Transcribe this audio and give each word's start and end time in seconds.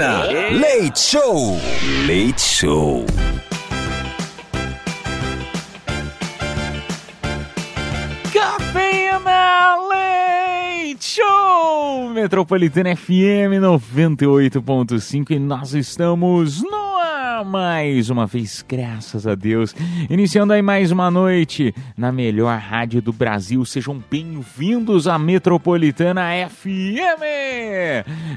Cafeína. 0.00 0.58
Leite 0.58 0.98
Show. 0.98 1.58
Leite 2.06 2.40
Show. 2.40 3.04
Cafeína 8.32 9.76
Leite 9.90 11.04
Show! 11.04 12.08
Metropolitana 12.14 12.96
FM 12.96 13.60
98.5 13.60 15.32
e 15.32 15.38
nós 15.38 15.74
estamos 15.74 16.62
no 16.62 16.79
mais 17.44 18.10
uma 18.10 18.26
vez, 18.26 18.64
graças 18.66 19.26
a 19.26 19.34
Deus. 19.34 19.74
Iniciando 20.10 20.52
aí 20.52 20.60
mais 20.60 20.90
uma 20.90 21.10
noite 21.10 21.74
na 21.96 22.12
melhor 22.12 22.58
rádio 22.58 23.00
do 23.00 23.12
Brasil. 23.12 23.64
Sejam 23.64 24.02
bem-vindos 24.10 25.08
à 25.08 25.18
Metropolitana 25.18 26.28
FM! 26.48 27.22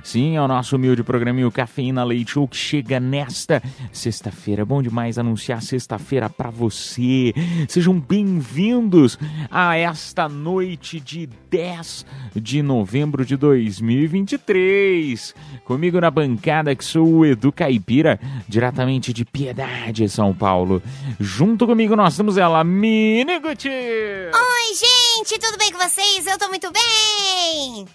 Sim, 0.03 0.37
é 0.37 0.41
o 0.41 0.47
nosso 0.47 0.75
humilde 0.75 1.03
programinho 1.03 1.51
Cafeína 1.51 2.03
Leite 2.03 2.31
Show 2.31 2.47
que 2.47 2.55
chega 2.55 2.99
nesta 2.99 3.61
sexta-feira. 3.91 4.65
Bom 4.65 4.81
demais 4.81 5.17
anunciar 5.17 5.61
sexta-feira 5.61 6.29
para 6.29 6.49
você. 6.49 7.33
Sejam 7.67 7.99
bem-vindos 7.99 9.17
a 9.51 9.75
esta 9.75 10.29
noite 10.29 10.99
de 10.99 11.27
10 11.49 12.05
de 12.35 12.61
novembro 12.61 13.25
de 13.25 13.35
2023. 13.35 15.35
Comigo 15.65 15.99
na 15.99 16.09
bancada 16.09 16.75
que 16.75 16.83
sou 16.83 17.07
o 17.07 17.25
Edu 17.25 17.51
Caipira, 17.51 18.19
diretamente 18.47 18.92
de 18.99 19.25
Piedade, 19.25 20.07
São 20.09 20.33
Paulo. 20.33 20.81
Junto 21.19 21.65
comigo 21.65 21.95
nós 21.95 22.15
temos 22.17 22.37
ela, 22.37 22.63
Mini 22.63 23.39
Gucci. 23.39 23.69
Oi, 23.69 24.73
gente, 24.75 25.39
tudo 25.39 25.57
bem 25.57 25.71
com 25.71 25.79
vocês? 25.79 26.27
Eu 26.27 26.37
tô 26.37 26.47
muito 26.49 26.71
bem! 26.71 27.87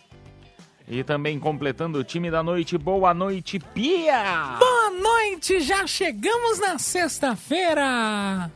E 0.90 1.04
também 1.04 1.38
completando 1.38 1.98
o 1.98 2.04
time 2.04 2.30
da 2.30 2.42
noite, 2.42 2.78
boa 2.78 3.12
noite, 3.12 3.58
Pia. 3.58 4.56
Boa 4.58 4.90
noite, 4.90 5.60
já 5.60 5.86
chegamos 5.86 6.58
na 6.58 6.78
sexta-feira. 6.78 8.50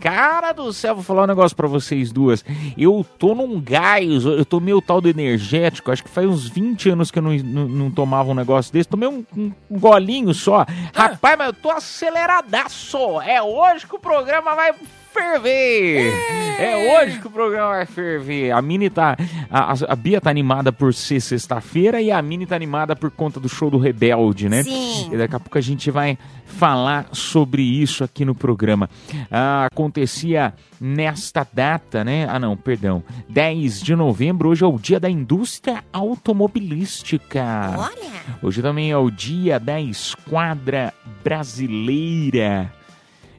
Cara 0.00 0.52
do 0.52 0.72
céu, 0.72 0.94
vou 0.94 1.04
falar 1.04 1.24
um 1.24 1.26
negócio 1.26 1.56
pra 1.56 1.68
vocês 1.68 2.10
duas. 2.12 2.44
Eu 2.76 3.04
tô 3.18 3.34
num 3.34 3.60
gás, 3.60 4.24
eu 4.24 4.44
tomei 4.44 4.72
o 4.74 4.80
tal 4.82 5.00
do 5.00 5.08
energético, 5.08 5.90
acho 5.92 6.02
que 6.02 6.08
faz 6.10 6.26
uns 6.26 6.48
20 6.48 6.90
anos 6.90 7.10
que 7.10 7.18
eu 7.18 7.22
não, 7.22 7.32
não, 7.36 7.68
não 7.68 7.90
tomava 7.90 8.30
um 8.30 8.34
negócio 8.34 8.72
desse. 8.72 8.88
Tomei 8.88 9.08
um, 9.08 9.24
um- 9.36 9.52
um 9.70 9.78
golinho 9.78 10.32
só. 10.34 10.64
Rapaz, 10.94 11.36
mas 11.38 11.46
eu 11.48 11.52
tô 11.52 11.70
aceleradaço. 11.70 13.20
É 13.22 13.42
hoje 13.42 13.86
que 13.86 13.94
o 13.94 13.98
programa 14.00 14.54
vai 14.54 14.72
ferver. 15.12 16.12
É 16.58 17.02
hoje 17.02 17.18
que 17.18 17.26
o 17.26 17.30
programa 17.30 17.70
vai 17.70 17.86
ferver. 17.86 18.50
A 18.52 18.62
Mini 18.62 18.88
tá. 18.90 19.16
A, 19.50 19.72
a- 19.72 19.76
a 19.92 19.96
Bia 19.96 20.20
tá 20.20 20.30
animada 20.30 20.72
por 20.72 20.94
ser 20.94 21.20
sexta-feira 21.20 22.00
e 22.00 22.10
a 22.10 22.20
Mini 22.22 22.46
tá 22.46 22.54
animada 22.56 22.94
por 22.96 23.10
conta 23.10 23.38
do 23.40 23.48
show 23.48 23.70
do 23.70 23.78
Rebelde, 23.78 24.48
né? 24.48 24.62
Sim. 24.62 25.10
E 25.12 25.16
daqui 25.16 25.34
a 25.36 25.40
pouco 25.40 25.58
a 25.58 25.60
gente 25.60 25.90
vai 25.90 26.16
falar 26.46 27.06
sobre 27.12 27.62
isso 27.62 28.04
aqui 28.04 28.24
no 28.24 28.34
programa. 28.34 28.88
Ah, 29.30 29.66
acontecia 29.72 30.54
nesta 30.80 31.46
data, 31.52 32.04
né? 32.04 32.26
Ah, 32.28 32.38
não, 32.38 32.56
perdão. 32.56 33.02
10 33.28 33.80
de 33.82 33.96
novembro, 33.96 34.48
hoje 34.50 34.62
é 34.62 34.66
o 34.66 34.78
dia 34.78 35.00
da 35.00 35.10
indústria 35.10 35.82
automobilística. 35.92 37.42
Olha! 37.76 38.12
Hoje 38.42 38.62
também 38.62 38.90
é 38.90 38.96
o 38.96 39.10
dia 39.10 39.58
da 39.58 39.80
esquadra 39.80 40.92
brasileira. 41.24 42.72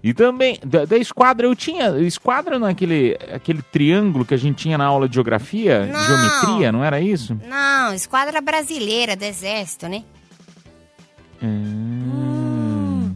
E 0.04 0.14
também, 0.14 0.60
da, 0.66 0.84
da 0.84 0.98
esquadra, 0.98 1.48
eu 1.48 1.56
tinha. 1.56 1.98
Esquadra 2.02 2.60
naquele 2.60 3.18
aquele 3.34 3.62
triângulo 3.62 4.26
que 4.26 4.34
a 4.34 4.38
gente 4.38 4.58
tinha 4.58 4.78
na 4.78 4.86
aula 4.86 5.08
de 5.08 5.16
geografia, 5.16 5.86
Não. 5.86 6.00
geometria, 6.06 6.72
não 6.74 6.84
era 6.84 7.00
isso? 7.00 7.40
Não, 7.48 7.94
esquadra 7.94 8.42
brasileira 8.42 9.16
do 9.16 9.24
exército, 9.24 9.88
né? 9.88 10.04
Hum. 11.42 13.16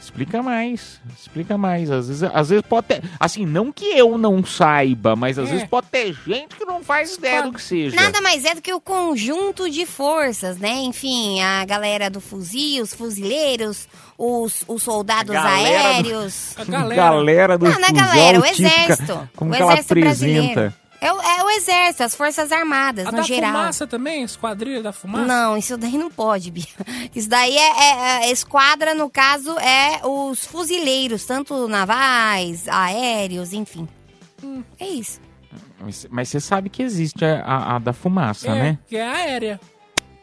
Explica 0.00 0.40
mais, 0.42 1.00
explica 1.18 1.58
mais. 1.58 1.90
Às 1.90 2.08
vezes, 2.08 2.22
às 2.22 2.48
vezes 2.48 2.64
pode 2.66 2.86
ter. 2.86 3.02
Assim, 3.18 3.44
não 3.44 3.70
que 3.72 3.84
eu 3.84 4.16
não 4.16 4.42
saiba, 4.44 5.14
mas 5.16 5.38
às 5.38 5.48
É. 5.48 5.52
vezes 5.52 5.68
pode 5.68 5.88
ter 5.88 6.12
gente 6.26 6.54
que 6.56 6.64
não 6.64 6.82
faz 6.82 7.16
ideia 7.16 7.42
do 7.42 7.52
que 7.52 7.60
seja. 7.60 7.94
Nada 7.96 8.20
mais 8.22 8.44
é 8.44 8.54
do 8.54 8.62
que 8.62 8.72
o 8.72 8.80
conjunto 8.80 9.68
de 9.68 9.84
forças, 9.84 10.56
né? 10.58 10.70
Enfim, 10.84 11.40
a 11.42 11.64
galera 11.64 12.08
do 12.08 12.20
fuzil, 12.20 12.82
os 12.84 12.94
fuzileiros, 12.94 13.88
os, 14.18 14.64
os 14.66 14.82
soldados 14.82 15.34
A 15.34 15.42
galera 15.42 15.82
do- 15.82 15.86
aéreos. 15.88 16.54
A 16.58 16.64
galera. 16.64 16.94
Galera 17.02 17.58
do 17.58 17.64
Não, 17.68 17.78
não 17.78 17.88
é 17.88 17.92
galera, 17.92 18.38
o 18.38 18.42
típica. 18.42 18.68
exército. 18.68 19.28
Como 19.36 19.50
o 19.50 19.54
que 19.56 19.62
ela 19.62 19.72
exército 19.74 19.94
brasileiro. 20.00 20.42
apresenta? 20.50 20.86
É, 20.98 21.12
o- 21.12 21.20
é 21.20 21.44
o 21.44 21.50
exército, 21.50 22.02
as 22.04 22.14
forças 22.14 22.50
armadas, 22.50 23.06
A 23.06 23.10
no 23.10 23.18
da 23.18 23.22
geral. 23.22 23.52
fumaça 23.52 23.86
também, 23.86 24.22
esquadrilha 24.22 24.82
da 24.82 24.92
fumaça? 24.94 25.26
Não, 25.26 25.56
isso 25.56 25.76
daí 25.76 25.98
não 25.98 26.10
pode, 26.10 26.50
Bia. 26.50 26.64
Isso 27.14 27.28
daí 27.28 27.54
é, 27.56 27.70
é- 27.78 28.26
é- 28.28 28.30
esquadra, 28.32 28.94
no 28.94 29.10
caso, 29.10 29.58
é 29.58 30.00
os 30.06 30.44
fuzileiros, 30.46 31.24
tanto 31.26 31.68
navais, 31.68 32.66
aéreos, 32.66 33.52
enfim. 33.52 33.86
Hum. 34.42 34.62
É 34.80 34.86
isso. 34.86 35.20
Mas, 35.78 36.06
mas 36.10 36.28
você 36.30 36.40
sabe 36.40 36.70
que 36.70 36.82
existe 36.82 37.22
a, 37.24 37.42
a- 37.44 37.76
a 37.76 37.78
da 37.78 37.92
fumaça, 37.92 38.48
É, 38.48 38.54
né? 38.54 38.78
que 38.88 38.96
é 38.96 39.06
aérea. 39.06 39.60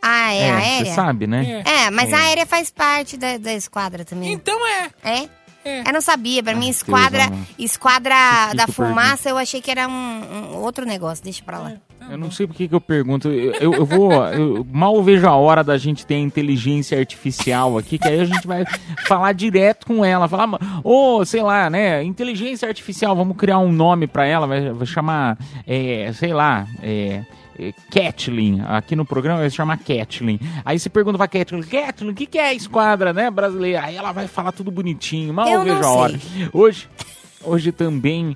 Ah, 0.05 0.33
é, 0.33 0.49
aérea? 0.51 0.85
Você 0.85 0.91
sabe, 0.93 1.27
né? 1.27 1.63
É. 1.65 1.85
É, 1.85 1.89
mas 1.91 2.11
É. 2.11 2.15
a 2.15 2.19
aérea 2.19 2.45
faz 2.45 2.69
parte 2.69 3.15
da, 3.15 3.37
da 3.37 3.53
esquadra 3.53 4.03
também. 4.03 4.33
Então 4.33 4.59
é. 4.67 4.89
É? 5.03 5.29
É. 5.65 5.87
Eu 5.87 5.93
não 5.93 6.01
sabia. 6.01 6.43
Pra 6.43 6.53
mim, 6.53 6.67
Ah, 6.67 6.71
esquadra, 6.71 7.19
Deus, 7.19 7.31
amor. 7.31 7.45
esquadra 7.57 8.15
que 8.51 8.57
da 8.57 8.65
que 8.65 8.69
eu 8.71 8.73
fumaça, 8.73 9.29
eu 9.29 9.37
achei 9.37 9.61
que 9.61 9.71
era 9.71 9.87
um, 9.87 9.91
um 9.93 10.57
outro 10.57 10.85
negócio. 10.85 11.23
Deixa 11.23 11.41
pra 11.41 11.57
lá. 11.59 11.71
Eu 12.11 12.17
não 12.17 12.29
sei 12.29 12.45
por 12.45 12.53
que 12.53 12.67
eu 12.69 12.81
pergunto. 12.81 13.29
Eu, 13.29 13.53
eu- 13.53 13.73
eu 13.75 13.85
vou. 13.85 14.11
Eu 14.27 14.67
mal 14.69 15.01
vejo 15.01 15.25
a 15.25 15.35
hora 15.37 15.63
da 15.63 15.77
gente 15.77 16.05
ter 16.05 16.15
a 16.15 16.19
inteligência 16.19 16.99
artificial 16.99 17.77
aqui, 17.77 17.97
que 17.97 18.05
aí 18.05 18.19
a 18.19 18.25
gente 18.25 18.45
vai 18.45 18.65
falar 19.07 19.31
direto 19.31 19.85
com 19.87 20.03
ela. 20.03 20.27
Falar, 20.27 20.49
ô, 20.83 21.23
sei 21.23 21.41
lá, 21.41 21.69
né? 21.69 22.03
Inteligência 22.03 22.67
artificial, 22.67 23.15
vamos 23.15 23.37
criar 23.37 23.59
um 23.59 23.71
nome 23.71 24.05
pra 24.05 24.25
ela, 24.25 24.45
vai, 24.45 24.69
vai 24.69 24.85
chamar, 24.85 25.37
é, 25.65 26.11
sei 26.13 26.33
lá, 26.33 26.67
é. 26.81 27.23
É, 27.57 27.73
Catlin, 27.91 28.61
aqui 28.67 28.95
no 28.95 29.05
programa 29.05 29.39
vai 29.39 29.49
se 29.49 29.55
chamar 29.55 29.77
Catlin. 29.77 30.39
Aí 30.65 30.79
você 30.79 30.89
pergunta 30.89 31.17
pra 31.17 31.27
Catlin, 31.27 31.61
Catlin, 31.61 32.09
o 32.09 32.13
que, 32.13 32.25
que 32.25 32.37
é 32.37 32.49
a 32.49 32.53
esquadra, 32.53 33.13
né, 33.13 33.29
brasileira? 33.29 33.83
Aí 33.83 33.95
ela 33.95 34.11
vai 34.11 34.27
falar 34.27 34.51
tudo 34.51 34.71
bonitinho, 34.71 35.33
mal 35.33 35.47
Eu 35.47 35.63
vejo 35.63 35.83
a 35.83 35.91
hora. 35.91 36.19
Hoje, 36.51 36.87
hoje 37.43 37.71
também 37.71 38.35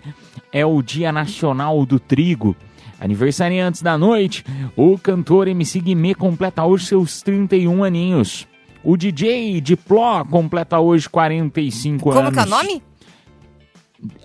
é 0.52 0.66
o 0.66 0.82
Dia 0.82 1.12
Nacional 1.12 1.86
do 1.86 2.00
Trigo. 2.00 2.56
Aniversariantes 3.00 3.84
da 3.84 3.96
noite, 3.96 4.44
o 4.76 4.98
cantor 4.98 5.48
MC 5.48 5.80
Guimê 5.80 6.16
completa 6.16 6.66
hoje 6.66 6.88
seus 6.88 7.22
31 7.22 7.84
aninhos. 7.84 8.48
O 8.84 8.98
DJ 8.98 9.62
Dipló 9.62 10.24
completa 10.26 10.80
hoje 10.80 11.08
45 11.08 12.04
Como 12.04 12.20
anos. 12.20 12.34
que 12.34 12.40
é 12.40 12.44
o 12.44 12.46
nome? 12.50 12.84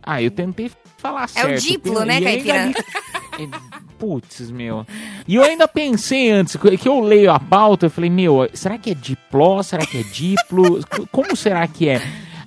Ah, 0.02 0.22
eu 0.22 0.30
tentei 0.30 0.70
falar 1.02 1.24
É 1.24 1.28
certo. 1.28 1.58
o 1.58 1.60
Diplo, 1.60 2.04
né, 2.04 2.14
ainda 2.14 2.24
Caipira? 2.30 2.72
É, 3.32 3.48
Putz, 3.98 4.50
meu. 4.50 4.86
E 5.26 5.36
eu 5.36 5.42
ainda 5.42 5.66
pensei 5.66 6.30
antes, 6.30 6.54
que 6.56 6.86
eu 6.88 7.00
leio 7.00 7.30
a 7.32 7.40
pauta, 7.40 7.86
eu 7.86 7.90
falei, 7.90 8.10
meu, 8.10 8.46
será 8.52 8.76
que 8.76 8.90
é 8.90 8.94
dipló? 8.94 9.62
Será 9.62 9.86
que 9.86 9.98
é 9.98 10.02
diplo? 10.02 10.80
Como 11.10 11.34
será 11.34 11.66
que 11.66 11.88
é? 11.88 12.02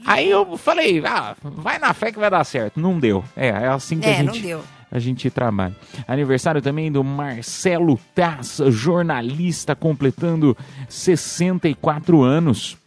Aí 0.05 0.29
eu 0.29 0.55
falei, 0.57 1.01
ah, 1.03 1.35
vai 1.41 1.79
na 1.79 1.91
fé 1.93 2.11
que 2.11 2.19
vai 2.19 2.29
dar 2.29 2.43
certo. 2.43 2.79
Não 2.79 2.99
deu. 2.99 3.23
É, 3.35 3.47
é 3.47 3.67
assim 3.67 3.99
que 3.99 4.05
a 4.07 4.11
É, 4.11 4.21
não 4.23 4.33
gente 4.33 4.45
deu. 4.45 4.63
a 4.91 4.99
gente 4.99 5.27
trabalha. 5.31 5.75
Aniversário 6.07 6.61
também 6.61 6.91
do 6.91 7.03
Marcelo 7.03 7.99
Taz, 8.13 8.59
jornalista, 8.67 9.75
completando 9.75 10.55
64 10.87 12.21
anos. 12.21 12.77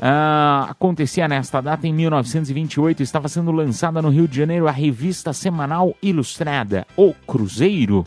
Ah, 0.00 0.68
acontecia 0.70 1.26
nesta 1.26 1.60
data 1.60 1.86
em 1.86 1.92
1928, 1.92 3.02
estava 3.02 3.28
sendo 3.28 3.50
lançada 3.50 4.00
no 4.00 4.10
Rio 4.10 4.28
de 4.28 4.36
Janeiro 4.36 4.68
a 4.68 4.70
revista 4.70 5.32
semanal 5.32 5.94
ilustrada 6.00 6.86
O 6.96 7.12
Cruzeiro. 7.26 8.06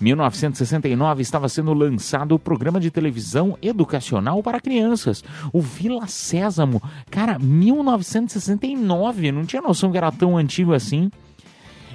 1969 0.00 1.22
estava 1.22 1.48
sendo 1.48 1.72
lançado 1.72 2.34
o 2.34 2.38
programa 2.38 2.80
de 2.80 2.90
televisão 2.90 3.56
educacional 3.62 4.42
para 4.42 4.60
crianças, 4.60 5.22
o 5.52 5.60
Vila 5.60 6.08
Sésamo. 6.08 6.82
Cara, 7.08 7.38
1969, 7.38 9.30
não 9.30 9.44
tinha 9.44 9.62
noção 9.62 9.92
que 9.92 9.98
era 9.98 10.10
tão 10.10 10.36
antigo 10.36 10.74
assim. 10.74 11.08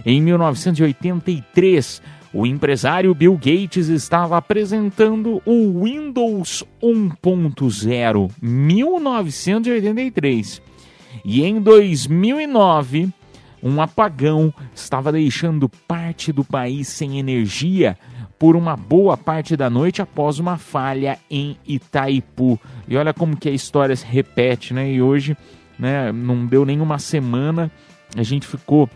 Em 0.06 0.22
1983, 0.22 2.02
o 2.38 2.45
empresário 2.45 3.13
Bill 3.16 3.34
Gates 3.34 3.88
estava 3.88 4.38
apresentando 4.38 5.42
o 5.44 5.84
Windows 5.84 6.63
1.0, 6.80 8.31
1983. 8.39 10.62
E 11.25 11.44
em 11.44 11.60
2009, 11.60 13.10
um 13.63 13.81
apagão 13.81 14.54
estava 14.75 15.12
deixando 15.12 15.68
parte 15.68 16.31
do 16.31 16.44
país 16.44 16.88
sem 16.88 17.18
energia 17.18 17.98
por 18.38 18.56
uma 18.56 18.78
boa 18.78 19.18
parte 19.18 19.57
da 19.57 19.68
noite 19.68 20.00
após 20.00 20.38
uma 20.38 20.60
falha 20.60 21.18
em 21.31 21.57
Itaipu. 21.68 22.60
E 22.88 22.95
olha 22.95 23.16
como 23.16 23.36
que 23.36 23.50
a 23.50 23.54
história 23.54 23.95
se 23.95 24.06
repete, 24.06 24.75
né? 24.75 24.92
E 24.92 25.01
hoje, 25.01 25.36
né, 25.80 26.12
não 26.12 26.45
deu 26.45 26.66
nenhuma 26.66 27.00
semana, 27.00 27.72
a 28.16 28.22
gente 28.22 28.45
ficou 28.45 28.88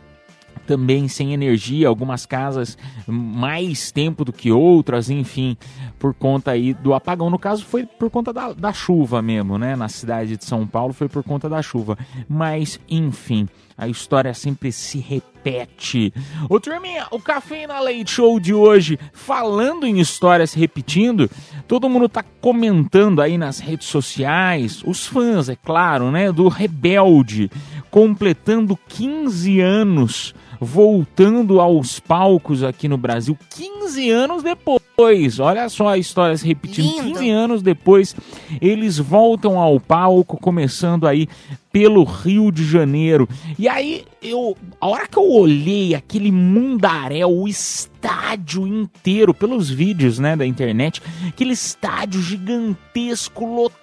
também 0.71 1.09
sem 1.09 1.33
energia, 1.33 1.89
algumas 1.89 2.25
casas 2.25 2.77
mais 3.05 3.91
tempo 3.91 4.23
do 4.23 4.31
que 4.31 4.53
outras, 4.53 5.09
enfim, 5.09 5.57
por 5.99 6.13
conta 6.13 6.51
aí 6.51 6.73
do 6.73 6.93
apagão. 6.93 7.29
No 7.29 7.37
caso, 7.37 7.65
foi 7.65 7.85
por 7.85 8.09
conta 8.09 8.31
da, 8.31 8.53
da 8.53 8.71
chuva 8.71 9.21
mesmo, 9.21 9.57
né? 9.57 9.75
Na 9.75 9.89
cidade 9.89 10.37
de 10.37 10.45
São 10.45 10.65
Paulo 10.65 10.93
foi 10.93 11.09
por 11.09 11.25
conta 11.25 11.49
da 11.49 11.61
chuva. 11.61 11.97
Mas, 12.25 12.79
enfim, 12.89 13.49
a 13.77 13.89
história 13.89 14.33
sempre 14.33 14.71
se 14.71 14.99
repete. 14.99 16.13
Ô 16.47 16.57
turminha, 16.57 17.05
o 17.11 17.19
Café 17.19 17.67
na 17.67 17.81
Leite 17.81 18.11
Show 18.11 18.39
de 18.39 18.53
hoje, 18.53 18.97
falando 19.11 19.85
em 19.85 19.99
histórias 19.99 20.53
repetindo, 20.53 21.29
todo 21.67 21.89
mundo 21.89 22.07
tá 22.07 22.23
comentando 22.39 23.21
aí 23.21 23.37
nas 23.37 23.59
redes 23.59 23.87
sociais, 23.87 24.81
os 24.85 25.05
fãs, 25.05 25.49
é 25.49 25.55
claro, 25.57 26.11
né, 26.11 26.31
do 26.31 26.47
Rebelde, 26.47 27.51
completando 27.89 28.79
15 28.87 29.59
anos 29.59 30.33
voltando 30.63 31.59
aos 31.59 31.99
palcos 31.99 32.63
aqui 32.63 32.87
no 32.87 32.95
Brasil 32.95 33.35
15 33.49 34.11
anos 34.11 34.43
depois. 34.43 35.39
Olha 35.39 35.67
só 35.67 35.87
a 35.87 35.97
história 35.97 36.37
se 36.37 36.45
repetindo. 36.45 37.01
Lindo. 37.01 37.19
15 37.19 37.29
anos 37.31 37.61
depois, 37.63 38.15
eles 38.61 38.99
voltam 38.99 39.57
ao 39.57 39.79
palco, 39.79 40.37
começando 40.37 41.07
aí 41.07 41.27
pelo 41.71 42.03
Rio 42.03 42.51
de 42.51 42.63
Janeiro. 42.63 43.27
E 43.57 43.67
aí, 43.67 44.05
eu, 44.21 44.55
a 44.79 44.87
hora 44.87 45.07
que 45.07 45.17
eu 45.17 45.31
olhei 45.31 45.95
aquele 45.95 46.31
mundaréu, 46.31 47.31
o 47.31 47.47
estádio 47.47 48.67
inteiro, 48.67 49.33
pelos 49.33 49.67
vídeos 49.67 50.19
né, 50.19 50.35
da 50.35 50.45
internet, 50.45 51.01
aquele 51.27 51.53
estádio 51.53 52.21
gigantesco, 52.21 53.45
lotado 53.45 53.80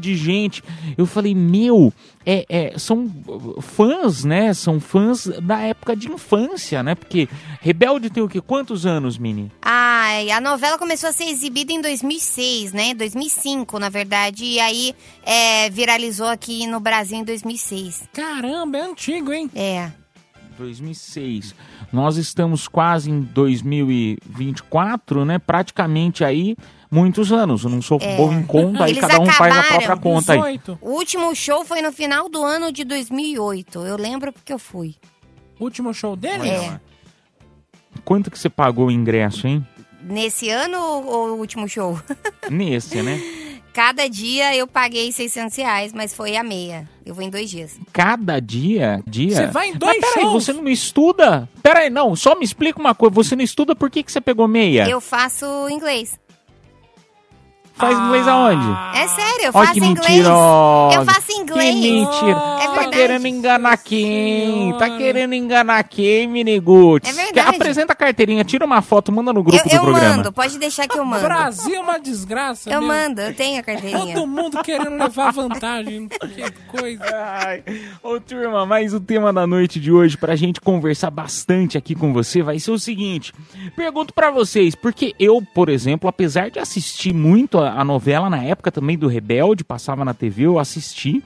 de 0.00 0.14
gente. 0.14 0.62
Eu 0.96 1.06
falei, 1.06 1.34
meu, 1.34 1.92
é, 2.24 2.46
é, 2.48 2.78
são 2.78 3.10
fãs, 3.60 4.24
né? 4.24 4.52
São 4.52 4.80
fãs 4.80 5.26
da 5.42 5.60
época 5.60 5.96
de 5.96 6.10
infância, 6.10 6.82
né? 6.82 6.94
Porque 6.94 7.28
Rebelde 7.60 8.10
tem 8.10 8.22
o 8.22 8.28
quê? 8.28 8.40
Quantos 8.40 8.86
anos, 8.86 9.18
Mini? 9.18 9.50
Ai, 9.62 10.30
a 10.30 10.40
novela 10.40 10.78
começou 10.78 11.08
a 11.08 11.12
ser 11.12 11.24
exibida 11.24 11.72
em 11.72 11.80
2006, 11.80 12.72
né? 12.72 12.94
2005, 12.94 13.78
na 13.78 13.88
verdade. 13.88 14.44
E 14.44 14.60
aí 14.60 14.94
é, 15.24 15.70
viralizou 15.70 16.28
aqui 16.28 16.66
no 16.66 16.80
Brasil 16.80 17.18
em 17.18 17.24
2006. 17.24 18.08
Caramba, 18.12 18.78
é 18.78 18.82
antigo, 18.82 19.32
hein? 19.32 19.50
É. 19.54 19.90
2006. 20.58 21.54
Nós 21.90 22.18
estamos 22.18 22.68
quase 22.68 23.10
em 23.10 23.22
2024, 23.22 25.24
né? 25.24 25.38
Praticamente 25.38 26.22
aí 26.22 26.54
muitos 26.90 27.32
anos. 27.32 27.64
Eu 27.64 27.70
não 27.70 27.80
sou 27.80 27.98
bom 27.98 28.32
em 28.32 28.42
conta, 28.42 28.84
aí 28.84 28.92
Eles 28.92 29.00
cada 29.00 29.20
um 29.20 29.26
faz 29.26 29.56
a 29.56 29.62
própria 29.62 29.96
conta 29.96 30.32
aí. 30.32 30.58
18. 30.58 30.78
O 30.80 30.90
último 30.90 31.34
show 31.34 31.64
foi 31.64 31.80
no 31.80 31.92
final 31.92 32.28
do 32.28 32.44
ano 32.44 32.72
de 32.72 32.84
2008. 32.84 33.80
Eu 33.80 33.96
lembro 33.96 34.32
porque 34.32 34.52
eu 34.52 34.58
fui. 34.58 34.96
Último 35.58 35.92
show 35.94 36.16
dele? 36.16 36.48
É. 36.48 36.80
Quanto 38.04 38.30
que 38.30 38.38
você 38.38 38.48
pagou 38.48 38.86
o 38.86 38.90
ingresso, 38.90 39.46
hein? 39.46 39.66
Nesse 40.02 40.48
ano 40.48 40.78
ou 40.78 41.28
o 41.30 41.38
último 41.38 41.68
show? 41.68 42.00
Nesse, 42.50 43.02
né? 43.02 43.20
Cada 43.72 44.08
dia 44.08 44.56
eu 44.56 44.66
paguei 44.66 45.12
600 45.12 45.56
reais, 45.56 45.92
mas 45.92 46.12
foi 46.12 46.36
a 46.36 46.42
meia. 46.42 46.88
Eu 47.06 47.14
vou 47.14 47.22
em 47.22 47.30
dois 47.30 47.48
dias. 47.48 47.78
Cada 47.92 48.40
dia, 48.40 49.02
dia. 49.06 49.36
Você 49.36 49.46
vai 49.46 49.68
em 49.68 49.76
dois 49.76 49.96
Mas 50.00 50.12
peraí, 50.12 50.24
shows? 50.24 50.44
você 50.44 50.52
não 50.52 50.68
estuda? 50.68 51.48
Peraí, 51.62 51.88
não, 51.88 52.16
só 52.16 52.34
me 52.34 52.44
explica 52.44 52.80
uma 52.80 52.94
coisa. 52.94 53.14
Você 53.14 53.36
não 53.36 53.44
estuda, 53.44 53.76
por 53.76 53.88
que, 53.88 54.02
que 54.02 54.10
você 54.10 54.20
pegou 54.20 54.48
meia? 54.48 54.88
Eu 54.88 55.00
faço 55.00 55.46
inglês. 55.70 56.18
Faz 57.80 57.98
inglês 57.98 58.28
aonde? 58.28 58.66
É 58.98 59.08
sério, 59.08 59.44
eu 59.44 59.50
Ó 59.54 59.64
faço 59.64 59.72
que 59.72 59.78
inglês. 59.80 60.08
mentirosa. 60.10 60.96
Eu 60.96 61.04
faço 61.06 61.32
inglês. 61.32 61.74
Que 61.74 61.80
mentira. 61.92 62.30
É 62.30 62.64
tá 62.66 62.72
verdade. 62.72 62.90
querendo 62.90 63.26
enganar 63.26 63.76
quem? 63.78 64.74
Tá 64.78 64.90
querendo 64.96 65.34
enganar 65.34 65.82
quem, 65.84 66.26
Miniguts? 66.26 67.08
É 67.10 67.12
verdade. 67.24 67.56
Apresenta 67.56 67.92
a 67.92 67.96
carteirinha, 67.96 68.44
tira 68.44 68.64
uma 68.64 68.82
foto, 68.82 69.10
manda 69.10 69.32
no 69.32 69.42
grupo 69.42 69.62
Eu, 69.64 69.68
do 69.68 69.74
eu 69.74 69.80
programa. 69.82 70.16
mando, 70.16 70.32
pode 70.32 70.58
deixar 70.58 70.86
que 70.86 70.98
eu 70.98 71.04
mando. 71.04 71.22
Brasil 71.22 71.74
é 71.74 71.80
uma 71.80 71.98
desgraça, 71.98 72.70
Eu 72.70 72.80
meu. 72.80 72.88
mando, 72.88 73.20
eu 73.20 73.34
tenho 73.34 73.58
a 73.58 73.62
carteirinha. 73.62 74.14
Todo 74.14 74.26
mundo 74.26 74.62
querendo 74.62 74.96
levar 74.96 75.32
vantagem. 75.32 76.08
Que 76.08 76.50
coisa. 76.68 77.04
Ai. 77.14 77.62
Ô 78.02 78.20
turma, 78.20 78.66
mas 78.66 78.92
o 78.92 79.00
tema 79.00 79.32
da 79.32 79.46
noite 79.46 79.80
de 79.80 79.90
hoje 79.90 80.16
pra 80.16 80.36
gente 80.36 80.60
conversar 80.60 81.10
bastante 81.10 81.78
aqui 81.78 81.94
com 81.94 82.12
você 82.12 82.42
vai 82.42 82.58
ser 82.58 82.70
o 82.72 82.78
seguinte. 82.78 83.32
Pergunto 83.74 84.12
pra 84.12 84.30
vocês, 84.30 84.74
porque 84.74 85.14
eu, 85.18 85.42
por 85.54 85.68
exemplo, 85.68 86.08
apesar 86.08 86.50
de 86.50 86.58
assistir 86.58 87.12
muito 87.14 87.58
a, 87.58 87.69
a 87.76 87.84
novela 87.84 88.30
na 88.30 88.42
época 88.42 88.70
também 88.70 88.96
do 88.96 89.08
Rebelde, 89.08 89.64
passava 89.64 90.04
na 90.04 90.14
TV, 90.14 90.44
eu 90.44 90.58
assisti 90.58 91.22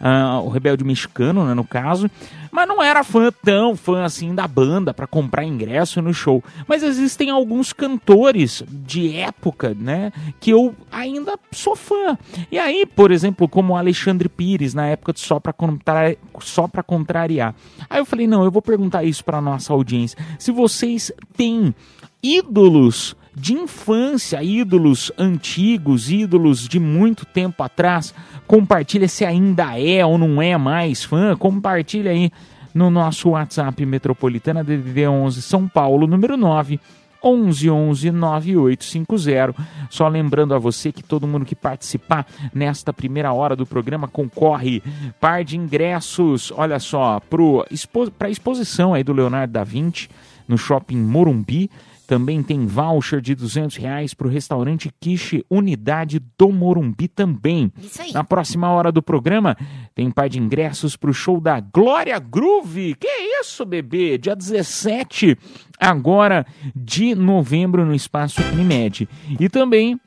ah, 0.00 0.40
o 0.40 0.48
Rebelde 0.48 0.84
Mexicano, 0.84 1.44
né, 1.44 1.54
no 1.54 1.64
caso, 1.64 2.10
mas 2.50 2.66
não 2.66 2.82
era 2.82 3.04
fã 3.04 3.30
tão 3.44 3.76
fã 3.76 4.04
assim 4.04 4.34
da 4.34 4.46
banda 4.48 4.92
pra 4.94 5.06
comprar 5.06 5.44
ingresso 5.44 6.00
no 6.00 6.12
show. 6.14 6.42
Mas 6.66 6.82
existem 6.82 7.30
alguns 7.30 7.72
cantores 7.72 8.62
de 8.68 9.14
época, 9.16 9.76
né, 9.78 10.12
que 10.40 10.50
eu 10.50 10.74
ainda 10.90 11.38
sou 11.52 11.76
fã. 11.76 12.16
E 12.50 12.58
aí, 12.58 12.86
por 12.86 13.10
exemplo, 13.10 13.48
como 13.48 13.76
Alexandre 13.76 14.28
Pires 14.28 14.74
na 14.74 14.86
época 14.86 15.12
de 15.12 15.20
Só 15.20 15.40
Contra... 15.40 16.16
Só 16.40 16.66
pra 16.66 16.82
Contrariar. 16.82 17.54
Aí 17.88 18.00
eu 18.00 18.06
falei, 18.06 18.26
não, 18.26 18.44
eu 18.44 18.50
vou 18.50 18.62
perguntar 18.62 19.04
isso 19.04 19.24
pra 19.24 19.40
nossa 19.40 19.72
audiência. 19.72 20.18
Se 20.38 20.50
vocês 20.50 21.12
têm 21.36 21.74
ídolos 22.22 23.16
de 23.38 23.54
infância, 23.54 24.42
ídolos 24.42 25.12
antigos, 25.16 26.10
ídolos 26.10 26.66
de 26.66 26.78
muito 26.78 27.24
tempo 27.24 27.62
atrás, 27.62 28.14
compartilha 28.46 29.08
se 29.08 29.24
ainda 29.24 29.78
é 29.78 30.04
ou 30.04 30.18
não 30.18 30.42
é 30.42 30.56
mais 30.56 31.04
fã, 31.04 31.36
compartilha 31.36 32.10
aí 32.10 32.30
no 32.74 32.90
nosso 32.90 33.30
WhatsApp 33.30 33.84
Metropolitana 33.86 34.62
DDD 34.62 35.06
11 35.06 35.42
São 35.42 35.68
Paulo, 35.68 36.06
número 36.06 36.36
9 36.36 36.80
11 37.22 37.70
11 37.70 38.10
9850. 38.12 39.54
Só 39.90 40.08
lembrando 40.08 40.54
a 40.54 40.58
você 40.58 40.92
que 40.92 41.02
todo 41.02 41.26
mundo 41.26 41.44
que 41.44 41.54
participar 41.54 42.26
nesta 42.54 42.92
primeira 42.92 43.32
hora 43.32 43.56
do 43.56 43.66
programa 43.66 44.06
concorre 44.06 44.82
par 45.20 45.44
de 45.44 45.56
ingressos, 45.56 46.52
olha 46.56 46.78
só, 46.78 47.20
para 48.18 48.28
a 48.28 48.30
exposição 48.30 48.94
aí 48.94 49.02
do 49.02 49.12
Leonardo 49.12 49.52
da 49.52 49.64
Vinci 49.64 50.08
no 50.46 50.56
Shopping 50.56 50.98
Morumbi. 50.98 51.70
Também 52.08 52.42
tem 52.42 52.66
voucher 52.66 53.20
de 53.20 53.34
200 53.34 53.76
reais 53.76 54.14
para 54.14 54.26
o 54.26 54.30
restaurante 54.30 54.90
Quiche 54.98 55.44
Unidade 55.50 56.18
do 56.38 56.50
Morumbi 56.50 57.06
também. 57.06 57.70
Isso 57.78 58.00
aí. 58.00 58.12
Na 58.12 58.24
próxima 58.24 58.70
hora 58.70 58.90
do 58.90 59.02
programa, 59.02 59.54
tem 59.94 60.10
par 60.10 60.26
de 60.26 60.40
ingressos 60.40 60.96
para 60.96 61.10
o 61.10 61.12
show 61.12 61.38
da 61.38 61.60
Glória 61.60 62.18
Groove. 62.18 62.94
Que 62.94 63.06
isso, 63.38 63.62
bebê? 63.66 64.16
Dia 64.16 64.34
17 64.34 65.36
agora 65.78 66.46
de 66.74 67.14
novembro 67.14 67.84
no 67.84 67.94
Espaço 67.94 68.40
Unimed. 68.54 69.06
E 69.38 69.46
também 69.50 70.00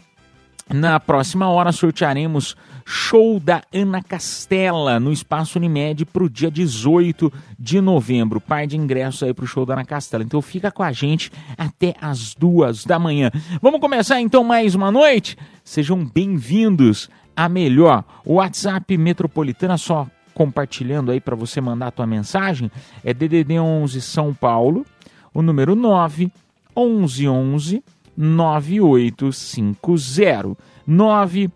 na 0.74 1.00
próxima 1.00 1.50
hora 1.50 1.72
sortearemos 1.72 2.56
show 2.92 3.40
da 3.40 3.64
Ana 3.74 4.04
Castela 4.04 5.00
no 5.00 5.14
Espaço 5.14 5.58
Unimed 5.58 6.04
para 6.04 6.26
o 6.26 6.30
dia 6.30 6.52
18 6.52 7.32
de 7.58 7.80
novembro. 7.80 8.42
Par 8.42 8.68
de 8.68 8.76
ingressos 8.76 9.24
aí 9.24 9.34
para 9.34 9.46
o 9.46 9.48
show 9.48 9.66
da 9.66 9.76
Ana 9.76 9.86
Castela. 9.86 10.26
Então 10.26 10.42
fica 10.42 10.70
com 10.70 10.84
a 10.84 10.92
gente 10.92 11.32
até 11.58 11.96
as 12.02 12.36
duas 12.36 12.84
da 12.84 13.00
manhã. 13.00 13.32
Vamos 13.62 13.80
começar 13.80 14.20
então 14.20 14.44
mais 14.44 14.76
uma 14.76 14.92
noite? 14.92 15.38
Sejam 15.64 16.04
bem-vindos 16.04 17.10
a 17.34 17.48
melhor 17.48 18.04
WhatsApp 18.26 18.98
Metropolitana 18.98 19.78
só 19.78 20.06
compartilhando 20.34 21.12
aí 21.12 21.22
para 21.22 21.38
você 21.38 21.62
mandar 21.62 21.88
a 21.88 21.92
tua 21.92 22.06
mensagem 22.06 22.70
é 23.06 23.14
DDD 23.14 23.58
11 23.58 24.02
São 24.02 24.34
Paulo, 24.34 24.86
o 25.34 25.42
número 25.42 25.78
9 25.78 26.30
11 26.76 27.30
11 27.30 27.82
9850 28.18 30.58
9 30.86 31.50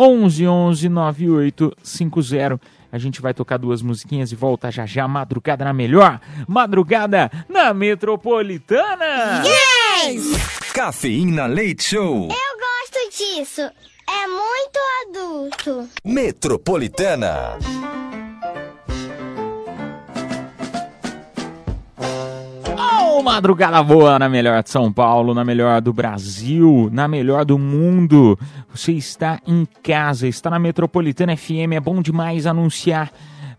11 0.00 0.46
11 0.46 0.88
9850 0.88 2.60
a 2.92 2.98
gente 2.98 3.20
vai 3.20 3.32
tocar 3.34 3.58
duas 3.58 3.82
musiquinhas 3.82 4.32
e 4.32 4.34
volta 4.34 4.70
já 4.70 4.86
já 4.86 5.06
madrugada 5.06 5.64
na 5.64 5.72
melhor 5.72 6.18
madrugada 6.48 7.30
na 7.48 7.74
metropolitana 7.74 9.42
Cafeína 10.72 11.46
Leite 11.46 11.82
Show. 11.82 12.28
Eu 12.28 12.28
gosto 12.30 13.18
disso. 13.18 13.60
É 13.60 14.26
muito 14.26 14.78
adulto. 15.02 15.88
Metropolitana. 16.04 17.58
Madrugada 23.22 23.82
boa 23.82 24.18
na 24.18 24.28
melhor 24.28 24.62
de 24.62 24.70
São 24.70 24.92
Paulo, 24.92 25.34
na 25.34 25.44
melhor 25.44 25.80
do 25.80 25.92
Brasil, 25.92 26.88
na 26.92 27.06
melhor 27.06 27.44
do 27.44 27.58
mundo. 27.58 28.38
Você 28.74 28.92
está 28.92 29.40
em 29.46 29.66
casa, 29.82 30.26
está 30.26 30.50
na 30.50 30.58
Metropolitana 30.58 31.36
FM. 31.36 31.72
É 31.74 31.80
bom 31.80 32.00
demais 32.00 32.46
anunciar 32.46 33.10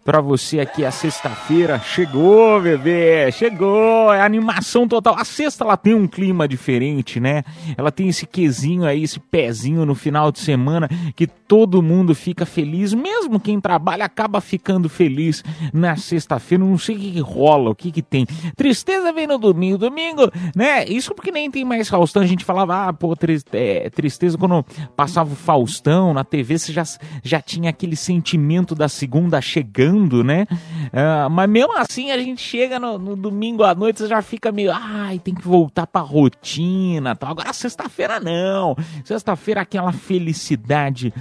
para 0.04 0.20
você 0.20 0.60
aqui 0.60 0.84
a 0.84 0.92
sexta-feira. 0.92 1.80
Chegou, 1.80 2.60
bebê, 2.62 3.32
chegou. 3.32 4.12
É 4.14 4.22
animação 4.22 4.88
total. 4.88 5.16
A 5.18 5.24
sexta 5.26 5.64
ela 5.64 5.78
tem 5.78 5.94
um 5.94 6.08
clima 6.08 6.48
diferente, 6.48 7.20
né? 7.20 7.44
Ela 7.78 7.92
tem 7.92 8.08
esse 8.10 8.26
quesinho 8.26 8.84
aí, 8.86 9.04
esse 9.04 9.20
pezinho 9.20 9.86
no 9.86 9.94
final 9.96 10.32
de 10.32 10.40
semana 10.40 10.90
que 11.16 11.28
todo 11.28 11.82
mundo 11.82 12.16
fica 12.16 12.46
feliz, 12.46 12.94
mesmo 12.94 13.40
quem 13.40 13.60
trabalha 13.60 14.06
acaba 14.06 14.42
ficando 14.42 14.90
feliz 14.90 15.44
na 15.74 15.96
sexta-feira. 15.96 16.64
Não 16.64 16.78
sei 16.78 16.96
o 16.96 17.00
que, 17.00 17.12
que 17.12 17.20
rola, 17.20 17.70
o 17.70 17.76
que 17.76 17.92
que 17.92 18.02
tem. 18.02 18.26
Tristeza 18.56 19.12
vem 19.14 19.28
no 19.28 19.38
domingo, 19.38 19.78
domingo, 19.78 20.32
né? 20.56 20.86
Isso 20.86 21.14
porque 21.14 21.32
nem 21.32 21.52
tem 21.52 21.64
mais 21.66 21.90
Faustão. 21.90 22.24
A 22.24 22.28
gente 22.28 22.46
falava, 22.46 22.88
ah, 22.88 22.94
pô, 22.94 23.16
tri- 23.16 23.42
é, 23.54 23.90
tristeza 23.90 24.38
quando 24.38 24.66
passava 24.96 25.32
o 25.32 25.36
Faustão 25.36 26.14
na 26.14 26.24
TV, 26.24 26.58
você 26.58 26.72
já, 26.74 26.84
já 27.24 27.42
tinha 27.42 27.70
aquele 27.70 27.96
sentimento 27.96 28.74
da 28.74 28.88
segunda 28.88 29.42
chegando, 29.42 29.91
né? 29.92 30.46
Ah, 30.94 31.30
mas 31.30 31.50
mesmo 31.50 31.78
assim, 31.78 32.12
a 32.12 32.18
gente 32.18 32.42
chega 32.42 32.80
no, 32.80 32.98
no 32.98 33.16
domingo 33.16 33.64
à 33.64 33.74
noite, 33.74 34.00
você 34.00 34.08
já 34.08 34.22
fica 34.22 34.52
meio, 34.52 34.72
ai, 34.74 35.20
tem 35.20 35.34
que 35.34 35.48
voltar 35.48 35.88
pra 35.88 36.02
rotina 36.02 37.16
tal. 37.16 37.32
Agora, 37.32 37.54
sexta-feira 37.54 38.20
não. 38.20 38.76
Sexta-feira, 39.04 39.62
aquela 39.62 39.92
felicidade 39.92 41.14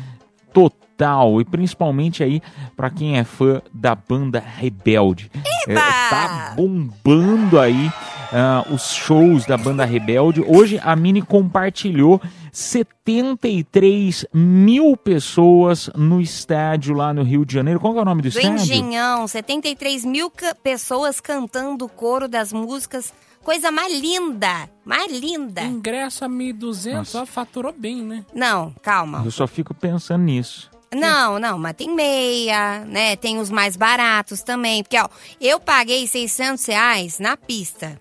total 0.52 1.40
e 1.40 1.44
principalmente 1.44 2.22
aí 2.22 2.42
pra 2.76 2.90
quem 2.90 3.18
é 3.18 3.24
fã 3.24 3.62
da 3.72 3.94
banda 3.94 4.38
Rebelde. 4.40 5.30
É, 5.66 5.74
tá 5.74 6.52
bombando 6.56 7.58
aí 7.58 7.90
ah, 8.32 8.64
os 8.70 8.92
shows 8.92 9.46
da 9.46 9.56
banda 9.56 9.84
Rebelde. 9.84 10.44
Hoje 10.46 10.80
a 10.82 10.94
Mini 10.94 11.22
compartilhou 11.22 12.20
73 12.52 14.26
mil 14.32 14.96
pessoas 14.96 15.88
no 15.94 16.20
estádio 16.20 16.94
lá 16.94 17.12
no 17.12 17.22
Rio 17.22 17.44
de 17.44 17.54
Janeiro. 17.54 17.80
Qual 17.80 17.96
é 17.96 18.00
o 18.02 18.04
nome 18.04 18.22
do, 18.22 18.30
Do 18.30 18.38
estádio? 18.38 18.56
Engenhão, 18.62 19.26
73 19.26 20.04
mil 20.04 20.30
ca- 20.30 20.54
pessoas 20.54 21.20
cantando 21.20 21.84
o 21.84 21.88
coro 21.88 22.28
das 22.28 22.52
músicas. 22.52 23.12
Coisa 23.42 23.70
mais 23.70 23.92
linda, 23.98 24.68
mais 24.84 25.10
linda. 25.10 25.62
Ingresso 25.62 26.24
a 26.24 26.28
1.200, 26.28 26.92
Nossa. 26.92 27.22
ó, 27.22 27.26
faturou 27.26 27.72
bem, 27.72 28.02
né? 28.02 28.24
Não, 28.34 28.74
calma. 28.82 29.22
Eu 29.24 29.30
só 29.30 29.46
fico 29.46 29.72
pensando 29.72 30.24
nisso. 30.24 30.70
Não, 30.94 31.38
não, 31.38 31.56
mas 31.58 31.74
tem 31.76 31.94
meia, 31.94 32.80
né? 32.84 33.16
Tem 33.16 33.38
os 33.38 33.48
mais 33.48 33.76
baratos 33.76 34.42
também. 34.42 34.82
Porque, 34.82 34.98
ó, 34.98 35.08
eu 35.40 35.58
paguei 35.60 36.06
600 36.06 36.66
reais 36.66 37.18
na 37.18 37.36
pista. 37.36 38.00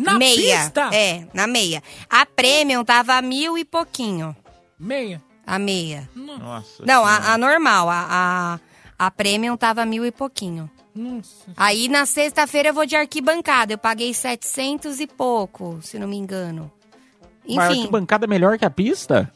Na 0.00 0.18
meia. 0.18 0.60
pista? 0.60 0.90
É, 0.92 1.26
na 1.32 1.46
meia. 1.46 1.82
A 2.08 2.24
Premium 2.26 2.84
tava 2.84 3.14
a 3.14 3.22
mil 3.22 3.56
e 3.58 3.64
pouquinho. 3.64 4.34
Meia. 4.78 5.22
A 5.46 5.58
meia. 5.58 6.08
Nossa. 6.14 6.84
Não, 6.86 7.04
a, 7.04 7.34
a 7.34 7.38
normal. 7.38 7.90
A, 7.90 8.06
a, 8.98 9.06
a 9.06 9.10
Premium 9.10 9.56
tava 9.56 9.84
mil 9.84 10.04
e 10.04 10.10
pouquinho. 10.10 10.70
Nossa. 10.94 11.50
Aí 11.56 11.88
na 11.88 12.06
sexta-feira 12.06 12.70
eu 12.70 12.74
vou 12.74 12.86
de 12.86 12.96
arquibancada. 12.96 13.72
Eu 13.74 13.78
paguei 13.78 14.12
700 14.12 15.00
e 15.00 15.06
pouco, 15.06 15.78
se 15.82 15.98
não 15.98 16.08
me 16.08 16.16
engano. 16.16 16.70
Mas 17.48 17.70
Enfim. 17.72 17.86
que 17.86 17.90
bancada 17.90 18.26
melhor 18.26 18.58
que 18.58 18.64
a 18.64 18.70
pista? 18.70 19.32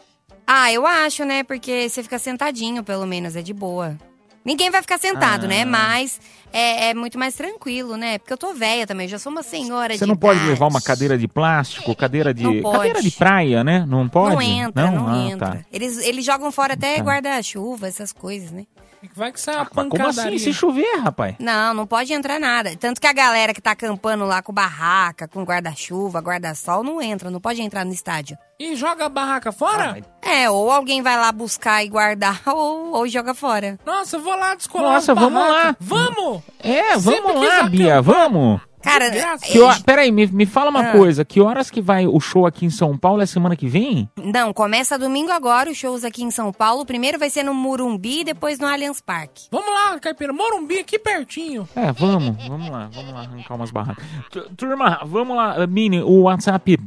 Ah, 0.47 0.73
eu 0.73 0.87
acho, 0.87 1.25
né? 1.25 1.43
Porque 1.43 1.89
você 1.89 2.03
fica 2.03 2.19
sentadinho, 2.19 2.85
pelo 2.85 3.07
menos, 3.07 3.35
é 3.35 3.43
de 3.43 3.53
boa. 3.55 3.99
Ninguém 4.45 4.71
vai 4.71 4.83
ficar 4.83 4.99
sentado, 4.99 5.45
Ah. 5.45 5.49
né? 5.49 5.65
Mas 5.65 6.21
é, 6.53 6.91
é 6.91 6.95
muito 6.95 7.19
mais 7.19 7.35
tranquilo, 7.35 7.97
né? 7.97 8.19
Porque 8.19 8.33
eu 8.33 8.37
tô 8.37 8.53
velha 8.53 8.87
também, 8.87 9.09
já 9.09 9.19
sou 9.19 9.33
uma 9.33 9.43
senhora 9.43 9.97
Você 9.97 10.05
não 10.05 10.17
pode 10.17 10.37
idade. 10.39 10.51
levar 10.51 10.67
uma 10.69 10.83
cadeira 10.83 11.17
de 11.17 11.27
plástico, 11.27 11.95
cadeira 11.97 12.35
de. 12.35 12.43
Não 12.43 12.61
pode. 12.61 12.77
Cadeira 12.77 13.03
de 13.03 13.11
praia, 13.11 13.65
né? 13.65 13.85
Não 13.89 14.09
pode? 14.09 14.35
Não 14.35 14.43
entra, 14.43 14.91
não, 14.91 15.09
Ah, 15.09 15.17
entra. 15.31 15.49
tá. 15.49 15.59
Eles, 15.73 15.97
eles 15.99 16.25
jogam 16.25 16.53
fora 16.53 16.75
até 16.75 16.97
Tá. 16.97 17.03
guarda-chuva, 17.03 17.89
essas 17.89 18.13
coisas, 18.13 18.51
né? 18.53 18.67
Vai 19.15 19.33
que 19.33 19.41
sai 19.41 19.55
uma 19.57 19.65
Mas 19.65 19.69
como 19.73 19.91
pancadaria. 19.91 20.37
assim 20.37 20.39
se 20.39 20.53
chover, 20.53 21.01
rapaz? 21.03 21.35
Não, 21.39 21.75
não 21.75 21.87
pode 21.87 22.13
entrar 22.13 22.39
nada. 22.39 22.77
Tanto 22.77 23.01
que 23.01 23.07
a 23.07 23.13
galera 23.13 23.53
que 23.53 23.61
tá 23.61 23.73
acampando 23.73 24.25
lá 24.25 24.41
com 24.43 24.53
barraca, 24.53 25.27
com 25.29 25.43
guarda-chuva, 25.45 26.21
guarda-sol, 26.21 26.83
não 26.83 27.01
entra, 27.03 27.31
não 27.31 27.41
pode 27.41 27.61
entrar 27.63 27.85
no 27.85 27.93
estádio. 27.93 28.37
E 28.59 28.77
joga 28.77 29.07
a 29.07 29.09
barraca 29.09 29.51
fora? 29.53 29.91
Ah, 29.91 29.93
mas- 29.93 30.05
É, 30.37 30.49
ou 30.49 30.71
alguém 30.71 31.03
vai 31.03 31.17
lá 31.17 31.31
buscar 31.33 31.85
e 31.85 31.89
guardar, 31.89 32.41
ou, 32.47 32.93
ou 32.95 33.09
joga 33.09 33.35
fora. 33.35 33.79
Nossa, 33.85 34.17
eu 34.17 34.21
vou 34.23 34.37
lá 34.37 34.55
descolar 34.55 34.93
Nossa, 34.95 35.15
vamos 35.15 35.43
lá. 35.43 35.77
Vamos! 35.81 36.43
É, 36.61 36.99
Sempre 36.99 37.21
vamos 37.21 37.41
quis 37.41 37.49
lá. 37.59 37.63
Bia, 37.65 38.01
vamos. 38.03 38.61
Cara, 38.85 39.09
graça. 39.09 39.45
Que 39.47 39.59
hora- 39.61 39.81
Peraí, 39.85 40.13
me, 40.13 40.27
me 40.27 40.47
fala 40.47 40.71
uma 40.71 40.81
Ah. 40.91 40.93
coisa. 40.93 41.25
Que 41.25 41.41
horas 41.41 41.71
que 41.71 41.81
vai 41.81 42.07
o 42.07 42.21
show 42.21 42.47
aqui 42.47 42.65
em 42.67 42.71
São 42.71 42.97
Paulo? 42.97 43.23
É 43.23 43.27
semana 43.27 43.57
que 43.57 43.67
vem? 43.67 44.09
Não, 44.17 44.53
começa 44.53 44.99
domingo 44.99 45.33
agora 45.33 45.71
os 45.71 45.77
shows 45.77 46.05
aqui 46.05 46.23
em 46.23 46.31
São 46.31 46.53
Paulo. 46.53 46.83
O 46.83 46.87
primeiro 46.87 47.19
vai 47.19 47.31
ser 47.31 47.43
no 47.43 47.55
Murumbi, 47.55 48.23
depois 48.25 48.59
no 48.59 48.67
Allianz 48.67 49.01
Parque. 49.01 49.49
Vamos 49.51 49.69
lá, 49.71 49.99
Caipira. 49.99 50.33
Morumbi 50.33 50.79
aqui 50.79 50.99
pertinho. 50.99 51.69
É, 51.75 51.91
vamos, 51.93 52.37
vamos 52.47 52.69
lá, 52.71 52.89
vamos 52.93 53.13
lá 53.13 53.21
arrancar 53.21 53.55
umas 53.55 53.71
barracas. 53.71 54.05
Tu- 54.31 54.51
Turma, 54.57 55.01
vamos 55.05 55.37
lá, 55.37 55.67
Mini, 55.67 56.01
o 56.03 56.23
WhatsApp 56.23 56.79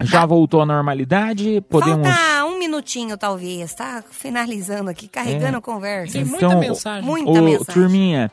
já 0.00 0.24
voltou 0.26 0.60
à 0.60 0.66
normalidade? 0.66 1.60
Podemos. 1.68 2.06
Falta 2.08 2.44
um 2.46 2.58
minutinho, 2.58 3.16
talvez, 3.16 3.74
tá? 3.74 4.02
Finalizando 4.10 4.90
aqui, 4.90 5.08
carregando 5.08 5.60
conversa. 5.60 6.12
Tem 6.14 6.24
muita 6.24 6.46
Então, 6.46 6.58
mensagem. 6.60 7.02
Muita 7.04 7.30
Ô, 7.30 7.42
mensagem. 7.42 7.74
turminha, 7.74 8.30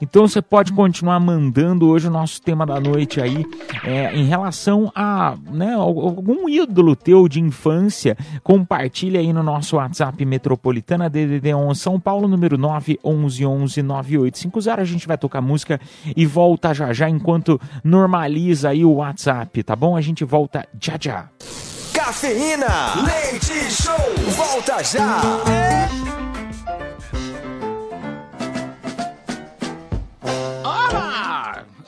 então 0.00 0.26
você 0.26 0.40
pode 0.40 0.72
continuar 0.72 1.20
mandando 1.20 1.86
hoje 1.88 2.08
o 2.08 2.10
nosso 2.10 2.40
tema 2.40 2.64
da 2.64 2.80
noite 2.80 3.20
aí 3.20 3.44
é, 3.84 4.14
em 4.14 4.24
relação 4.24 4.90
a 4.94 5.36
né, 5.50 5.74
al- 5.74 6.00
algum 6.00 6.48
ídolo 6.48 6.94
teu 6.96 7.28
de 7.28 7.40
infância. 7.40 8.16
Compartilha 8.42 9.20
aí 9.20 9.32
no 9.32 9.42
nosso 9.42 9.76
WhatsApp 9.76 10.24
Metropolitana 10.24 11.10
DDD 11.10 11.52
11 11.54 11.80
São 11.80 12.00
Paulo, 12.00 12.26
número 12.28 12.56
911-9850. 12.58 14.78
A 14.78 14.84
gente 14.84 15.06
vai 15.06 15.18
tocar 15.18 15.40
música 15.40 15.80
e 16.16 16.26
volta 16.26 16.72
já 16.74 16.92
já 16.92 17.08
enquanto 17.08 17.60
normaliza 17.82 18.70
aí 18.70 18.84
o 18.84 18.94
WhatsApp, 18.94 19.62
tá 19.62 19.74
bom? 19.76 19.96
A 19.96 20.00
gente 20.00 20.24
volta 20.24 20.66
já 20.80 20.96
já. 21.00 21.28
Cafeína, 21.92 22.66
leite 23.04 23.70
show, 23.70 23.94
volta 24.36 24.82
já. 24.84 25.20
Olha! 25.44 26.37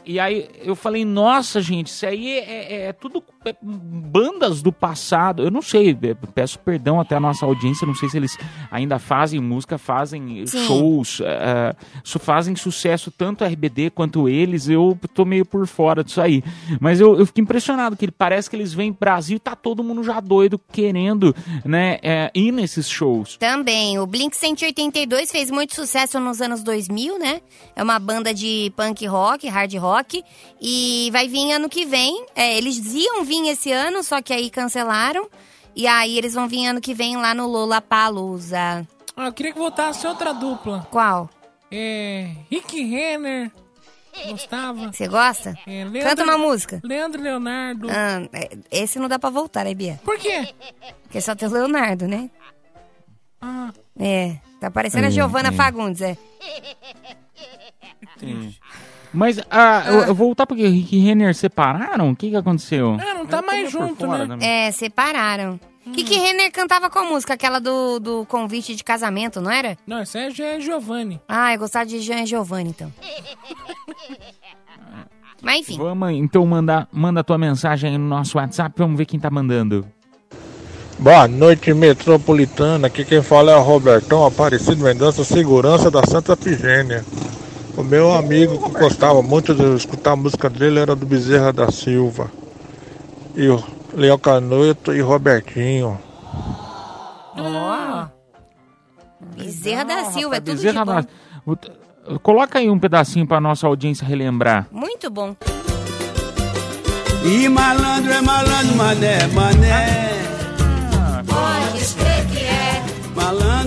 E 0.04 0.18
aí 0.18 0.48
eu 0.64 0.74
falei, 0.74 1.04
nossa, 1.04 1.60
gente, 1.62 1.86
isso 1.86 2.04
aí 2.04 2.28
é, 2.32 2.40
é- 2.74 2.82
é 2.88 2.92
tudo 2.92 3.22
bandas 3.62 4.62
do 4.62 4.72
passado. 4.72 5.42
Eu 5.42 5.50
não 5.50 5.62
sei, 5.62 5.90
é, 6.02 6.14
peço 6.34 6.58
perdão 6.58 7.00
até 7.00 7.16
a 7.16 7.20
nossa 7.20 7.44
audiência, 7.46 7.86
não 7.86 7.94
sei 7.94 8.08
se 8.08 8.16
eles 8.16 8.36
ainda 8.70 8.98
fazem 8.98 9.40
música, 9.40 9.78
fazem 9.78 10.46
Sim. 10.46 10.66
shows, 10.66 11.20
é, 11.24 11.74
su- 12.04 12.18
fazem 12.18 12.54
sucesso 12.56 13.10
tanto 13.10 13.44
a 13.44 13.48
RBD 13.48 13.90
quanto 13.90 14.28
eles. 14.28 14.68
Eu 14.68 14.98
tô 15.14 15.24
meio 15.24 15.44
por 15.44 15.66
fora 15.66 16.02
disso 16.04 16.20
aí. 16.20 16.42
Mas 16.80 17.00
eu, 17.00 17.18
eu 17.18 17.26
fiquei 17.26 17.42
impressionado 17.42 17.96
que 17.96 18.04
ele- 18.04 18.12
parece 18.12 18.48
que 18.48 18.56
eles 18.56 18.72
vêm 18.72 18.92
Brasil 18.98 19.36
e 19.36 19.40
tá 19.40 19.54
todo 19.56 19.82
mundo 19.82 20.02
já 20.02 20.20
doido 20.20 20.58
querendo, 20.58 21.34
né, 21.64 21.98
é, 22.02 22.30
ir 22.34 22.52
nesses 22.52 22.88
shows. 22.88 23.36
também. 23.36 23.98
O 23.98 24.06
Blink 24.06 24.36
182 24.36 25.30
fez 25.30 25.50
muito 25.50 25.74
sucesso 25.74 26.18
nos 26.20 26.40
anos 26.40 26.62
2000, 26.62 27.18
né? 27.18 27.40
É 27.74 27.82
uma 27.82 27.98
banda 27.98 28.32
de 28.34 28.72
punk 28.76 29.06
rock, 29.06 29.48
hard 29.48 29.74
rock. 29.76 30.22
E 30.60 31.08
vai 31.12 31.28
vir 31.28 31.52
ano 31.52 31.68
que 31.68 31.84
vem. 31.84 32.26
É, 32.34 32.56
eles 32.56 32.78
iam 32.94 33.24
vir 33.24 33.31
esse 33.48 33.72
ano, 33.72 34.02
só 34.02 34.20
que 34.22 34.32
aí 34.32 34.50
cancelaram. 34.50 35.28
E 35.74 35.86
aí 35.86 36.18
eles 36.18 36.34
vão 36.34 36.46
vir 36.48 36.66
ano 36.66 36.80
que 36.80 36.92
vem 36.94 37.16
lá 37.16 37.34
no 37.34 37.46
Lollapalooza. 37.46 38.86
Ah, 39.16 39.26
eu 39.26 39.32
queria 39.32 39.52
que 39.52 39.58
voltasse 39.58 40.06
outra 40.06 40.32
dupla. 40.34 40.86
Qual? 40.90 41.28
É. 41.70 42.30
Rick 42.50 42.82
Renner 42.84 43.50
Gostava. 44.28 44.92
Você 44.92 45.08
gosta? 45.08 45.54
É, 45.66 45.84
Leandro- 45.84 46.02
Canta 46.02 46.22
uma 46.24 46.36
música. 46.36 46.80
Leandro 46.84 47.18
e 47.18 47.24
Leonardo. 47.24 47.88
Ah, 47.90 48.28
é, 48.34 48.50
esse 48.70 48.98
não 48.98 49.08
dá 49.08 49.18
pra 49.18 49.30
voltar, 49.30 49.64
né, 49.64 49.72
Bia? 49.72 49.98
Por 50.04 50.18
quê? 50.18 50.52
Porque 51.04 51.18
só 51.22 51.34
tem 51.34 51.48
o 51.48 51.52
Leonardo, 51.52 52.06
né? 52.06 52.30
Ah, 53.40 53.70
É, 53.98 54.36
tá 54.60 54.70
parecendo 54.70 55.04
a 55.06 55.08
É, 55.08 55.10
Giovana 55.10 55.48
é. 55.48 55.52
Fagundes, 55.52 56.02
é. 56.02 56.16
Mas 59.12 59.38
ah, 59.50 59.84
eu, 59.86 60.00
eu 60.04 60.14
voltar 60.14 60.46
porque 60.46 60.66
Rick 60.66 60.96
e 60.96 61.00
Renner 61.00 61.34
separaram? 61.34 62.10
O 62.10 62.16
que, 62.16 62.30
que 62.30 62.36
aconteceu? 62.36 62.96
ah, 63.00 63.14
não 63.14 63.26
tá 63.26 63.38
Eu 63.38 63.46
mais 63.46 63.70
junto, 63.70 64.06
né? 64.06 64.26
também. 64.26 64.48
É, 64.48 64.70
separaram. 64.72 65.58
Kiki 65.92 66.14
Renner 66.14 66.50
cantava 66.52 66.88
qual 66.88 67.04
música? 67.06 67.34
Aquela 67.34 67.58
do, 67.58 67.98
do 67.98 68.24
convite 68.26 68.76
de 68.76 68.84
casamento, 68.84 69.40
não 69.40 69.50
era? 69.50 69.76
Não, 69.84 70.00
esse 70.00 70.16
é 70.16 70.30
Gio- 70.30 70.60
Giovanni. 70.60 71.20
Ah, 71.28 71.52
eu 71.52 71.58
gostava 71.58 71.84
de 71.84 71.98
Jean 71.98 72.24
Giovanni, 72.24 72.70
então. 72.70 72.92
Mas 75.42 75.60
enfim, 75.62 75.76
Vamos 75.76 76.12
então 76.12 76.46
mandar 76.46 76.86
manda 76.92 77.20
a 77.20 77.24
tua 77.24 77.36
mensagem 77.36 77.90
aí 77.90 77.98
no 77.98 78.06
nosso 78.06 78.38
WhatsApp, 78.38 78.74
vamos 78.78 78.96
ver 78.96 79.06
quem 79.06 79.18
tá 79.18 79.28
mandando. 79.28 79.84
Boa 81.00 81.26
noite, 81.26 81.74
metropolitana. 81.74 82.86
Aqui 82.86 83.04
quem 83.04 83.20
fala 83.22 83.50
é 83.50 83.56
o 83.56 83.60
Robertão 83.62 84.24
Aparecido 84.24 84.84
Mendonça, 84.84 85.24
segurança 85.24 85.90
da 85.90 86.04
Santa 86.04 86.36
Figênia. 86.36 87.04
O 87.76 87.82
meu 87.82 88.12
amigo 88.12 88.58
que 88.70 88.78
gostava 88.78 89.22
muito 89.22 89.54
de 89.54 89.62
escutar 89.76 90.12
a 90.12 90.16
música 90.16 90.48
dele 90.50 90.78
era 90.78 90.94
do 90.94 91.06
Bezerra 91.06 91.52
da 91.52 91.70
Silva. 91.70 92.30
E 93.34 93.48
o 93.48 93.62
Leão 93.94 94.18
Canoito 94.18 94.92
e 94.94 95.00
Robertinho. 95.00 95.98
ó. 97.38 98.06
Bezerra 99.36 99.84
da 99.84 100.04
Silva, 100.06 100.36
é 100.36 100.40
tudo 100.40 100.56
de 100.56 100.62
Bezerra 100.66 100.84
bom. 100.84 100.94
da- 101.54 102.18
Coloca 102.22 102.58
aí 102.58 102.68
um 102.68 102.78
pedacinho 102.78 103.26
pra 103.26 103.40
nossa 103.40 103.66
audiência 103.66 104.06
relembrar. 104.06 104.66
Muito 104.70 105.08
bom. 105.08 105.34
E 107.24 107.48
malandro 107.48 108.12
é 108.12 108.20
malandro, 108.20 108.74
mané, 108.76 109.26
mané. 109.28 110.10
Pode 111.24 111.94
crer 111.94 112.26
que 112.26 112.44
é 112.44 112.82
malandro, 113.14 113.61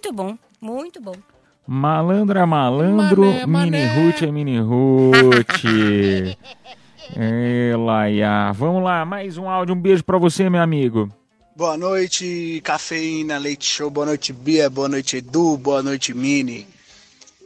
Muito 0.00 0.12
bom, 0.12 0.38
muito 0.60 1.00
bom. 1.00 1.16
Malandro 1.66 2.38
é 2.38 2.46
malandro, 2.46 3.22
Mané, 3.24 3.46
mini 3.46 3.52
mané. 3.52 3.94
root 3.96 4.24
é 4.24 4.30
mini 4.30 4.60
root. 4.60 6.36
É, 7.16 7.74
Laia. 7.76 8.52
Vamos 8.52 8.84
lá, 8.84 9.04
mais 9.04 9.36
um 9.36 9.48
áudio. 9.48 9.74
Um 9.74 9.80
beijo 9.80 10.04
pra 10.04 10.16
você, 10.16 10.48
meu 10.48 10.62
amigo. 10.62 11.10
Boa 11.56 11.76
noite, 11.76 12.60
Cafeína, 12.62 13.38
Leite 13.38 13.66
Show, 13.66 13.90
boa 13.90 14.06
noite, 14.06 14.32
Bia, 14.32 14.70
boa 14.70 14.88
noite, 14.88 15.16
Edu, 15.16 15.56
boa 15.56 15.82
noite, 15.82 16.14
Mini. 16.14 16.64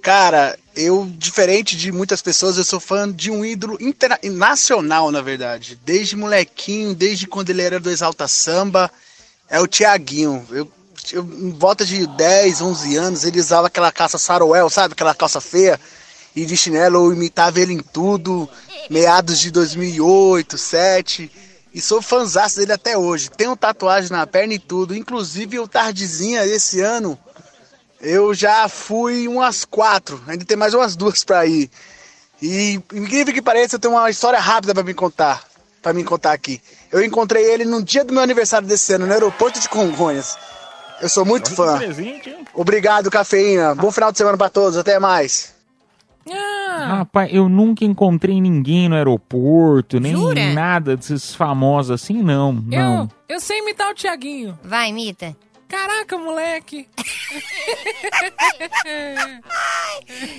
Cara, 0.02 0.59
eu, 0.76 1.11
diferente 1.16 1.75
de 1.75 1.90
muitas 1.90 2.21
pessoas, 2.21 2.59
eu 2.59 2.64
sou 2.64 2.78
fã 2.80 3.11
de 3.11 3.30
um 3.30 3.42
ídolo 3.42 3.78
interna- 3.80 4.18
nacional, 4.25 5.11
na 5.11 5.23
verdade. 5.23 5.78
Desde 5.87 6.16
molequinho, 6.16 6.94
desde 6.94 7.26
quando 7.26 7.49
ele 7.49 7.62
era 7.62 7.80
do 7.80 7.88
Exalta 7.88 8.28
Samba, 8.28 8.90
é 9.49 9.59
o 9.59 9.66
Tiaguinho. 9.66 10.44
Eu, 10.50 10.71
em 11.12 11.50
volta 11.50 11.85
de 11.85 12.06
10, 12.06 12.61
11 12.61 12.97
anos, 12.97 13.25
ele 13.25 13.40
usava 13.40 13.66
aquela 13.66 13.90
calça 13.90 14.18
saroel, 14.18 14.71
sabe? 14.71 14.92
Aquela 14.92 15.14
calça 15.14 15.40
feia. 15.40 15.80
E 16.35 16.47
de 16.47 16.56
chinelo, 16.56 17.06
eu 17.06 17.12
imitava 17.12 17.61
ele 17.61 17.75
em 17.75 17.80
tudo. 17.80 18.49
Meados 18.88 19.38
de 19.38 19.50
2008, 19.50 20.50
2007. 20.50 21.30
E 21.75 21.80
sou 21.80 22.02
fãzaço 22.02 22.56
dele 22.56 22.73
até 22.73 22.97
hoje. 22.97 23.30
Tenho 23.30 23.56
tatuagem 23.56 24.11
na 24.11 24.26
perna 24.26 24.54
e 24.54 24.59
tudo. 24.59 24.94
Inclusive, 24.94 25.59
o 25.59 25.66
Tardezinha, 25.66 26.44
esse 26.44 26.80
ano, 26.80 27.18
eu 28.00 28.35
já 28.35 28.68
fui 28.68 29.26
umas 29.26 29.64
quatro. 29.64 30.23
Ainda 30.26 30.44
tem 30.44 30.56
mais 30.56 30.75
umas 30.75 30.97
duas 30.97 31.25
pra 31.25 31.47
ir. 31.47 31.71
E, 32.40 32.80
incrível 32.92 33.32
que 33.32 33.40
pareça, 33.40 33.76
eu 33.76 33.80
tenho 33.80 33.94
uma 33.94 34.11
história 34.11 34.38
rápida 34.38 34.75
pra 34.75 34.82
me 34.82 34.92
contar. 34.92 35.44
Pra 35.80 35.92
me 35.92 36.04
contar 36.04 36.32
aqui. 36.32 36.61
Eu 36.90 37.02
encontrei 37.02 37.44
ele 37.44 37.64
no 37.64 37.82
dia 37.82 38.04
do 38.04 38.12
meu 38.12 38.23
aniversário 38.23 38.68
desse 38.68 38.92
ano, 38.92 39.06
no 39.06 39.12
aeroporto 39.12 39.59
de 39.59 39.68
Congonhas. 39.68 40.37
Eu 41.02 41.08
sou 41.08 41.24
muito 41.26 41.52
fã. 41.54 41.80
Obrigado, 42.54 43.10
cafeína. 43.10 43.74
Bom 43.74 43.90
final 43.90 44.12
de 44.12 44.18
semana 44.18 44.38
pra 44.38 44.48
todos. 44.48 44.78
Até 44.78 44.98
mais. 44.98 45.52
Ah, 46.30 46.98
Rapaz, 46.98 47.28
eu 47.34 47.48
nunca 47.48 47.84
encontrei 47.84 48.40
ninguém 48.40 48.88
no 48.88 48.94
aeroporto, 48.94 49.98
nem 49.98 50.12
Jura? 50.14 50.52
nada 50.52 50.96
desses 50.96 51.34
famosos 51.34 51.90
assim, 51.90 52.22
não. 52.22 52.52
Não. 52.52 53.02
eu, 53.28 53.34
eu 53.36 53.40
sei 53.40 53.58
imitar 53.58 53.90
o 53.90 53.94
Tiaguinho. 53.94 54.56
Vai, 54.62 54.90
imita. 54.90 55.36
Caraca, 55.68 56.16
moleque. 56.18 56.86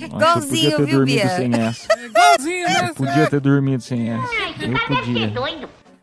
eu 0.00 0.06
podia 0.06 0.06
Igualzinho, 0.06 0.70
ter 0.76 0.86
viu, 0.86 0.96
dormido 0.98 1.20
Bia? 1.20 1.36
sem 1.36 1.50
essa. 1.54 1.92
É 1.92 2.06
Igualzinho, 2.06 2.64
né? 2.68 2.86
Eu 2.88 2.94
podia 2.94 3.30
ter 3.30 3.40
dormido 3.40 3.82
sem 3.82 4.10
essa. 4.10 4.34
Eu 4.62 4.86
podia. 4.86 5.32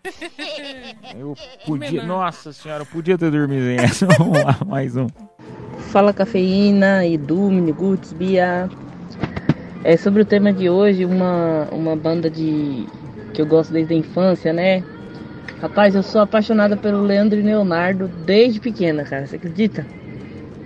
Eu 1.18 1.36
podia. 1.66 2.04
Nossa 2.04 2.52
senhora, 2.52 2.84
eu 2.84 2.88
podia 2.88 3.18
ter 3.18 3.30
dormido 3.32 3.64
sem 3.64 3.76
essa. 3.86 4.08
Vamos 4.18 4.42
lá, 4.44 4.58
mais 4.66 4.96
um. 4.96 5.08
Fala 5.92 6.14
Cafeína, 6.14 7.06
Edu, 7.06 7.50
Miniguts, 7.50 8.14
Bia. 8.14 8.70
É 9.84 9.98
sobre 9.98 10.22
o 10.22 10.26
tema 10.26 10.54
de 10.54 10.70
hoje, 10.70 11.06
uma, 11.06 11.68
uma 11.72 11.96
banda 11.96 12.30
de 12.30 12.86
que 13.34 13.42
eu 13.42 13.46
gosto 13.46 13.74
desde 13.74 13.94
a 13.94 13.98
infância, 13.98 14.54
né? 14.54 14.84
Rapaz, 15.62 15.96
eu 15.96 16.04
sou 16.04 16.22
apaixonada 16.22 16.76
pelo 16.76 17.04
Leandro 17.04 17.40
e 17.40 17.44
Leonardo 17.44 18.08
desde 18.26 18.60
pequena, 18.60 19.04
cara. 19.04 19.28
Você 19.28 19.36
acredita? 19.36 19.86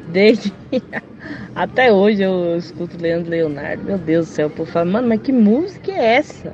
Desde 0.10 0.54
até 1.56 1.92
hoje 1.92 2.22
eu 2.22 2.58
escuto 2.58 3.02
Leandro 3.02 3.34
e 3.34 3.38
Leonardo. 3.38 3.84
Meu 3.84 3.98
Deus 3.98 4.28
do 4.28 4.32
céu, 4.32 4.50
povo 4.50 4.70
fala, 4.70 4.86
mano, 4.86 5.08
mas 5.10 5.22
que 5.22 5.32
música 5.32 5.92
é 5.92 6.18
essa? 6.18 6.54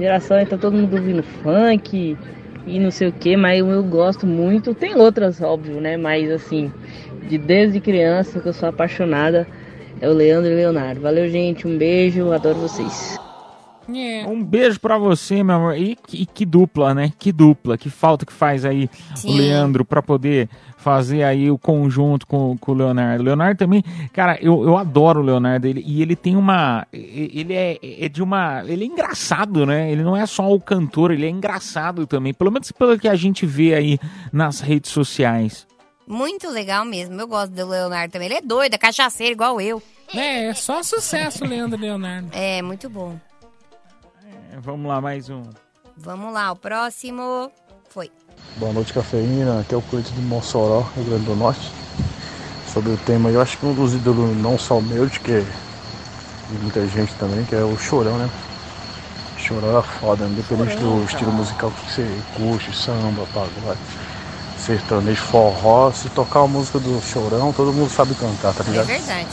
Geração 0.00 0.42
tá 0.46 0.56
todo 0.56 0.72
mundo 0.74 0.94
ouvindo 0.94 1.22
funk 1.22 2.16
e 2.66 2.78
não 2.78 2.90
sei 2.90 3.08
o 3.08 3.12
que, 3.12 3.36
mas 3.36 3.58
eu, 3.58 3.68
eu 3.68 3.84
gosto 3.84 4.26
muito. 4.26 4.74
Tem 4.74 4.94
outras, 4.94 5.42
óbvio, 5.42 5.78
né? 5.78 5.98
Mas 5.98 6.30
assim, 6.30 6.72
de 7.28 7.36
desde 7.36 7.80
criança 7.80 8.40
que 8.40 8.48
eu 8.48 8.52
sou 8.54 8.70
apaixonada 8.70 9.46
é 10.00 10.08
o 10.08 10.12
Leandro 10.14 10.50
e 10.50 10.54
Leonardo. 10.54 11.02
Valeu, 11.02 11.28
gente. 11.28 11.68
Um 11.68 11.76
beijo. 11.76 12.32
Adoro 12.32 12.60
vocês. 12.60 13.29
É. 13.94 14.26
Um 14.26 14.42
beijo 14.44 14.78
pra 14.80 14.96
você, 14.98 15.42
meu 15.42 15.56
amor. 15.56 15.76
E 15.76 15.96
que, 15.96 16.26
que 16.26 16.44
dupla, 16.46 16.94
né? 16.94 17.12
Que 17.18 17.32
dupla. 17.32 17.76
Que 17.78 17.88
falta 17.90 18.24
que 18.26 18.32
faz 18.32 18.64
aí 18.64 18.88
o 19.14 19.16
Sim. 19.16 19.36
Leandro 19.36 19.84
pra 19.84 20.02
poder 20.02 20.48
fazer 20.76 21.22
aí 21.22 21.50
o 21.50 21.58
conjunto 21.58 22.26
com, 22.26 22.56
com 22.58 22.72
o 22.72 22.74
Leonardo. 22.74 23.22
O 23.22 23.26
Leonardo 23.26 23.58
também, 23.58 23.82
cara, 24.12 24.38
eu, 24.40 24.62
eu 24.64 24.76
adoro 24.78 25.20
o 25.20 25.22
Leonardo. 25.22 25.66
Ele, 25.66 25.82
e 25.86 26.00
ele 26.02 26.16
tem 26.16 26.36
uma. 26.36 26.86
e- 26.92 27.30
Ele 27.34 27.54
é, 27.54 27.78
é 27.82 28.08
de 28.08 28.22
uma. 28.22 28.62
Ele 28.66 28.84
é 28.84 28.86
engraçado, 28.86 29.64
né? 29.66 29.90
Ele 29.90 30.02
não 30.02 30.16
é 30.16 30.24
só 30.26 30.52
o 30.52 30.60
cantor, 30.60 31.10
ele 31.10 31.26
é 31.26 31.30
engraçado 31.30 32.06
também. 32.06 32.32
Pelo 32.32 32.50
menos 32.50 32.70
pelo 32.72 32.98
que 32.98 33.08
a 33.08 33.14
gente 33.14 33.44
vê 33.46 33.74
aí 33.74 33.98
nas 34.32 34.60
redes 34.60 34.90
sociais. 34.90 35.66
Muito 36.06 36.48
legal 36.50 36.84
mesmo. 36.84 37.20
Eu 37.20 37.28
gosto 37.28 37.52
do 37.52 37.68
Leonardo 37.68 38.12
também. 38.12 38.26
Ele 38.26 38.34
é 38.38 38.40
doido, 38.42 38.74
é 38.74 38.78
cachaceiro 38.78 39.32
igual 39.32 39.60
eu. 39.60 39.80
É, 40.12 40.46
é 40.46 40.54
só 40.54 40.82
sucesso, 40.82 41.44
Leandro 41.44 41.78
e 41.78 41.82
Leonardo. 41.82 42.28
É, 42.32 42.60
muito 42.62 42.90
bom. 42.90 43.16
É, 44.60 44.62
vamos 44.62 44.86
lá, 44.86 45.00
mais 45.00 45.30
um. 45.30 45.42
Vamos 45.96 46.32
lá, 46.34 46.52
o 46.52 46.56
próximo 46.56 47.50
foi. 47.88 48.10
Boa 48.56 48.72
noite, 48.72 48.92
cafeína. 48.92 49.60
Aqui 49.60 49.74
é 49.74 49.76
o 49.78 49.82
Cleiton 49.82 50.14
do 50.14 50.22
Mossoró, 50.22 50.84
Rio 50.94 51.04
Grande 51.06 51.24
do 51.24 51.34
Norte. 51.34 51.72
Sobre 52.72 52.92
o 52.92 52.96
tema, 52.98 53.30
eu 53.30 53.40
acho 53.40 53.56
que 53.58 53.66
um 53.66 53.74
dos 53.74 53.94
ídolos, 53.94 54.36
não 54.36 54.58
só 54.58 54.80
meu, 54.80 55.06
de 55.06 55.18
que 55.18 55.40
de 55.40 56.58
muita 56.60 56.86
gente 56.86 57.12
também, 57.14 57.44
que 57.44 57.54
é 57.54 57.62
o 57.62 57.76
Chorão, 57.78 58.16
né? 58.18 58.28
Chorão 59.38 59.78
é 59.78 59.82
foda, 59.82 60.26
independente 60.26 60.76
do 60.76 61.04
estilo 61.04 61.32
musical 61.32 61.70
que 61.70 61.90
você 61.90 62.20
curte, 62.36 62.76
samba, 62.76 63.26
pagode, 63.32 63.78
sertanejo, 64.58 65.22
forró. 65.22 65.90
Se 65.90 66.08
tocar 66.10 66.40
a 66.40 66.46
música 66.46 66.78
do 66.78 67.00
Chorão, 67.02 67.52
todo 67.52 67.72
mundo 67.72 67.90
sabe 67.90 68.14
cantar, 68.14 68.52
tá 68.54 68.62
É 68.66 68.70
ligado? 68.70 68.86
verdade. 68.86 69.28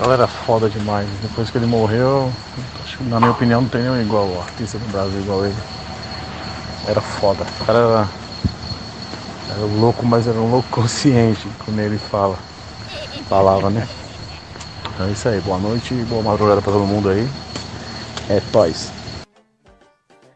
Galera 0.00 0.26
foda 0.26 0.66
demais. 0.66 1.06
Depois 1.20 1.50
que 1.50 1.58
ele 1.58 1.66
morreu, 1.66 2.32
acho 2.82 3.04
na 3.04 3.20
minha 3.20 3.32
opinião 3.32 3.60
não 3.60 3.68
tem 3.68 3.82
nenhum 3.82 4.00
igual 4.00 4.40
artista 4.40 4.78
no 4.78 4.86
Brasil 4.86 5.20
igual 5.20 5.44
ele. 5.44 5.58
Era 6.86 7.02
foda. 7.02 7.44
O 7.60 7.64
cara 7.66 7.78
era, 7.78 8.10
era 9.50 9.60
louco, 9.66 10.06
mas 10.06 10.26
era 10.26 10.38
um 10.38 10.50
louco 10.50 10.68
consciente, 10.72 11.50
como 11.58 11.78
ele 11.80 11.98
fala. 11.98 12.38
Falava, 13.28 13.68
né? 13.68 13.86
Então 14.94 15.06
é 15.06 15.12
isso 15.12 15.28
aí. 15.28 15.38
Boa 15.40 15.58
noite 15.58 15.94
boa 16.06 16.22
madrugada 16.22 16.62
pra 16.62 16.72
todo 16.72 16.86
mundo 16.86 17.10
aí. 17.10 17.28
É 18.28 18.40
toys. 18.40 18.99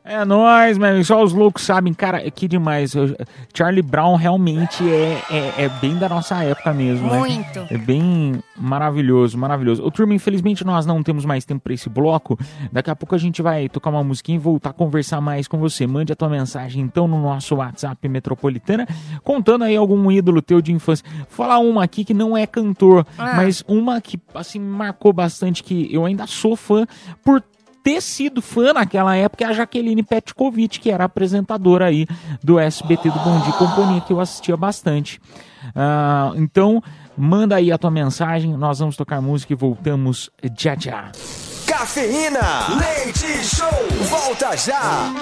É 0.06 0.22
nóis, 0.22 0.76
amigo. 0.78 1.02
Só 1.02 1.22
os 1.22 1.32
loucos 1.32 1.62
sabem. 1.62 1.94
Cara, 1.94 2.30
que 2.30 2.46
demais. 2.46 2.94
Eu- 2.94 3.16
Charlie 3.56 3.80
Brown 3.80 4.16
realmente 4.16 4.86
é, 4.86 5.22
é, 5.30 5.64
é 5.64 5.68
bem 5.80 5.96
da 5.96 6.10
nossa 6.10 6.44
época 6.44 6.74
mesmo, 6.74 7.08
né? 7.10 7.18
Muito. 7.18 7.60
É 7.70 7.78
bem 7.78 8.34
maravilhoso, 8.54 9.38
maravilhoso. 9.38 9.82
Ô, 9.82 9.90
turma, 9.90 10.12
infelizmente 10.12 10.62
nós 10.62 10.84
não 10.84 11.02
temos 11.02 11.24
mais 11.24 11.46
tempo 11.46 11.62
para 11.62 11.72
esse 11.72 11.88
bloco. 11.88 12.38
Daqui 12.70 12.90
a 12.90 12.96
pouco 12.96 13.14
a 13.14 13.18
gente 13.18 13.40
vai 13.40 13.66
tocar 13.70 13.88
uma 13.88 14.04
musiquinha 14.04 14.36
e 14.36 14.38
voltar 14.38 14.70
a 14.70 14.72
conversar 14.74 15.22
mais 15.22 15.48
com 15.48 15.56
você. 15.56 15.86
Mande 15.86 16.12
a 16.12 16.16
tua 16.16 16.28
mensagem, 16.28 16.82
então, 16.82 17.08
no 17.08 17.22
nosso 17.22 17.54
WhatsApp 17.56 18.06
Metropolitana, 18.06 18.86
contando 19.22 19.64
aí 19.64 19.74
algum 19.74 20.10
ídolo 20.12 20.42
teu 20.42 20.60
de 20.60 20.70
infância. 20.70 21.04
Falar 21.30 21.58
uma 21.60 21.82
aqui 21.82 22.04
que 22.04 22.12
não 22.12 22.36
é 22.36 22.46
cantor, 22.46 23.06
Ah. 23.16 23.36
mas 23.36 23.64
uma 23.66 24.02
que, 24.02 24.20
assim, 24.34 24.58
marcou 24.60 25.14
bastante, 25.14 25.62
que 25.62 25.88
eu 25.90 26.04
ainda 26.04 26.26
sou 26.26 26.56
fã 26.56 26.86
por 27.24 27.42
ter 27.84 28.00
sido 28.00 28.40
fã 28.40 28.72
naquela 28.72 29.14
época 29.14 29.44
é 29.44 29.46
a 29.46 29.52
Jaqueline 29.52 30.02
Petkovic, 30.02 30.80
que 30.80 30.90
era 30.90 31.04
apresentadora 31.04 31.84
aí 31.84 32.06
do 32.42 32.58
SBT 32.58 33.10
do 33.10 33.18
Bom 33.20 33.38
Dia 33.40 33.52
Companhia, 33.52 34.00
que 34.00 34.12
eu 34.12 34.20
assistia 34.20 34.56
bastante. 34.56 35.20
Ah, 35.76 36.32
então, 36.36 36.82
manda 37.16 37.56
aí 37.56 37.70
a 37.70 37.76
tua 37.76 37.90
mensagem, 37.90 38.56
nós 38.56 38.78
vamos 38.78 38.96
tocar 38.96 39.20
música 39.20 39.52
e 39.52 39.56
voltamos 39.56 40.30
já 40.58 40.74
já. 40.74 41.12
Cafeína, 41.66 42.40
leite 42.78 43.44
show, 43.44 43.68
volta 44.08 44.56
já. 44.56 45.12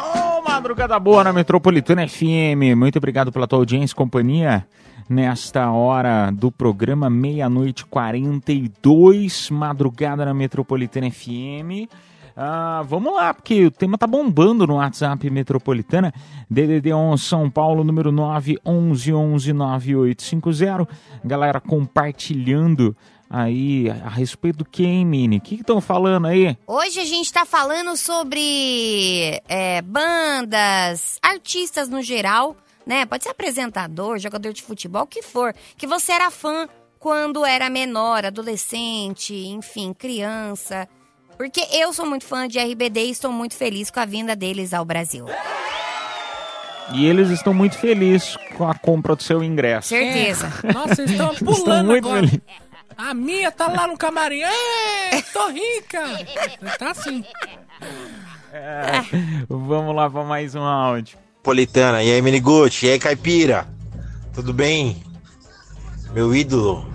Ô, 0.00 0.42
madrugada 0.42 0.98
boa 0.98 1.22
na 1.22 1.32
Metropolitana 1.32 2.08
FM. 2.08 2.76
Muito 2.76 2.98
obrigado 2.98 3.30
pela 3.30 3.46
tua 3.46 3.60
audiência 3.60 3.94
e 3.94 3.96
companhia 3.96 4.66
nesta 5.12 5.70
hora 5.70 6.30
do 6.30 6.50
programa 6.50 7.10
meia-noite 7.10 7.84
42, 7.84 9.50
madrugada 9.50 10.24
na 10.24 10.32
Metropolitana 10.32 11.10
FM. 11.10 11.86
Ah, 12.34 12.82
vamos 12.86 13.14
lá, 13.14 13.34
porque 13.34 13.66
o 13.66 13.70
tema 13.70 13.98
tá 13.98 14.06
bombando 14.06 14.66
no 14.66 14.76
WhatsApp 14.76 15.28
Metropolitana. 15.28 16.14
DDD 16.48 16.94
11 16.94 17.22
São 17.22 17.50
Paulo, 17.50 17.84
número 17.84 18.10
911-9850. 18.10 20.88
Galera 21.22 21.60
compartilhando 21.60 22.96
aí 23.28 23.90
a 23.90 24.08
respeito 24.08 24.56
do 24.58 24.64
que, 24.64 24.84
hein, 24.84 25.04
Mini? 25.04 25.36
O 25.36 25.42
que 25.42 25.56
estão 25.56 25.78
falando 25.80 26.26
aí? 26.26 26.56
Hoje 26.66 27.00
a 27.00 27.04
gente 27.04 27.30
tá 27.30 27.44
falando 27.44 27.94
sobre 27.98 29.42
é, 29.46 29.82
bandas, 29.82 31.18
artistas 31.22 31.90
no 31.90 32.00
geral, 32.02 32.56
né? 32.86 33.04
Pode 33.06 33.24
ser 33.24 33.30
apresentador, 33.30 34.18
jogador 34.18 34.52
de 34.52 34.62
futebol, 34.62 35.02
o 35.02 35.06
que 35.06 35.22
for. 35.22 35.54
Que 35.76 35.86
você 35.86 36.12
era 36.12 36.30
fã 36.30 36.68
quando 36.98 37.44
era 37.44 37.68
menor, 37.68 38.24
adolescente, 38.24 39.34
enfim, 39.34 39.92
criança. 39.92 40.88
Porque 41.36 41.66
eu 41.72 41.92
sou 41.92 42.06
muito 42.06 42.24
fã 42.24 42.46
de 42.46 42.58
RBD 42.58 43.06
e 43.06 43.10
estou 43.10 43.32
muito 43.32 43.54
feliz 43.56 43.90
com 43.90 43.98
a 44.00 44.04
vinda 44.04 44.36
deles 44.36 44.72
ao 44.72 44.84
Brasil. 44.84 45.26
E 46.94 47.06
eles 47.06 47.30
estão 47.30 47.54
muito 47.54 47.78
felizes 47.78 48.36
com 48.56 48.68
a 48.68 48.74
compra 48.74 49.16
do 49.16 49.22
seu 49.22 49.42
ingresso. 49.42 49.88
Certeza. 49.88 50.52
É. 50.62 50.72
Nossa, 50.72 50.94
vocês 50.96 51.10
estão 51.10 51.32
Estão 51.32 51.54
pulando 51.54 51.86
muito 51.86 52.06
agora. 52.06 52.26
felizes. 52.26 52.40
A 52.96 53.14
minha 53.14 53.50
tá 53.50 53.66
lá 53.68 53.86
no 53.86 53.96
camarim. 53.96 54.42
Ê, 54.42 55.22
tô 55.32 55.48
rica. 55.48 56.02
Tá 56.78 56.90
assim. 56.90 57.24
É, 58.52 59.00
vamos 59.48 59.94
lá 59.96 60.10
para 60.10 60.22
mais 60.24 60.54
um 60.54 60.62
áudio. 60.62 61.18
Politana, 61.42 62.02
e 62.04 62.12
aí 62.12 62.22
Miniguti, 62.22 62.86
e 62.86 62.90
aí 62.90 62.98
Caipira, 63.00 63.66
tudo 64.32 64.52
bem? 64.52 65.02
Meu 66.14 66.32
ídolo, 66.34 66.86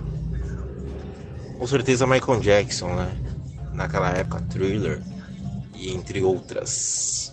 com 1.58 1.66
certeza 1.66 2.06
Michael 2.06 2.40
Jackson, 2.40 2.94
né? 2.94 3.10
Naquela 3.74 4.10
época, 4.10 4.40
Thriller, 4.48 5.02
e 5.74 5.90
entre 5.90 6.22
outras. 6.22 7.32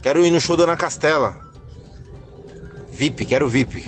Quero 0.00 0.24
ir 0.24 0.30
no 0.30 0.40
show 0.40 0.56
da 0.56 0.62
Ana 0.64 0.76
Castela. 0.76 1.36
VIP, 2.92 3.26
quero 3.26 3.48
VIP. 3.48 3.84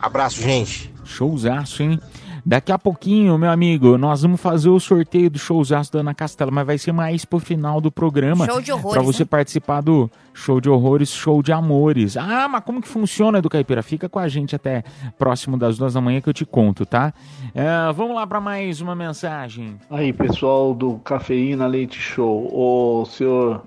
Abraço, 0.00 0.42
gente. 0.42 0.92
Showzaço, 1.04 1.82
hein? 1.82 2.00
Daqui 2.44 2.72
a 2.72 2.78
pouquinho, 2.78 3.36
meu 3.38 3.50
amigo, 3.50 3.98
nós 3.98 4.22
vamos 4.22 4.40
fazer 4.40 4.68
o 4.68 4.80
sorteio 4.80 5.30
do 5.30 5.38
showzaço 5.38 5.92
da 5.92 6.00
Ana 6.00 6.14
Castela, 6.14 6.50
mas 6.50 6.66
vai 6.66 6.78
ser 6.78 6.92
mais 6.92 7.24
pro 7.24 7.38
final 7.38 7.80
do 7.80 7.90
programa. 7.92 8.46
Show 8.46 8.60
de 8.60 8.72
horrores, 8.72 8.92
Pra 8.94 9.02
você 9.02 9.22
né? 9.22 9.28
participar 9.30 9.80
do 9.80 10.10
show 10.32 10.60
de 10.60 10.68
horrores, 10.70 11.10
show 11.10 11.42
de 11.42 11.52
amores. 11.52 12.16
Ah, 12.16 12.48
mas 12.48 12.64
como 12.64 12.80
que 12.80 12.88
funciona, 12.88 13.40
do 13.42 13.48
Caipira? 13.48 13.82
Fica 13.82 14.08
com 14.08 14.18
a 14.18 14.28
gente 14.28 14.56
até 14.56 14.82
próximo 15.18 15.56
das 15.58 15.76
duas 15.78 15.94
da 15.94 16.00
manhã 16.00 16.20
que 16.20 16.28
eu 16.28 16.34
te 16.34 16.46
conto, 16.46 16.86
tá? 16.86 17.12
É, 17.54 17.92
vamos 17.92 18.14
lá 18.14 18.26
para 18.26 18.40
mais 18.40 18.80
uma 18.80 18.94
mensagem. 18.94 19.76
Aí, 19.90 20.12
pessoal 20.12 20.72
do 20.74 20.94
Cafeína 20.98 21.66
Leite 21.66 21.98
Show, 21.98 22.48
o 22.52 23.04
senhor 23.06 23.62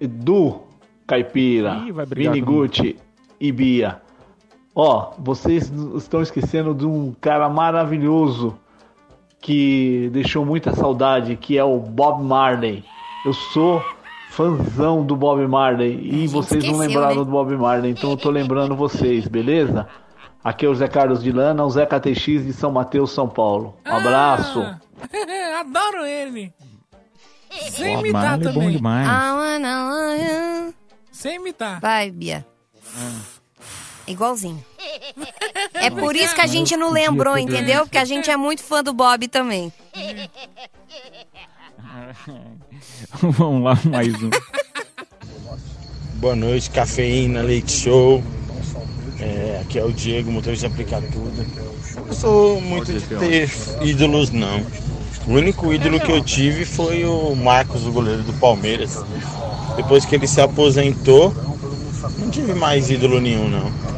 Edu 0.00 0.60
Caipira, 1.06 1.82
Ih, 1.86 1.92
Miniguti 2.16 2.96
e 3.40 3.52
Bia. 3.52 4.00
Ó, 4.78 5.12
vocês 5.18 5.72
estão 5.96 6.20
esquecendo 6.20 6.74
de 6.74 6.84
um 6.84 7.14
cara 7.18 7.48
maravilhoso 7.48 8.58
que 9.40 10.10
deixou 10.12 10.44
muita 10.44 10.74
saudade, 10.74 11.34
que 11.34 11.56
é 11.56 11.64
o 11.64 11.78
Bob 11.78 12.22
Marley. 12.22 12.84
Eu 13.24 13.32
sou 13.32 13.82
fãzão 14.28 15.02
do 15.02 15.16
Bob 15.16 15.46
Marley 15.46 15.98
e 16.02 16.26
vocês 16.26 16.62
não 16.62 16.72
esqueceu, 16.72 16.78
lembraram 16.78 17.20
né? 17.20 17.24
do 17.24 17.30
Bob 17.30 17.56
Marley, 17.56 17.92
então 17.92 18.10
eu 18.10 18.16
tô 18.18 18.28
lembrando 18.28 18.76
vocês, 18.76 19.26
beleza? 19.26 19.88
Aqui 20.44 20.66
é 20.66 20.68
o 20.68 20.74
Zé 20.74 20.88
Carlos 20.88 21.22
de 21.22 21.32
Lana, 21.32 21.64
o 21.64 21.70
Zé 21.70 21.86
KTX 21.86 22.44
de 22.44 22.52
São 22.52 22.70
Mateus, 22.70 23.12
São 23.12 23.26
Paulo. 23.26 23.76
Um 23.86 23.96
abraço. 23.96 24.60
Ah, 24.60 24.78
Adoro 25.60 26.04
ele. 26.04 26.52
Sem 27.70 27.94
Bob 27.96 28.00
imitar 28.08 28.22
Marley 28.22 28.48
é 28.48 28.52
bom 28.52 28.60
também. 28.60 28.76
demais. 28.76 29.08
Ah, 29.08 29.34
wanna, 29.34 29.84
wanna. 29.86 30.74
Sem 31.10 31.36
imitar. 31.36 31.80
Vai, 31.80 32.10
Bia. 32.10 32.46
Igualzinho. 34.06 34.64
É 35.74 35.90
por 35.90 36.16
isso 36.16 36.34
que 36.34 36.40
a 36.40 36.46
gente 36.46 36.76
não 36.76 36.90
lembrou, 36.90 37.36
entendeu? 37.36 37.82
Porque 37.82 37.98
a 37.98 38.04
gente 38.04 38.30
é 38.30 38.36
muito 38.36 38.62
fã 38.62 38.82
do 38.82 38.92
Bob 38.92 39.28
também. 39.28 39.72
vamos 43.20 43.62
lá, 43.62 43.78
mais 43.84 44.14
um. 44.22 44.30
Boa 46.14 46.34
noite, 46.34 46.70
cafeína, 46.70 47.42
leite 47.42 47.72
show. 47.72 48.22
É, 49.20 49.60
aqui 49.62 49.78
é 49.78 49.84
o 49.84 49.92
Diego, 49.92 50.30
motorista 50.30 50.66
de 50.66 50.74
aplicar 50.74 51.02
tudo. 51.02 51.46
Eu 52.06 52.14
sou 52.14 52.60
muito 52.60 52.92
de 52.92 53.00
ter 53.00 53.50
ídolos, 53.82 54.30
não. 54.30 54.64
O 55.26 55.32
único 55.32 55.72
ídolo 55.72 56.00
que 56.00 56.12
eu 56.12 56.22
tive 56.22 56.64
foi 56.64 57.04
o 57.04 57.34
Marcos, 57.34 57.86
o 57.86 57.92
goleiro 57.92 58.22
do 58.22 58.32
Palmeiras. 58.34 59.02
Depois 59.76 60.04
que 60.04 60.14
ele 60.14 60.26
se 60.26 60.40
aposentou, 60.40 61.34
não 62.18 62.30
tive 62.30 62.54
mais 62.54 62.90
ídolo 62.90 63.20
nenhum, 63.20 63.48
não. 63.48 63.96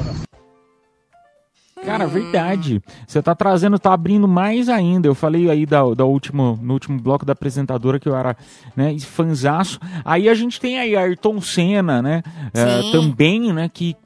Cara, 1.84 2.06
verdade. 2.06 2.82
Você 3.06 3.22
tá 3.22 3.34
trazendo, 3.34 3.78
tá 3.78 3.92
abrindo 3.94 4.28
mais 4.28 4.68
ainda. 4.68 5.08
Eu 5.08 5.14
falei 5.14 5.48
aí 5.48 5.64
da, 5.64 5.82
da 5.94 6.04
último, 6.04 6.58
no 6.60 6.74
último 6.74 7.00
bloco 7.00 7.24
da 7.24 7.32
apresentadora 7.32 7.98
que 7.98 8.08
eu 8.08 8.14
era 8.14 8.36
né, 8.76 8.98
fanzaço. 8.98 9.80
Aí 10.04 10.28
a 10.28 10.34
gente 10.34 10.60
tem 10.60 10.78
aí 10.78 10.94
Ayrton 10.94 11.40
Senna, 11.40 12.02
né? 12.02 12.22
Sim. 12.52 12.92
também, 12.92 13.52
né? 13.52 13.70
Que, 13.72 13.96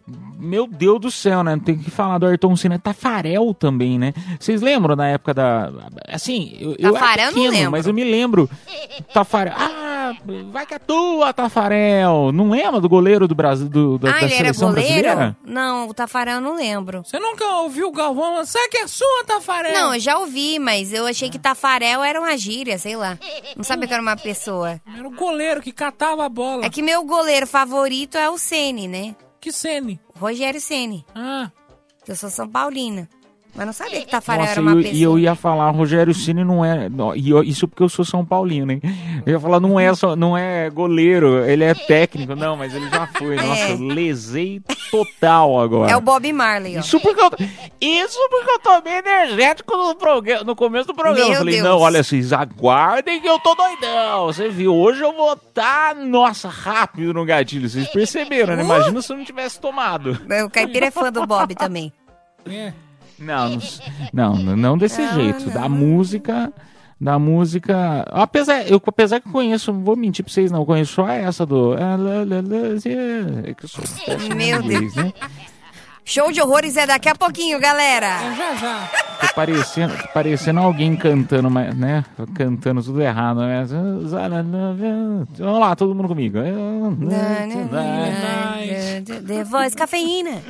meu 0.42 0.66
Deus 0.66 1.00
do 1.00 1.10
céu, 1.10 1.44
né? 1.44 1.58
Tem 1.64 1.78
que 1.78 1.90
falar 1.90 2.18
do 2.18 2.26
Ayrton 2.26 2.56
Senna. 2.56 2.78
Tafarel 2.78 3.54
também, 3.54 3.96
né? 3.98 4.12
Vocês 4.40 4.60
lembram 4.60 4.96
da 4.96 5.06
época 5.06 5.32
da. 5.32 5.70
Assim, 6.08 6.56
eu, 6.58 6.74
eu 6.78 6.96
era 6.96 7.26
eu 7.26 7.28
pequeno, 7.28 7.50
lembro. 7.52 7.70
mas 7.70 7.86
eu 7.86 7.94
me 7.94 8.02
lembro. 8.02 8.50
Tafarel. 9.14 9.54
Ah, 9.56 10.12
vai 10.50 10.66
que 10.66 10.74
é 10.74 10.78
tua, 10.80 11.32
Tafarel. 11.32 12.32
Não 12.32 12.50
lembra 12.50 12.80
do 12.80 12.88
goleiro 12.88 13.28
do 13.28 13.34
Brasil, 13.36 13.68
do, 13.68 13.98
da, 13.98 14.08
ah, 14.08 14.12
da 14.12 14.18
ele 14.18 14.26
era 14.26 14.36
seleção 14.36 14.70
goleiro? 14.70 15.02
brasileira? 15.02 15.36
Não, 15.44 15.88
o 15.88 15.94
Tafarel 15.94 16.36
eu 16.36 16.40
não 16.40 16.56
lembro. 16.56 17.04
Você 17.04 17.20
nunca 17.20 17.46
ouviu 17.58 17.88
o 17.88 17.92
Galvão 17.92 18.34
lançar 18.34 18.66
que 18.68 18.78
é 18.78 18.86
sua, 18.88 19.24
Tafarel? 19.24 19.72
Não, 19.72 19.94
eu 19.94 20.00
já 20.00 20.18
ouvi, 20.18 20.58
mas 20.58 20.92
eu 20.92 21.06
achei 21.06 21.30
que 21.30 21.38
Tafarel 21.38 22.02
era 22.02 22.20
uma 22.20 22.36
gíria, 22.36 22.78
sei 22.78 22.96
lá. 22.96 23.16
Não 23.56 23.62
sabia 23.62 23.86
que 23.86 23.94
era 23.94 24.02
uma 24.02 24.16
pessoa. 24.16 24.80
Era 24.98 25.06
o 25.06 25.12
goleiro 25.12 25.62
que 25.62 25.70
catava 25.70 26.26
a 26.26 26.28
bola. 26.28 26.64
É 26.64 26.70
que 26.70 26.82
meu 26.82 27.04
goleiro 27.04 27.46
favorito 27.46 28.18
é 28.18 28.28
o 28.28 28.36
Ceni, 28.36 28.88
né? 28.88 29.14
Que 29.40 29.50
Sene? 29.50 30.00
Rogério 30.22 30.60
Ceni. 30.60 31.04
Ah, 31.16 31.50
Eu 32.06 32.14
sou 32.14 32.30
São 32.30 32.48
Paulina. 32.48 33.08
Mas 33.54 33.66
não 33.66 33.72
sabia 33.74 34.00
que 34.00 34.06
Tafarel 34.10 34.40
Nossa, 34.46 34.52
era 34.52 34.60
uma 34.62 34.70
e 34.72 34.74
eu, 34.74 34.82
pessoa. 34.82 34.96
e 34.96 35.02
eu 35.02 35.18
ia 35.18 35.34
falar, 35.34 35.68
Rogério 35.70 36.14
Ceni 36.14 36.42
não 36.42 36.64
é. 36.64 36.88
não, 36.88 37.14
e 37.14 37.28
eu- 37.28 37.42
isso 37.42 37.68
porque 37.68 37.82
eu 37.82 37.88
sou 37.88 38.02
São 38.02 38.24
Paulino, 38.24 38.72
hein? 38.72 38.80
Eu 39.26 39.34
ia 39.34 39.40
falar, 39.40 39.60
não 39.60 39.78
é, 39.78 39.94
só, 39.94 40.16
não 40.16 40.36
é 40.38 40.70
goleiro, 40.70 41.44
ele 41.44 41.62
é 41.62 41.74
técnico. 41.74 42.34
Não, 42.34 42.56
mas 42.56 42.74
ele 42.74 42.88
já 42.88 43.06
foi. 43.08 43.36
Nossa, 43.42 43.60
É. 43.60 43.72
eu 43.72 43.78
lesei 43.78 44.62
total 44.90 45.60
agora. 45.60 45.90
É 45.92 45.96
o 45.96 46.00
Bob 46.00 46.32
Marley, 46.32 46.78
ó. 46.78 46.80
Isso 46.80 46.98
porque 46.98 47.20
eu, 47.20 47.30
isso 47.80 48.18
porque 48.30 48.50
eu 48.52 48.58
tomei 48.58 48.94
energético 48.98 49.76
no, 49.76 49.94
programa, 49.96 50.44
no 50.44 50.56
começo 50.56 50.86
do 50.86 50.94
programa. 50.94 51.18
Meu 51.26 51.32
eu 51.34 51.38
falei, 51.38 51.54
Deus. 51.56 51.64
não, 51.68 51.78
olha, 51.78 52.02
vocês 52.02 52.32
aguardem 52.32 53.20
que 53.20 53.28
eu 53.28 53.38
tô 53.38 53.54
doidão. 53.54 54.26
Você 54.26 54.48
viu, 54.48 54.74
hoje 54.74 55.02
eu 55.02 55.12
vou 55.12 55.34
estar, 55.34 55.94
nossa, 55.94 56.48
rápido 56.48 57.12
no 57.12 57.24
gatilho. 57.26 57.68
Vocês 57.68 57.86
perceberam, 57.88 58.56
né? 58.56 58.62
Imagina 58.64 59.02
se 59.02 59.12
eu 59.12 59.16
não 59.18 59.24
tivesse 59.24 59.60
tomado. 59.60 60.18
O 60.46 60.48
Caipira 60.50 60.86
é 60.86 60.90
fã 60.90 61.12
do 61.12 61.26
Bob 61.26 61.54
também. 61.54 61.92
é. 62.48 62.72
Não, 64.12 64.36
não, 64.36 64.56
não, 64.56 64.78
desse 64.78 65.00
Não, 65.00 65.12
jeito. 65.14 65.46
não. 65.46 65.52
Da 65.54 65.68
música, 65.68 66.52
da 67.00 67.18
música. 67.18 68.04
Apesar, 68.10 68.66
eu, 68.68 68.80
apesar 68.86 69.20
que 69.20 69.28
eu 69.28 69.32
conheço, 69.32 69.72
não 69.72 69.82
vou 69.82 69.96
mentir 69.96 70.24
pra 70.24 70.32
vocês, 70.32 70.50
não. 70.50 70.60
Eu 70.60 70.66
conheço 70.66 70.94
só 70.94 71.08
essa 71.08 71.46
do. 71.46 71.74
É 71.74 71.84
em 74.24 74.34
Meu 74.34 74.60
inglês, 74.60 74.94
né? 74.94 75.12
Show 76.04 76.32
de 76.32 76.40
horrores 76.40 76.76
é 76.76 76.86
daqui 76.86 77.08
a 77.08 77.14
pouquinho, 77.14 77.60
galera. 77.60 78.34
Já, 78.36 78.54
já. 78.54 78.90
Tô 79.20 79.34
parecendo, 79.34 79.96
tô 79.96 80.08
parecendo 80.08 80.60
alguém 80.60 80.96
cantando, 80.96 81.48
mas, 81.48 81.76
né? 81.76 82.04
Cantando 82.34 82.82
tudo 82.82 83.00
errado. 83.00 83.40
Né? 83.40 83.64
Vamos 85.38 85.60
lá, 85.60 85.76
todo 85.76 85.94
mundo 85.94 86.08
comigo. 86.08 86.38
The 89.26 89.44
Voice 89.44 89.76
Cafeína. 89.76 90.42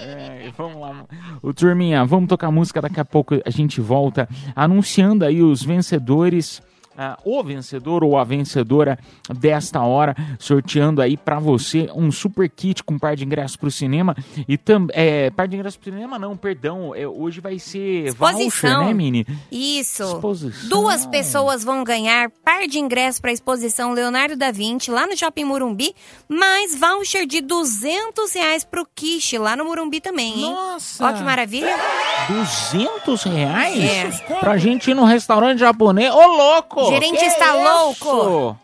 É, 0.00 0.50
vamos 0.56 0.80
lá. 0.80 1.04
O 1.42 1.52
Turminha, 1.52 2.04
vamos 2.04 2.28
tocar 2.28 2.50
música. 2.50 2.80
Daqui 2.80 2.98
a 2.98 3.04
pouco 3.04 3.34
a 3.44 3.50
gente 3.50 3.80
volta 3.80 4.28
anunciando 4.56 5.24
aí 5.24 5.42
os 5.42 5.62
vencedores. 5.62 6.62
Ah, 6.96 7.18
o 7.24 7.42
vencedor 7.42 8.04
ou 8.04 8.16
a 8.16 8.24
vencedora 8.24 8.98
desta 9.34 9.80
hora, 9.82 10.14
sorteando 10.38 11.00
aí 11.00 11.16
pra 11.16 11.38
você 11.38 11.88
um 11.94 12.10
super 12.12 12.48
kit 12.48 12.82
com 12.82 12.98
par 12.98 13.16
de 13.16 13.24
ingressos 13.24 13.56
pro 13.56 13.70
cinema 13.70 14.14
e 14.46 14.56
também 14.58 14.94
é, 14.94 15.30
par 15.30 15.48
de 15.48 15.56
ingressos 15.56 15.76
pro 15.78 15.90
cinema 15.90 16.18
não, 16.18 16.36
perdão, 16.36 16.94
é, 16.94 17.06
hoje 17.06 17.40
vai 17.40 17.58
ser 17.58 18.12
voucher, 18.12 18.46
Exposição. 18.46 18.84
né, 18.86 18.94
Mini? 18.94 19.26
Isso. 19.50 20.02
Exposição. 20.02 20.68
Duas 20.68 21.06
pessoas 21.06 21.64
vão 21.64 21.82
ganhar 21.84 22.30
par 22.44 22.66
de 22.66 22.78
ingressos 22.78 23.20
para 23.20 23.30
a 23.30 23.34
exposição 23.34 23.92
Leonardo 23.92 24.36
da 24.36 24.50
Vinci 24.50 24.90
lá 24.90 25.06
no 25.06 25.16
Shopping 25.16 25.44
Murumbi, 25.44 25.94
mais 26.28 26.78
voucher 26.78 27.26
de 27.26 27.40
200 27.40 28.32
reais 28.34 28.64
pro 28.64 28.86
Quiche 28.94 29.38
lá 29.38 29.56
no 29.56 29.64
Murumbi 29.64 30.00
também, 30.00 30.44
hein? 30.44 30.52
Nossa! 30.52 31.06
Ó 31.06 31.12
que 31.12 31.22
maravilha. 31.22 31.74
200 32.28 33.22
reais? 33.24 34.20
É. 34.28 34.34
Pra 34.40 34.56
gente 34.56 34.90
ir 34.90 34.94
num 34.94 35.04
restaurante 35.04 35.58
japonês? 35.58 36.12
Ô, 36.12 36.26
louco! 36.26 36.81
Gerente 36.88 37.18
Que 37.18 37.24
está 37.26 37.56
isso? 37.56 37.64
louco. 38.04 38.56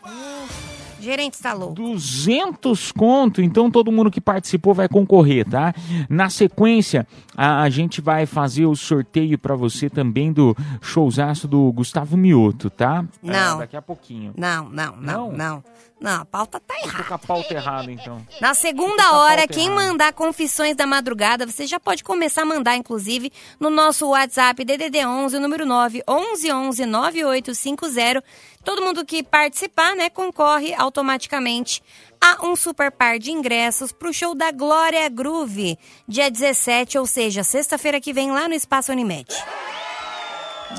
Gerente 1.00 1.34
está 1.34 1.52
louco. 1.52 1.74
200 1.74 2.92
conto, 2.92 3.40
então 3.40 3.70
todo 3.70 3.92
mundo 3.92 4.10
que 4.10 4.20
participou 4.20 4.74
vai 4.74 4.88
concorrer, 4.88 5.48
tá? 5.48 5.74
Na 6.08 6.28
sequência, 6.28 7.06
a, 7.36 7.62
a 7.62 7.70
gente 7.70 8.00
vai 8.00 8.26
fazer 8.26 8.66
o 8.66 8.74
sorteio 8.74 9.38
pra 9.38 9.54
você 9.54 9.88
também 9.88 10.32
do 10.32 10.56
showzaço 10.80 11.46
do 11.46 11.70
Gustavo 11.72 12.16
Mioto, 12.16 12.68
tá? 12.70 13.04
Não. 13.22 13.56
É, 13.56 13.58
daqui 13.60 13.76
a 13.76 13.82
pouquinho. 13.82 14.32
Não, 14.36 14.68
não, 14.68 14.96
não, 14.96 15.32
não. 15.32 15.64
Não, 16.00 16.20
a 16.20 16.24
pauta 16.24 16.60
tá 16.60 16.74
errada. 16.80 16.98
Tô 16.98 17.08
com 17.08 17.14
a 17.14 17.18
pauta 17.18 17.54
errada, 17.54 17.90
então. 17.90 18.24
Na 18.40 18.54
segunda 18.54 19.02
Fica 19.02 19.16
hora, 19.16 19.48
quem 19.48 19.66
errada. 19.66 19.82
mandar 19.88 20.12
confissões 20.12 20.76
da 20.76 20.86
madrugada, 20.86 21.44
você 21.44 21.66
já 21.66 21.80
pode 21.80 22.04
começar 22.04 22.42
a 22.42 22.44
mandar, 22.44 22.76
inclusive, 22.76 23.32
no 23.58 23.68
nosso 23.68 24.08
WhatsApp 24.08 24.64
DDD 24.64 25.04
11, 25.04 25.38
número 25.40 25.66
9 25.66 26.02
11 26.08 26.52
11 26.52 26.86
9850. 26.86 28.22
Todo 28.68 28.82
mundo 28.82 29.02
que 29.02 29.22
participar, 29.22 29.96
né, 29.96 30.10
concorre 30.10 30.74
automaticamente 30.74 31.82
a 32.22 32.44
um 32.46 32.54
super 32.54 32.92
par 32.92 33.18
de 33.18 33.30
ingressos 33.30 33.92
pro 33.92 34.12
show 34.12 34.34
da 34.34 34.52
Glória 34.52 35.08
Groove, 35.08 35.78
dia 36.06 36.30
17, 36.30 36.98
ou 36.98 37.06
seja, 37.06 37.42
sexta-feira 37.42 37.98
que 37.98 38.12
vem 38.12 38.30
lá 38.30 38.46
no 38.46 38.52
Espaço 38.52 38.92
Unimed. 38.92 39.24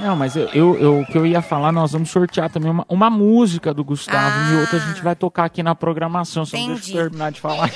Não, 0.01 0.15
mas 0.15 0.35
eu, 0.35 0.47
eu, 0.49 0.77
eu- 0.77 0.99
o 0.99 1.05
que 1.07 1.17
eu 1.17 1.25
ia 1.25 1.41
falar, 1.41 1.71
nós 1.71 1.91
vamos 1.93 2.11
sortear 2.11 2.47
também 2.51 2.69
uma, 2.69 2.85
uma 2.87 3.09
música 3.09 3.73
do 3.73 3.83
Gustavo 3.83 4.37
Mioto, 4.51 4.75
a 4.75 4.79
gente 4.79 5.01
vai 5.01 5.15
tocar 5.15 5.45
aqui 5.45 5.63
na 5.63 5.73
programação, 5.73 6.45
só 6.45 6.55
deixa 6.55 6.91
eu 6.91 6.95
terminar 7.05 7.31
de 7.31 7.41
falar. 7.41 7.71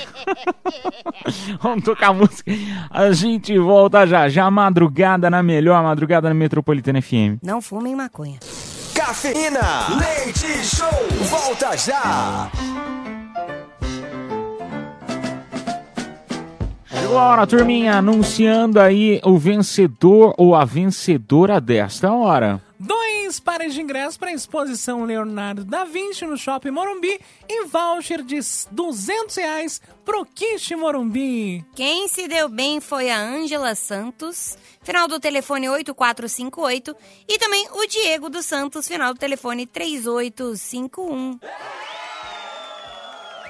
vamos 1.59 1.83
tocar 1.83 2.13
música. 2.13 2.51
A 2.91 3.11
gente 3.13 3.57
volta 3.57 4.05
já, 4.05 4.29
já 4.29 4.51
madrugada 4.51 5.27
na 5.27 5.41
melhor, 5.41 5.81
madrugada 5.81 6.29
na 6.29 6.35
Metropolitana 6.35 7.01
FM. 7.01 7.41
Não 7.41 7.59
fumem 7.63 7.95
maconha. 7.95 8.37
Cafeína, 9.05 9.99
leite 9.99 10.63
show, 10.63 10.87
volta 11.29 11.75
já. 11.75 12.49
Chegou 16.85 17.19
a 17.19 17.23
hora, 17.23 17.45
turminha, 17.45 17.97
anunciando 17.97 18.79
aí 18.79 19.19
o 19.25 19.37
vencedor 19.37 20.33
ou 20.37 20.55
a 20.55 20.63
vencedora 20.63 21.59
desta 21.59 22.13
hora. 22.13 22.61
Dois 22.85 23.39
pares 23.39 23.73
de 23.73 23.81
ingressos 23.81 24.17
para 24.17 24.29
a 24.29 24.33
exposição 24.33 25.05
Leonardo 25.05 25.63
da 25.63 25.85
Vinci 25.85 26.25
no 26.25 26.37
Shopping 26.37 26.71
Morumbi 26.71 27.17
e 27.47 27.65
voucher 27.65 28.21
de 28.21 28.39
200 28.71 29.35
reais 29.37 29.81
pro 30.03 30.25
Quiche 30.25 30.75
Morumbi. 30.75 31.65
Quem 31.75 32.09
se 32.09 32.27
deu 32.27 32.49
bem 32.49 32.81
foi 32.81 33.09
a 33.09 33.17
Ângela 33.17 33.73
Santos, 33.73 34.57
final 34.81 35.07
do 35.07 35.17
telefone 35.17 35.69
8458, 35.69 36.93
e 37.25 37.39
também 37.39 37.65
o 37.71 37.87
Diego 37.87 38.29
dos 38.29 38.45
Santos, 38.45 38.85
final 38.85 39.13
do 39.13 39.19
telefone 39.19 39.65
3851. 39.65 41.39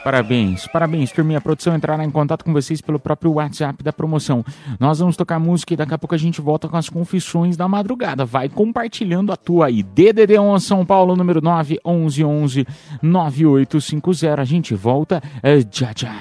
Parabéns, 0.04 0.68
parabéns, 0.68 1.12
turminha. 1.12 1.38
A 1.38 1.42
produção 1.42 1.76
entrará 1.76 2.04
em 2.04 2.12
contato 2.12 2.44
com 2.44 2.52
vocês 2.52 2.82
pelo 2.82 3.00
próprio 3.00 3.32
WhatsApp 3.34 3.82
da 3.82 3.94
promoção. 3.94 4.44
Nós 4.80 5.00
vamos 5.00 5.16
tocar 5.16 5.40
música 5.40 5.74
e 5.74 5.78
daqui 5.78 5.94
a 5.94 5.98
pouco 5.98 6.14
a 6.14 6.18
gente 6.18 6.42
volta 6.42 6.68
com 6.68 6.76
as 6.76 6.90
confissões 6.90 7.56
da 7.56 7.68
madrugada. 7.68 8.26
Vai 8.26 8.50
compartilhando 8.50 9.32
a 9.32 9.38
tua 9.38 9.68
aí. 9.68 9.82
DDD 9.82 10.38
11 10.38 10.66
São 10.66 10.86
Paulo, 10.86 11.16
número 11.16 11.42
9 11.42 11.80
11 11.86 12.24
11 12.26 12.68
9850. 13.02 14.42
A 14.42 14.46
gente 14.46 14.76
volta 14.76 15.22
é, 15.42 15.60
já 15.72 15.94
já. 15.96 16.14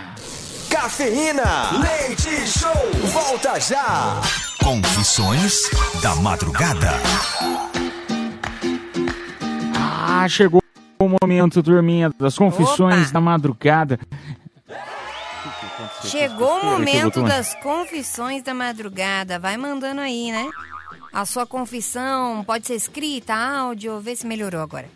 Cafeína, 0.71 1.71
leite 1.81 2.31
show, 2.47 2.71
volta 3.13 3.59
já. 3.61 4.21
Confissões 4.63 5.69
da 6.03 6.15
madrugada. 6.17 6.91
Ah, 9.75 10.27
chegou 10.29 10.63
o 11.07 11.17
momento, 11.21 11.63
turminha, 11.63 12.11
das 12.19 12.37
confissões 12.37 13.11
da 13.11 13.21
madrugada. 13.21 13.99
Chegou 16.05 16.61
o 16.61 16.65
momento 16.65 17.23
das 17.23 17.55
confissões 17.57 18.43
da 18.43 18.55
madrugada. 18.55 19.39
Vai 19.39 19.57
mandando 19.57 20.01
aí, 20.01 20.31
né? 20.31 20.49
A 21.13 21.25
sua 21.27 21.47
confissão 21.47 22.43
pode 22.45 22.67
ser 22.67 22.75
escrita, 22.75 23.35
áudio, 23.35 24.01
vê 24.01 24.17
se 24.17 24.27
melhorou 24.27 24.63
agora. 24.63 24.89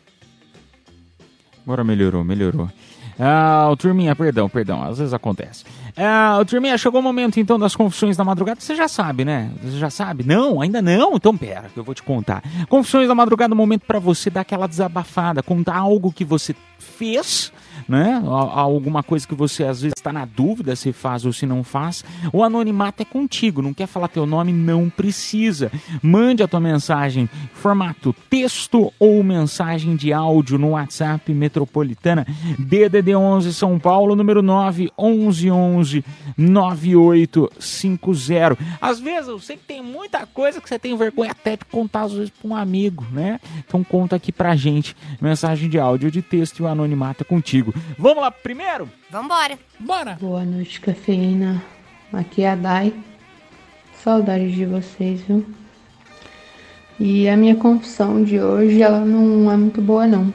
Agora 1.62 1.84
melhorou, 1.84 2.24
melhorou. 2.24 2.70
Ah, 3.18 3.68
o 3.70 3.76
Turminha, 3.76 4.14
perdão, 4.14 4.48
perdão, 4.48 4.82
às 4.82 4.98
vezes 4.98 5.12
acontece. 5.12 5.64
Ah, 5.96 6.36
o 6.38 6.44
Turminha, 6.44 6.76
chegou 6.76 7.00
o 7.00 7.02
momento 7.02 7.40
então 7.40 7.58
das 7.58 7.74
confissões 7.74 8.16
da 8.16 8.24
madrugada. 8.24 8.60
Você 8.60 8.74
já 8.74 8.86
sabe, 8.86 9.24
né? 9.24 9.50
Você 9.62 9.78
já 9.78 9.88
sabe? 9.88 10.24
Não, 10.24 10.60
ainda 10.60 10.82
não? 10.82 11.14
Então 11.14 11.36
pera, 11.36 11.70
que 11.72 11.78
eu 11.78 11.84
vou 11.84 11.94
te 11.94 12.02
contar. 12.02 12.42
Confissões 12.68 13.08
da 13.08 13.14
madrugada, 13.14 13.54
um 13.54 13.56
momento 13.56 13.86
pra 13.86 13.98
você 13.98 14.28
dar 14.28 14.42
aquela 14.42 14.66
desabafada, 14.66 15.42
contar 15.42 15.76
algo 15.76 16.12
que 16.12 16.24
você 16.24 16.54
fez, 16.78 17.50
né? 17.88 18.22
Al- 18.24 18.56
Alguma 18.76 19.02
coisa 19.02 19.26
que 19.26 19.34
você 19.34 19.64
às 19.64 19.80
vezes 19.82 19.94
está 19.96 20.12
na 20.12 20.24
dúvida 20.24 20.74
se 20.76 20.92
faz 20.92 21.24
ou 21.24 21.32
se 21.32 21.46
não 21.46 21.62
faz. 21.64 22.04
O 22.32 22.42
anonimato 22.42 23.02
é 23.02 23.04
contigo, 23.04 23.62
não 23.62 23.72
quer 23.74 23.86
falar 23.86 24.08
teu 24.08 24.26
nome? 24.26 24.52
Não 24.52 24.88
precisa. 24.90 25.70
Mande 26.02 26.42
a 26.42 26.48
tua 26.48 26.60
mensagem 26.60 27.28
formato 27.54 28.14
texto 28.30 28.92
ou 28.98 29.22
mensagem 29.22 29.96
de 29.96 30.12
áudio 30.12 30.58
no 30.58 30.70
WhatsApp 30.70 31.32
Metropolitana 31.32 32.26
DDD 32.58 33.14
11 33.14 33.54
São 33.54 33.78
Paulo, 33.78 34.14
número 34.16 34.42
9 34.42 34.90
11 34.98 35.50
11 35.50 36.04
9850. 36.38 38.56
Às 38.80 38.98
vezes 39.00 39.28
eu 39.28 39.38
sei 39.38 39.56
que 39.56 39.64
tem 39.64 39.82
muita 39.82 40.26
coisa 40.26 40.60
que 40.60 40.68
você 40.68 40.78
tem 40.78 40.96
vergonha 40.96 41.30
até 41.30 41.56
de 41.56 41.64
contar 41.66 42.02
às 42.02 42.12
vezes 42.12 42.30
para 42.30 42.48
um 42.50 42.56
amigo, 42.56 43.04
né? 43.12 43.40
Então 43.66 43.82
conta 43.84 44.16
aqui 44.16 44.32
pra 44.32 44.56
gente, 44.56 44.96
mensagem 45.20 45.68
de 45.68 45.78
áudio 45.78 46.10
de 46.10 46.22
texto 46.22 46.60
e 46.60 46.62
o 46.62 46.66
anonimato 46.66 47.22
é 47.22 47.24
contigo. 47.24 47.65
Vamos 47.98 48.22
lá 48.22 48.30
primeiro? 48.30 48.88
Vambora. 49.10 49.58
Bora. 49.80 50.16
Boa 50.20 50.44
noite, 50.44 50.80
cafeína. 50.80 51.62
Aqui 52.12 52.42
é 52.42 52.50
a 52.50 52.54
Dai. 52.54 52.94
Saudades 54.02 54.54
de 54.54 54.64
vocês, 54.64 55.20
viu? 55.22 55.44
E 56.98 57.28
a 57.28 57.36
minha 57.36 57.56
confissão 57.56 58.22
de 58.22 58.40
hoje, 58.40 58.80
ela 58.80 59.04
não 59.04 59.50
é 59.50 59.56
muito 59.56 59.82
boa, 59.82 60.06
não. 60.06 60.32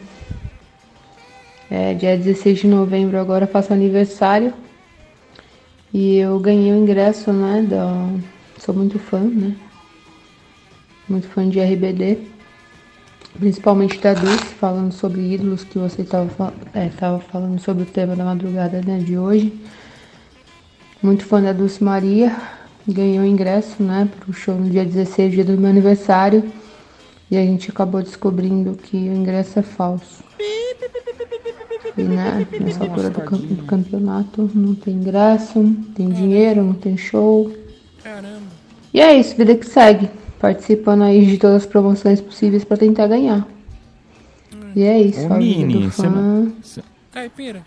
É 1.69 1.93
dia 1.93 2.17
16 2.17 2.59
de 2.59 2.67
novembro, 2.67 3.17
agora 3.17 3.47
faço 3.47 3.71
aniversário. 3.71 4.53
E 5.93 6.17
eu 6.17 6.37
ganhei 6.39 6.71
o 6.73 6.77
ingresso, 6.77 7.31
né? 7.31 7.61
Da... 7.63 8.09
Sou 8.59 8.75
muito 8.75 8.99
fã, 8.99 9.19
né? 9.19 9.55
Muito 11.07 11.27
fã 11.29 11.47
de 11.47 11.59
RBD. 11.59 12.30
Principalmente 13.37 13.99
da 13.99 14.13
Dulce, 14.13 14.45
falando 14.59 14.91
sobre 14.91 15.21
ídolos, 15.33 15.63
que 15.63 15.79
você 15.79 16.01
estava 16.01 16.53
é, 16.73 16.89
tava 16.89 17.19
falando 17.19 17.59
sobre 17.59 17.83
o 17.83 17.85
tema 17.85 18.15
da 18.15 18.25
madrugada 18.25 18.81
né, 18.85 18.99
de 18.99 19.17
hoje. 19.17 19.53
Muito 21.01 21.25
fã 21.25 21.41
da 21.41 21.53
Dulce 21.53 21.83
Maria. 21.83 22.35
Ganhou 22.87 23.23
o 23.23 23.27
ingresso, 23.27 23.81
né? 23.81 24.09
Pro 24.19 24.33
show 24.33 24.55
no 24.55 24.69
dia 24.69 24.83
16, 24.83 25.33
dia 25.33 25.45
do 25.45 25.57
meu 25.57 25.69
aniversário. 25.69 26.51
E 27.29 27.37
a 27.37 27.41
gente 27.41 27.71
acabou 27.71 28.01
descobrindo 28.01 28.73
que 28.73 28.97
o 28.97 29.13
ingresso 29.13 29.59
é 29.59 29.61
falso. 29.61 30.23
E 31.97 32.03
né, 32.03 32.47
nessa 32.59 32.83
altura 32.83 33.09
do, 33.09 33.37
do 33.37 33.63
campeonato 33.63 34.49
não 34.53 34.75
tem 34.75 34.95
ingresso, 34.95 35.59
não 35.59 35.73
tem 35.93 36.09
dinheiro, 36.09 36.63
não 36.63 36.73
tem 36.73 36.97
show. 36.97 37.51
Caramba. 38.03 38.41
E 38.93 38.99
é 38.99 39.13
isso, 39.13 39.35
vida 39.35 39.55
que 39.55 39.65
segue. 39.65 40.09
Participando 40.41 41.03
aí 41.03 41.25
de 41.25 41.37
todas 41.37 41.57
as 41.57 41.65
promoções 41.65 42.19
possíveis 42.19 42.63
pra 42.63 42.75
tentar 42.75 43.07
ganhar. 43.07 43.47
E 44.75 44.83
é 44.83 44.99
isso, 45.01 45.25
Ô, 45.27 45.35
Mini, 45.35 45.73
do 45.83 45.91
você 45.91 46.01
fã. 46.03 46.09
não- 46.09 46.53
cê- 46.63 46.81
Caipira. 47.11 47.61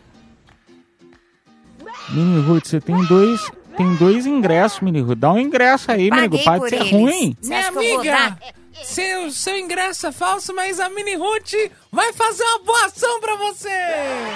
Mini 2.10 2.40
Ruth, 2.42 2.66
você 2.66 2.80
tem 2.80 3.02
dois, 3.04 3.40
tem 3.76 3.94
dois 3.96 4.26
ingressos, 4.26 4.80
Mini 4.80 5.00
Ruth. 5.00 5.18
Dá 5.18 5.32
um 5.32 5.38
ingresso 5.38 5.90
aí, 5.92 6.10
Minigo. 6.10 6.38
Por 6.42 6.68
ser 6.68 6.76
eles. 6.80 6.90
ruim. 6.92 7.36
Você 7.40 7.48
Minha 7.48 7.68
amiga, 7.68 8.38
seu, 8.82 9.30
seu 9.30 9.58
ingresso 9.58 10.06
é 10.06 10.12
falso, 10.12 10.54
mas 10.54 10.80
a 10.80 10.88
Mini 10.88 11.14
Ruth 11.14 11.52
vai 11.92 12.12
fazer 12.12 12.42
uma 12.42 12.58
boa 12.64 12.86
ação 12.86 13.20
pra 13.20 13.36
você. 13.36 13.68
É, 13.68 14.34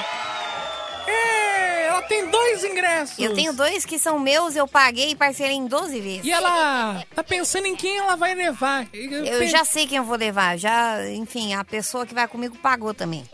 ela 1.99 2.03
tem 2.07 2.31
dois 2.31 2.65
ingressos. 2.65 3.19
Eu 3.19 3.35
tenho 3.35 3.53
dois 3.53 3.85
que 3.85 3.99
são 3.99 4.19
meus, 4.19 4.55
eu 4.57 4.67
paguei 4.67 5.11
e 5.11 5.15
parcelei 5.17 5.55
em 5.57 5.67
12 5.67 6.01
vezes. 6.01 6.25
E 6.25 6.31
ela 6.31 7.05
tá 7.15 7.23
pensando 7.25 7.67
em 7.67 7.75
quem 7.77 7.99
ela 7.99 8.17
vai 8.17 8.35
levar. 8.35 8.87
Eu 8.93 9.47
já 9.49 9.65
sei 9.65 9.87
quem 9.87 9.99
eu 9.99 10.05
vou 10.05 10.17
levar. 10.17 10.57
Já, 10.59 11.09
enfim, 11.11 11.55
a 11.55 11.65
pessoa 11.65 12.07
que 12.07 12.15
vai 12.15 12.29
comigo 12.29 12.57
pagou 12.59 12.95
também. 12.95 13.25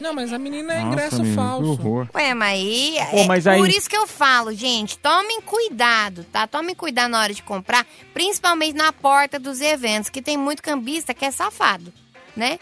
Não, 0.00 0.12
mas 0.12 0.32
a 0.32 0.38
menina 0.38 0.72
é 0.74 0.76
Nossa, 0.80 0.86
ingresso 0.88 1.16
menino, 1.22 1.30
que 1.30 1.36
falso. 1.36 2.08
Ué, 2.14 2.34
mas 2.34 2.50
aí, 2.52 2.96
Pô, 3.10 3.16
é 3.18 3.26
mas 3.26 3.46
aí- 3.46 3.58
por 3.58 3.68
isso 3.68 3.88
que 3.88 3.96
eu 3.96 4.06
falo, 4.06 4.52
gente, 4.52 4.98
tomem 4.98 5.40
cuidado, 5.40 6.24
tá? 6.32 6.46
Tomem 6.46 6.74
cuidado 6.74 7.10
na 7.10 7.20
hora 7.20 7.34
de 7.34 7.42
comprar, 7.42 7.86
principalmente 8.12 8.74
na 8.76 8.92
porta 8.92 9.38
dos 9.38 9.60
eventos, 9.60 10.10
que 10.10 10.22
tem 10.22 10.36
muito 10.36 10.62
cambista 10.62 11.14
que 11.14 11.24
é 11.24 11.30
safado, 11.30 11.92
né? 12.36 12.58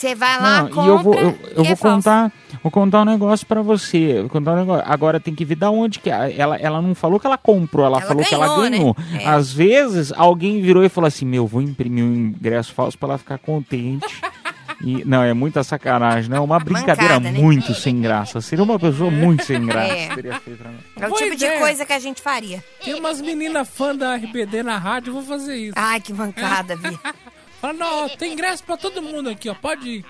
Você 0.00 0.14
vai 0.14 0.40
lá, 0.40 0.62
Não, 0.62 0.68
compra 0.70 0.82
e 0.82 0.88
eu 0.88 0.98
vou, 0.98 1.14
eu, 1.14 1.20
eu 1.28 1.36
e 1.50 1.54
vou 1.56 1.64
é 1.66 1.76
falso. 1.76 1.82
contar, 1.82 2.32
vou 2.62 2.72
contar 2.72 3.02
um 3.02 3.04
negócio 3.04 3.46
pra 3.46 3.60
você. 3.60 4.20
Vou 4.20 4.30
contar 4.30 4.52
um 4.52 4.56
negócio. 4.56 4.82
Agora 4.86 5.20
tem 5.20 5.34
que 5.34 5.44
ver 5.44 5.56
da 5.56 5.70
onde 5.70 5.98
que 5.98 6.08
é. 6.10 6.34
ela, 6.38 6.56
ela 6.56 6.80
não 6.80 6.94
falou 6.94 7.20
que 7.20 7.26
ela 7.26 7.36
comprou, 7.36 7.84
ela, 7.84 7.98
Ela 7.98 8.06
falou 8.06 8.24
que 8.24 8.34
ela 8.34 8.46
ganhou, 8.48 8.62
né? 8.62 8.70
ganhou. 8.78 8.96
É. 9.20 9.26
Às 9.28 9.52
vezes 9.52 10.10
alguém 10.16 10.62
virou 10.62 10.82
e 10.82 10.88
falou 10.88 11.06
assim: 11.06 11.26
"Meu, 11.26 11.46
vou 11.46 11.60
imprimir 11.60 12.02
um 12.02 12.14
ingresso 12.14 12.72
falso 12.72 12.96
pra 12.96 13.10
ela 13.10 13.18
ficar 13.18 13.36
contente". 13.36 14.06
E, 14.82 15.04
não, 15.04 15.22
é 15.22 15.34
muita 15.34 15.62
sacanagem, 15.62 16.30
né? 16.30 16.40
Uma 16.40 16.58
brincadeira 16.58 17.16
Mancada, 17.20 17.32
né? 17.32 17.38
muito 17.38 17.74
sem 17.74 18.00
graça. 18.00 18.40
Seria 18.40 18.64
uma 18.64 18.78
pessoa 18.78 19.10
muito 19.10 19.44
sem 19.44 19.66
graça. 19.66 19.92
É. 19.92 20.14
Teria 20.14 20.40
feito, 20.40 20.64
né? 20.64 20.70
É 20.98 21.06
o 21.06 21.12
tipo 21.12 21.34
ideia. 21.34 21.52
de 21.52 21.58
coisa 21.58 21.84
que 21.84 21.92
a 21.92 21.98
gente 21.98 22.22
faria. 22.22 22.64
Tem 22.82 22.94
umas 22.94 23.20
meninas 23.20 23.68
fã 23.68 23.94
da 23.94 24.14
RBD 24.16 24.62
na 24.62 24.78
rádio, 24.78 25.10
eu 25.10 25.14
vou 25.16 25.22
fazer 25.22 25.54
isso. 25.54 25.74
Ai, 25.76 26.00
que 26.00 26.14
mancada, 26.14 26.76
Bia. 26.76 26.98
Fala, 27.60 27.72
não, 27.74 28.04
ó, 28.04 28.08
tem 28.08 28.32
ingresso 28.32 28.62
pra 28.64 28.76
todo 28.76 29.02
mundo 29.02 29.28
aqui, 29.28 29.48
ó. 29.48 29.54
Pode 29.54 29.88
ir. 29.88 30.04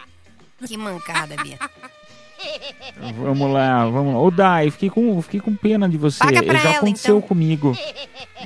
Que 0.66 0.76
mancada, 0.76 1.36
Bia. 1.42 1.58
Vamos 3.16 3.50
lá, 3.52 3.84
vamos 3.86 4.14
lá. 4.14 4.20
Ô, 4.20 4.30
Dai, 4.30 4.70
fiquei 4.70 4.88
com, 4.90 5.20
fiquei 5.22 5.40
com 5.40 5.54
pena 5.54 5.88
de 5.88 5.96
você. 5.98 6.18
Paga 6.18 6.42
pra 6.42 6.58
Já 6.58 6.68
ela, 6.70 6.78
aconteceu 6.78 7.16
então. 7.18 7.28
comigo. 7.28 7.76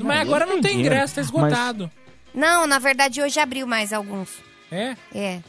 Mas 0.00 0.20
agora 0.20 0.46
não 0.46 0.60
tem 0.60 0.72
dinheiro, 0.76 0.94
ingresso, 0.94 1.14
tá 1.14 1.20
mas- 1.20 1.26
esgotado. 1.26 1.90
Não, 2.34 2.66
na 2.66 2.78
verdade, 2.78 3.20
hoje 3.22 3.38
abriu 3.38 3.66
mais 3.66 3.92
alguns. 3.92 4.30
É? 4.70 4.96
É. 5.14 5.40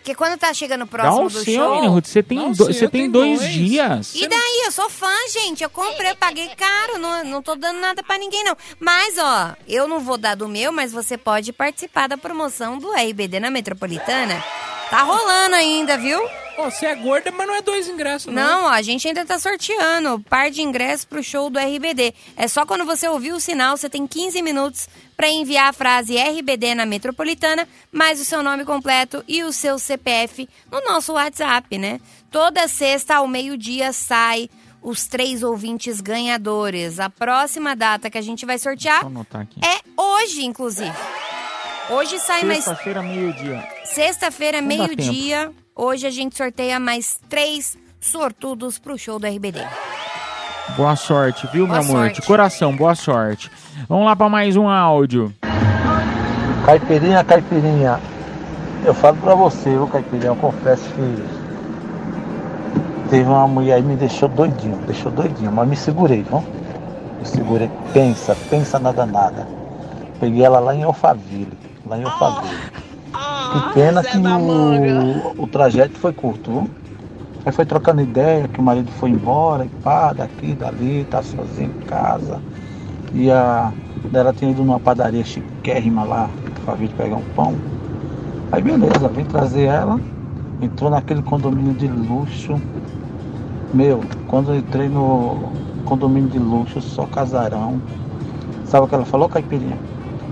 Porque 0.00 0.14
quando 0.14 0.38
tá 0.38 0.52
chegando 0.54 0.86
Dá 0.86 0.90
próximo 0.90 1.26
o 1.26 1.30
do 1.30 1.44
seu, 1.44 1.54
show... 1.54 1.88
Ruth. 1.90 2.06
Você 2.06 2.22
tem, 2.22 2.52
do- 2.52 2.64
você 2.64 2.88
tem 2.88 3.02
tem 3.02 3.10
dois, 3.10 3.38
dois. 3.38 3.52
dias. 3.52 4.14
E 4.14 4.26
daí? 4.26 4.62
Eu 4.64 4.72
sou 4.72 4.88
fã, 4.88 5.12
gente. 5.30 5.62
Eu 5.62 5.68
comprei, 5.68 6.10
eu 6.12 6.16
paguei 6.16 6.48
caro. 6.56 6.98
Não, 6.98 7.22
não 7.24 7.42
tô 7.42 7.54
dando 7.54 7.80
nada 7.80 8.02
pra 8.02 8.16
ninguém, 8.16 8.42
não. 8.42 8.56
Mas, 8.78 9.18
ó, 9.18 9.54
eu 9.68 9.86
não 9.86 10.00
vou 10.00 10.16
dar 10.16 10.34
do 10.34 10.48
meu, 10.48 10.72
mas 10.72 10.90
você 10.90 11.18
pode 11.18 11.52
participar 11.52 12.08
da 12.08 12.16
promoção 12.16 12.78
do 12.78 12.90
RBD 12.92 13.40
na 13.40 13.50
Metropolitana. 13.50 14.42
Tá 14.90 15.02
rolando 15.02 15.54
ainda, 15.54 15.96
viu? 15.96 16.20
Ó, 16.58 16.68
você 16.68 16.86
é 16.86 16.94
gorda, 16.96 17.30
mas 17.30 17.46
não 17.46 17.54
é 17.54 17.62
dois 17.62 17.88
ingressos, 17.88 18.32
não. 18.32 18.42
Não, 18.42 18.64
ó, 18.64 18.68
a 18.70 18.82
gente 18.82 19.06
ainda 19.06 19.24
tá 19.24 19.38
sorteando 19.38 20.18
par 20.28 20.50
de 20.50 20.62
ingressos 20.62 21.04
pro 21.04 21.22
show 21.22 21.48
do 21.48 21.58
RBD. 21.58 22.12
É 22.36 22.48
só 22.48 22.66
quando 22.66 22.84
você 22.84 23.08
ouvir 23.08 23.32
o 23.32 23.40
sinal, 23.40 23.76
você 23.76 23.88
tem 23.88 24.04
15 24.06 24.42
minutos 24.42 24.88
pra 25.16 25.28
enviar 25.28 25.68
a 25.68 25.72
frase 25.72 26.16
RBD 26.18 26.74
na 26.74 26.84
Metropolitana, 26.84 27.68
mais 27.92 28.20
o 28.20 28.24
seu 28.24 28.42
nome 28.42 28.64
completo 28.64 29.24
e 29.28 29.44
o 29.44 29.52
seu 29.52 29.78
CPF 29.78 30.48
no 30.70 30.80
nosso 30.82 31.12
WhatsApp, 31.12 31.78
né? 31.78 32.00
Toda 32.30 32.66
sexta 32.66 33.16
ao 33.16 33.28
meio-dia 33.28 33.92
sai 33.92 34.50
os 34.82 35.06
três 35.06 35.42
ouvintes 35.42 36.00
ganhadores. 36.00 36.98
A 36.98 37.08
próxima 37.08 37.76
data 37.76 38.10
que 38.10 38.18
a 38.18 38.22
gente 38.22 38.44
vai 38.44 38.58
sortear 38.58 39.04
é 39.64 39.80
hoje, 39.96 40.44
inclusive. 40.44 40.92
Hoje 41.90 42.18
sai 42.20 42.44
mais 42.44 42.64
Sexta-feira, 42.64 43.02
meio-dia. 43.02 43.64
Sexta-feira, 43.84 44.62
meio-dia. 44.62 45.50
Hoje 45.74 46.06
a 46.06 46.10
gente 46.10 46.36
sorteia 46.36 46.78
mais 46.78 47.18
três 47.28 47.76
sortudos 48.00 48.78
pro 48.78 48.96
show 48.98 49.18
do 49.18 49.26
RBD. 49.26 49.60
Boa 50.76 50.94
sorte, 50.94 51.48
viu, 51.52 51.66
Boa 51.66 51.80
meu 51.80 51.88
amor? 51.90 52.04
sorte. 52.04 52.20
De 52.20 52.26
coração, 52.26 52.76
boa 52.76 52.94
sorte. 52.94 53.50
Vamos 53.88 54.06
lá 54.06 54.14
pra 54.14 54.28
mais 54.28 54.56
um 54.56 54.68
áudio. 54.68 55.32
Caipirinha, 56.64 57.24
caipirinha. 57.24 57.98
Eu 58.84 58.94
falo 58.94 59.16
pra 59.16 59.34
você, 59.34 59.70
viu, 59.70 59.86
caipirinha, 59.88 60.28
eu 60.28 60.36
confesso 60.36 60.84
que 60.84 61.24
teve 63.10 63.24
uma 63.28 63.48
mulher 63.48 63.74
aí 63.74 63.82
que 63.82 63.88
me 63.88 63.96
deixou 63.96 64.28
doidinho, 64.28 64.76
deixou 64.86 65.10
doidinho, 65.10 65.50
mas 65.50 65.68
me 65.68 65.76
segurei, 65.76 66.22
viu? 66.22 66.38
Me 67.18 67.26
segurei, 67.26 67.68
pensa, 67.92 68.36
pensa 68.48 68.78
nada 68.78 69.04
nada. 69.04 69.46
Peguei 70.20 70.44
ela 70.44 70.60
lá 70.60 70.74
em 70.74 70.82
Alphaville, 70.84 71.52
em 71.98 72.04
Alphaville. 72.04 72.70
Que 73.52 73.74
pena 73.74 74.02
que 74.02 74.16
o, 74.18 75.42
o 75.42 75.46
trajeto 75.46 75.98
foi 75.98 76.12
curto, 76.12 76.50
viu? 76.50 76.70
Aí 77.44 77.52
foi 77.52 77.64
trocando 77.64 78.02
ideia, 78.02 78.46
que 78.46 78.60
o 78.60 78.62
marido 78.62 78.90
foi 78.92 79.10
embora, 79.10 79.64
e 79.64 79.68
pá, 79.82 80.12
daqui, 80.12 80.54
dali, 80.54 81.04
tá 81.04 81.22
sozinho 81.22 81.70
em 81.70 81.86
casa. 81.86 82.40
E 83.14 83.30
a 83.30 83.72
ela 84.12 84.32
tinha 84.32 84.50
ido 84.50 84.62
numa 84.62 84.80
padaria 84.80 85.24
chiquérrima 85.24 86.04
lá, 86.04 86.28
pra 86.64 86.74
vir 86.74 86.90
pegar 86.90 87.16
um 87.16 87.24
pão. 87.34 87.54
Aí 88.52 88.62
beleza, 88.62 89.08
vim 89.08 89.24
trazer 89.24 89.64
ela, 89.64 90.00
entrou 90.60 90.90
naquele 90.90 91.22
condomínio 91.22 91.74
de 91.74 91.86
luxo. 91.86 92.60
Meu, 93.72 94.00
quando 94.28 94.52
eu 94.52 94.58
entrei 94.58 94.88
no 94.88 95.52
condomínio 95.84 96.28
de 96.28 96.38
luxo, 96.38 96.80
só 96.80 97.06
casarão. 97.06 97.80
Sabe 98.66 98.84
o 98.84 98.88
que 98.88 98.94
ela 98.94 99.04
falou, 99.04 99.28
Caipirinha? 99.28 99.89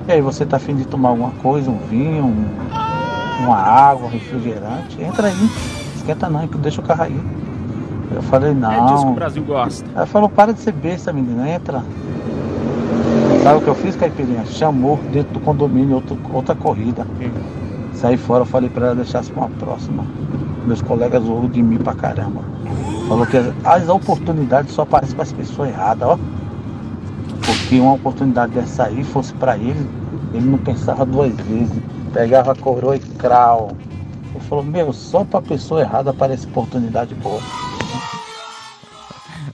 E 0.09 0.13
aí, 0.13 0.21
você 0.23 0.47
tá 0.47 0.57
afim 0.57 0.75
de 0.75 0.87
tomar 0.87 1.11
alguma 1.11 1.31
coisa, 1.43 1.71
um 1.71 1.77
vinho, 1.79 2.25
um- 2.25 3.45
uma 3.45 3.57
água, 3.57 4.07
um 4.07 4.11
refrigerante? 4.11 5.01
Entra 5.03 5.29
aí, 5.29 5.51
esquenta 5.97 6.29
não, 6.31 6.47
deixa 6.47 6.81
o 6.81 6.85
carro 6.85 7.03
aí. 7.03 7.21
Eu 8.15 8.23
falei, 8.23 8.55
não. 8.55 8.73
É 8.73 8.93
disso 8.93 9.05
que 9.05 9.13
o 9.13 9.15
Brasil 9.15 9.45
gosta. 9.45 9.85
Ela 9.95 10.07
falou, 10.07 10.29
para 10.31 10.55
de 10.55 10.61
ser 10.61 10.73
besta, 10.73 11.13
menina, 11.13 11.47
entra. 11.51 11.83
Sabe 13.43 13.59
o 13.59 13.61
que 13.61 13.69
eu 13.69 13.75
fiz, 13.75 13.95
Caipirinha? 13.97 14.45
Chamou 14.47 14.99
dentro 15.13 15.35
do 15.35 15.41
condomínio 15.41 15.97
outro- 15.97 16.19
outra 16.33 16.55
corrida. 16.55 17.07
Saí 17.93 18.17
fora, 18.17 18.47
falei 18.47 18.71
pra 18.71 18.87
ela 18.87 18.95
deixasse 18.95 19.31
pra 19.31 19.43
uma 19.45 19.51
próxima. 19.51 20.05
Meus 20.67 20.81
colegas 20.81 21.23
zoam 21.23 21.49
de 21.49 21.63
mim 21.63 21.77
pra 21.77 21.93
caramba. 21.95 22.41
Falou 23.09 23.27
que 23.27 23.37
as, 23.37 23.53
as 23.65 23.89
oportunidades 23.89 24.73
só 24.73 24.83
aparecem 24.83 25.15
para 25.15 25.25
as 25.25 25.33
pessoas 25.33 25.69
erradas, 25.69 26.09
ó. 26.09 26.19
Porque 27.49 27.81
uma 27.81 27.95
oportunidade 27.95 28.53
dessa 28.53 28.85
aí 28.85 29.03
fosse 29.03 29.33
pra 29.33 29.57
ele, 29.57 29.89
ele 30.35 30.45
não 30.45 30.59
pensava 30.59 31.07
duas 31.07 31.35
vezes. 31.35 31.83
Pegava 32.13 32.55
coroa 32.55 32.97
e 32.97 33.01
crau. 33.01 33.71
Ele 34.35 34.45
falou, 34.45 34.63
meu, 34.63 34.93
só 34.93 35.25
pra 35.25 35.41
pessoa 35.41 35.81
errada 35.81 36.11
aparece 36.11 36.47
oportunidade 36.47 37.15
boa. 37.15 37.41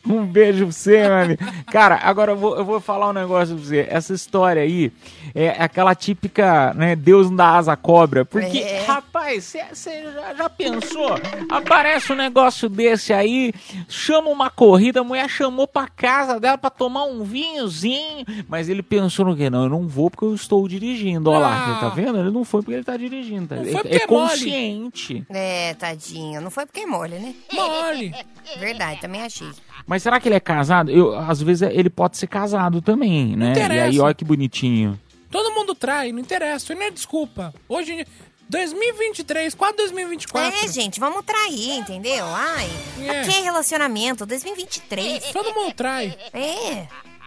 Um 0.07 0.25
beijo 0.27 0.65
pra 0.65 0.73
você, 0.73 1.03
meu 1.09 1.15
amigo. 1.15 1.45
Cara, 1.73 1.99
agora 2.03 2.33
eu 2.33 2.37
vou, 2.37 2.57
eu 2.57 2.65
vou 2.65 2.81
falar 2.81 3.09
um 3.09 3.13
negócio 3.13 3.55
pra 3.57 3.65
você. 3.65 3.87
Essa 3.89 4.13
história 4.13 4.63
aí 4.63 4.93
é 5.35 5.49
aquela 5.51 5.95
típica, 5.95 6.75
né? 6.75 6.95
Deus 6.95 7.29
não 7.31 7.37
dá 7.37 7.51
asa 7.57 7.73
à 7.73 7.77
cobra. 7.77 8.25
Porque, 8.25 8.59
É. 8.59 8.85
rapaz, 8.85 9.45
você 9.45 10.05
já, 10.13 10.35
já 10.35 10.51
pensou? 10.51 11.15
Aparece 11.51 12.13
um 12.13 12.17
negócio 12.17 12.69
desse 12.69 13.13
aí, 13.13 13.53
chama 13.89 14.29
uma 14.29 14.51
corrida, 14.51 15.01
a 15.01 15.05
mulher 15.05 15.29
chamou 15.29 15.67
pra 15.67 15.89
casa 15.89 16.39
dela 16.39 16.59
pra 16.59 16.71
tomar 16.71 17.05
um 17.05 17.25
vinhozinho. 17.25 18.27
Mas 18.49 18.69
ele 18.69 18.83
pensou 18.83 19.25
no 19.25 19.37
quê? 19.37 19.49
Não, 19.49 19.65
eu 19.65 19.71
não 19.71 19.89
vou 19.89 20.11
porque 20.11 20.25
eu 20.27 20.35
estou 20.35 20.67
dirigindo. 20.69 21.31
Olha 21.31 21.39
lá, 21.41 21.77
Ah. 21.77 21.81
tá 21.81 21.89
vendo? 21.89 22.19
Ele 22.19 22.31
não 22.31 22.45
foi 22.45 22.61
porque 22.63 22.75
ele 22.75 22.85
tá 22.85 22.97
dirigindo. 22.97 23.49
Tá? 23.49 23.57
Não 23.57 23.63
É- 23.63 23.67
foi 23.71 23.81
é, 23.81 23.83
porque 23.83 23.97
é 23.97 24.07
mole. 24.07 24.29
consciente. 24.29 25.27
É, 25.31 25.75
tadinho. 25.75 26.41
Não 26.41 26.51
foi 26.51 26.67
porque 26.67 26.81
é 26.81 26.87
mole, 26.87 27.15
né? 27.19 27.35
Mole. 27.53 28.15
Verdade, 28.59 29.01
também 29.01 29.23
achei. 29.23 29.49
Mas 29.87 30.03
será 30.03 30.19
que 30.19 30.29
ele 30.29 30.35
é 30.37 30.41
casado? 30.41 30.91
Eu, 30.91 31.17
às 31.19 31.41
vezes 31.43 31.63
ele 31.71 31.91
pode 31.91 32.17
ser 32.17 32.27
casado 32.27 32.81
também, 32.81 33.37
né? 33.37 33.47
E 33.47 33.49
aí, 33.49 33.53
interessa. 33.65 34.03
olha 34.03 34.15
que 34.15 34.25
bonitinho. 34.25 34.99
Todo 35.31 35.53
mundo 35.55 35.75
trai, 35.75 36.13
não 36.13 36.21
interessa, 36.21 36.65
isso 36.73 36.75
não 36.75 36.83
é 36.83 36.91
desculpa. 36.91 37.53
Hoje, 37.69 37.93
em 37.93 37.97
dia, 37.97 38.07
2023, 38.49 39.55
quase 39.55 39.77
2024. 39.77 40.65
É, 40.65 40.69
gente, 40.69 41.01
vamos 41.01 41.25
trair, 41.25 41.79
entendeu? 41.79 42.25
Ai, 42.27 42.69
É. 43.01 43.21
aqui 43.21 43.35
é 43.35 43.41
relacionamento, 43.41 44.25
2023. 44.27 45.25
Todo 45.33 45.53
mundo 45.55 45.75
trai. 45.75 46.17
É. 46.33 46.87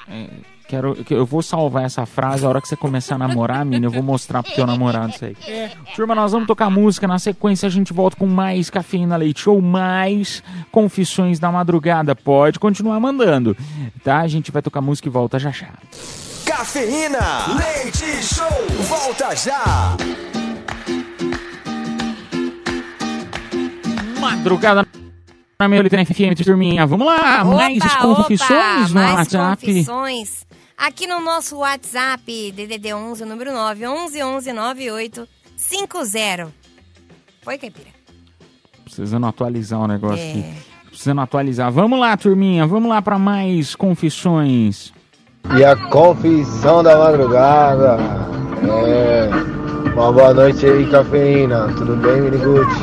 É, 0.09 0.29
quero, 0.67 0.95
que 1.03 1.13
eu 1.13 1.25
vou 1.25 1.41
salvar 1.41 1.85
essa 1.85 2.05
frase. 2.05 2.45
A 2.45 2.49
hora 2.49 2.61
que 2.61 2.67
você 2.67 2.75
começar 2.75 3.15
a 3.15 3.17
namorar, 3.17 3.63
menina, 3.65 3.87
eu 3.87 3.91
vou 3.91 4.03
mostrar 4.03 4.43
pro 4.43 4.53
teu 4.53 4.67
namorado 4.67 5.13
isso 5.13 5.25
aí. 5.25 5.35
É. 5.47 5.71
Turma, 5.95 6.13
nós 6.13 6.31
vamos 6.31 6.47
tocar 6.47 6.69
música. 6.69 7.07
Na 7.07 7.17
sequência, 7.19 7.67
a 7.67 7.69
gente 7.69 7.93
volta 7.93 8.17
com 8.17 8.27
mais 8.27 8.69
Cafeína 8.69 9.15
Leite 9.15 9.41
Show, 9.41 9.61
mais 9.61 10.43
Confissões 10.71 11.39
da 11.39 11.51
Madrugada. 11.51 12.15
Pode 12.15 12.59
continuar 12.59 12.99
mandando, 12.99 13.55
tá? 14.03 14.19
A 14.19 14.27
gente 14.27 14.51
vai 14.51 14.61
tocar 14.61 14.81
música 14.81 15.07
e 15.07 15.11
volta 15.11 15.39
já 15.39 15.51
já. 15.51 15.69
Cafeína, 16.45 17.19
leite 17.55 18.23
show, 18.23 18.45
volta 18.87 19.35
já. 19.35 19.97
Madrugada 24.19 24.85
na 25.59 25.67
Metropolitana 25.67 26.05
FM, 26.05 26.43
turminha. 26.45 26.85
Vamos 26.85 27.07
lá, 27.07 27.43
mais 27.43 27.77
Opa, 27.83 27.97
confissões 28.01 28.49
opa, 28.51 28.87
no 28.89 28.93
mais 28.93 29.15
WhatsApp. 29.15 29.65
confissões. 29.65 30.46
Aqui 30.77 31.07
no 31.07 31.19
nosso 31.19 31.57
WhatsApp, 31.57 32.51
DDD 32.51 32.93
11, 32.93 33.25
número 33.25 33.51
9, 33.51 33.87
11 33.87 34.23
11 34.23 34.53
98 34.53 35.27
50. 35.55 36.49
Foi, 37.41 37.57
Caipira? 37.57 37.87
Precisando 38.83 39.25
atualizar 39.25 39.79
o 39.79 39.87
negócio 39.87 40.23
É. 40.23 40.29
aqui. 40.29 40.45
Precisando 40.89 41.21
atualizar. 41.21 41.71
Vamos 41.71 41.99
lá, 41.99 42.15
turminha. 42.15 42.65
Vamos 42.67 42.89
lá 42.89 43.01
para 43.01 43.17
mais 43.17 43.75
confissões. 43.75 44.93
E 45.57 45.63
a 45.65 45.75
confissão 45.75 46.83
da 46.83 46.95
madrugada. 46.97 47.97
É. 48.87 49.29
Uma 49.93 50.11
boa 50.11 50.33
noite 50.33 50.63
aí, 50.65 50.85
cafeína. 50.91 51.67
Tudo 51.75 51.95
bem, 51.95 52.21
Miniguti? 52.21 52.75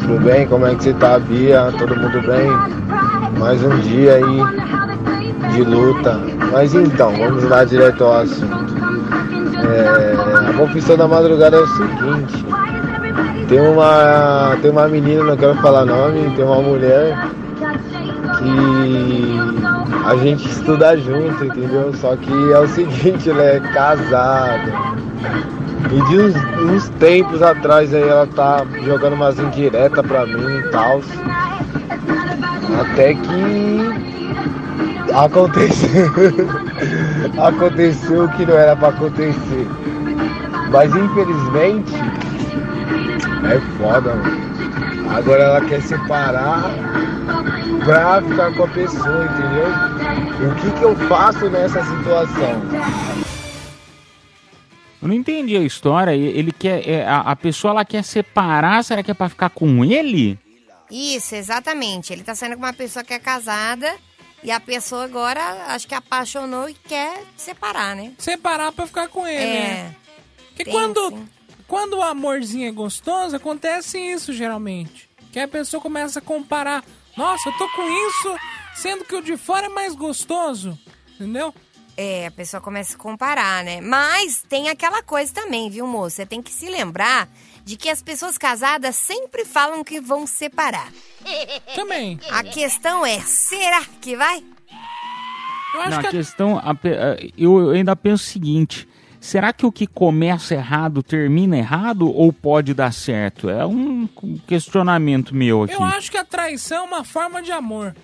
Tudo 0.00 0.20
bem? 0.24 0.46
Como 0.48 0.64
é 0.66 0.74
que 0.74 0.84
você 0.84 0.94
tá, 0.94 1.18
Bia? 1.18 1.70
Todo 1.78 1.96
mundo 1.96 2.20
bem? 2.26 3.38
Mais 3.38 3.62
um 3.62 3.78
dia 3.80 4.14
aí 4.14 5.13
de 5.52 5.62
luta. 5.62 6.20
Mas 6.52 6.74
então, 6.74 7.12
vamos 7.16 7.44
lá 7.44 7.64
direto 7.64 8.04
ao 8.04 8.20
assunto. 8.20 8.74
É, 9.64 10.50
a 10.50 10.52
confissão 10.54 10.96
da 10.96 11.08
madrugada 11.08 11.56
é 11.56 11.60
o 11.60 11.66
seguinte. 11.66 12.44
Tem 13.48 13.60
uma, 13.60 14.56
tem 14.60 14.70
uma 14.70 14.88
menina, 14.88 15.22
não 15.22 15.36
quero 15.36 15.54
falar 15.56 15.84
nome, 15.84 16.34
tem 16.34 16.44
uma 16.44 16.62
mulher 16.62 17.28
que 18.38 20.04
a 20.06 20.16
gente 20.16 20.48
estuda 20.48 20.96
junto, 20.96 21.44
entendeu? 21.44 21.92
Só 21.94 22.16
que 22.16 22.32
é 22.52 22.58
o 22.58 22.66
seguinte, 22.68 23.30
ela 23.30 23.42
é 23.42 23.60
casada. 23.60 24.72
E 25.90 26.08
de 26.08 26.18
uns, 26.18 26.34
uns 26.58 26.88
tempos 26.98 27.42
atrás 27.42 27.94
aí 27.94 28.02
ela 28.02 28.26
tá 28.26 28.64
jogando 28.84 29.14
umas 29.14 29.38
indiretas 29.38 30.04
pra 30.04 30.26
mim 30.26 30.58
e 30.58 30.70
tal. 30.70 31.00
Até 32.80 33.14
que 33.14 34.03
aconteceu. 35.14 36.12
aconteceu 37.40 38.24
o 38.24 38.28
que 38.36 38.44
não 38.44 38.58
era 38.58 38.76
pra 38.76 38.88
acontecer. 38.88 39.66
Mas 40.70 40.94
infelizmente 40.94 41.92
é 43.44 43.60
foda, 43.78 44.14
mano. 44.14 44.44
Agora 45.14 45.42
ela 45.44 45.60
quer 45.60 45.80
separar 45.82 46.62
pra 47.84 48.22
ficar 48.22 48.54
com 48.54 48.64
a 48.64 48.68
pessoa, 48.68 49.24
entendeu? 49.24 50.50
O 50.50 50.54
que 50.56 50.78
que 50.78 50.82
eu 50.82 50.96
faço 51.08 51.48
nessa 51.48 51.84
situação? 51.84 52.62
Eu 55.00 55.08
não 55.08 55.14
entendi 55.14 55.56
a 55.56 55.60
história. 55.60 56.12
Ele 56.12 56.50
quer. 56.50 56.88
é, 56.88 57.06
a, 57.06 57.20
a 57.20 57.36
pessoa 57.36 57.72
ela 57.72 57.84
quer 57.84 58.02
separar, 58.02 58.82
será 58.82 59.02
que 59.02 59.10
é 59.10 59.14
pra 59.14 59.28
ficar 59.28 59.50
com 59.50 59.84
ele? 59.84 60.38
Isso, 60.90 61.34
exatamente. 61.34 62.12
Ele 62.12 62.22
tá 62.22 62.34
saindo 62.34 62.56
com 62.56 62.62
uma 62.62 62.72
pessoa 62.72 63.04
que 63.04 63.12
é 63.12 63.18
casada 63.18 63.94
e 64.44 64.50
a 64.52 64.60
pessoa 64.60 65.04
agora 65.04 65.64
acho 65.68 65.88
que 65.88 65.94
apaixonou 65.94 66.68
e 66.68 66.74
quer 66.74 67.24
separar, 67.36 67.96
né? 67.96 68.12
Separar 68.18 68.70
pra 68.72 68.86
ficar 68.86 69.08
com 69.08 69.26
ele, 69.26 69.42
É. 69.44 69.60
né? 69.74 69.96
Porque 70.48 70.64
Tem 70.64 70.72
quando, 70.72 71.08
sim. 71.10 71.28
quando 71.66 71.94
o 71.94 72.02
amorzinho 72.02 72.68
é 72.68 72.70
gostoso, 72.70 73.34
acontece 73.34 73.98
isso 73.98 74.32
geralmente. 74.32 75.10
Que 75.32 75.40
a 75.40 75.48
pessoa 75.48 75.80
começa 75.80 76.20
a 76.20 76.22
comparar. 76.22 76.84
Nossa, 77.16 77.48
eu 77.48 77.52
tô 77.58 77.68
com 77.70 77.82
isso, 78.08 78.36
sendo 78.76 79.04
que 79.04 79.16
o 79.16 79.22
de 79.22 79.36
fora 79.36 79.66
é 79.66 79.68
mais 79.68 79.94
gostoso. 79.96 80.78
Entendeu? 81.14 81.52
É, 81.96 82.26
a 82.26 82.30
pessoa 82.30 82.60
começa 82.60 82.94
a 82.94 82.98
comparar, 82.98 83.64
né? 83.64 83.80
Mas 83.80 84.42
tem 84.48 84.68
aquela 84.68 85.02
coisa 85.02 85.32
também, 85.32 85.70
viu, 85.70 85.86
moço? 85.86 86.16
Você 86.16 86.26
tem 86.26 86.42
que 86.42 86.50
se 86.52 86.68
lembrar 86.68 87.28
de 87.64 87.76
que 87.76 87.88
as 87.88 88.02
pessoas 88.02 88.36
casadas 88.36 88.94
sempre 88.94 89.44
falam 89.44 89.82
que 89.82 90.00
vão 90.00 90.26
separar. 90.26 90.92
Também. 91.74 92.20
A 92.30 92.42
questão 92.44 93.04
é, 93.06 93.18
será 93.20 93.82
que 94.00 94.16
vai? 94.16 94.44
Eu 95.74 95.90
Não, 95.90 95.98
a 95.98 96.04
questão. 96.04 96.60
eu, 97.36 97.70
ainda 97.70 97.96
penso 97.96 98.22
o 98.22 98.26
seguinte: 98.26 98.86
será 99.18 99.52
que 99.52 99.66
o 99.66 99.72
que 99.72 99.86
começa 99.86 100.54
errado 100.54 101.02
termina 101.02 101.56
errado 101.56 102.08
ou 102.14 102.32
pode 102.32 102.74
dar 102.74 102.92
certo? 102.92 103.48
É 103.48 103.66
um 103.66 104.06
questionamento 104.46 105.34
meu 105.34 105.64
aqui. 105.64 105.74
Eu 105.74 105.82
acho 105.82 106.10
que 106.10 106.18
a 106.18 106.24
traição 106.24 106.78
é 106.84 106.86
uma 106.86 107.04
forma 107.04 107.42
de 107.42 107.50
amor. 107.50 107.96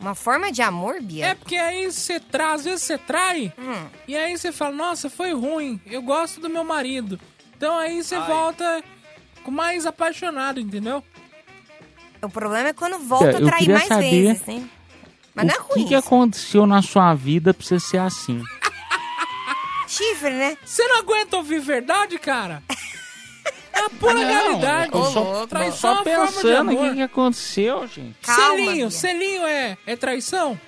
Uma 0.00 0.14
forma 0.14 0.50
de 0.50 0.60
amor, 0.60 1.00
Bia? 1.00 1.26
É 1.26 1.34
porque 1.34 1.56
aí 1.56 1.90
você 1.90 2.18
traz, 2.18 2.60
às 2.60 2.64
vezes 2.64 2.82
você 2.82 2.98
trai, 2.98 3.52
Hum. 3.58 3.86
e 4.08 4.14
aí 4.16 4.36
você 4.36 4.50
fala, 4.52 4.74
nossa, 4.74 5.08
foi 5.08 5.32
ruim, 5.32 5.80
eu 5.86 6.02
gosto 6.02 6.40
do 6.40 6.50
meu 6.50 6.64
marido. 6.64 7.18
Então 7.56 7.78
aí 7.78 8.02
você 8.02 8.18
volta 8.18 8.82
com 8.82 8.93
mais 9.50 9.86
apaixonado, 9.86 10.60
entendeu? 10.60 11.02
O 12.22 12.28
problema 12.28 12.68
é 12.68 12.72
quando 12.72 12.98
volta 12.98 13.26
É, 13.26 13.36
a 13.36 13.40
eu 13.40 13.46
trair 13.46 13.58
queria 13.60 13.74
mais 13.76 13.88
saber 13.88 14.10
vezes? 14.10 14.42
Mas 15.34 15.46
não 15.46 15.54
é 15.54 15.58
o 15.58 15.62
ruim. 15.62 15.82
que, 15.82 15.88
que 15.88 15.94
aconteceu 15.94 16.66
na 16.66 16.80
sua 16.80 17.12
vida 17.14 17.52
pra 17.52 17.66
você 17.66 17.78
ser 17.80 17.98
assim? 17.98 18.42
Chifre, 19.86 20.30
né? 20.30 20.56
Você 20.64 20.86
não 20.86 20.98
aguenta 21.00 21.36
ouvir 21.36 21.60
verdade, 21.60 22.18
cara? 22.18 22.62
É 23.72 23.80
a 23.80 23.90
pura 23.90 24.14
Não, 24.14 24.20
realidade. 24.24 24.90
eu 24.94 25.04
só, 25.04 25.46
Traição 25.46 25.76
só 25.76 25.88
é 26.10 26.18
uma 26.18 26.26
forma 26.26 26.26
de 26.26 26.34
pensando 26.42 26.72
o 26.72 26.76
que, 26.88 26.94
que 26.94 27.02
aconteceu, 27.02 27.86
gente. 27.88 28.16
selinho, 28.22 28.90
selinho 28.90 29.42
é, 29.46 29.76
é 29.86 29.96
traição? 29.96 30.58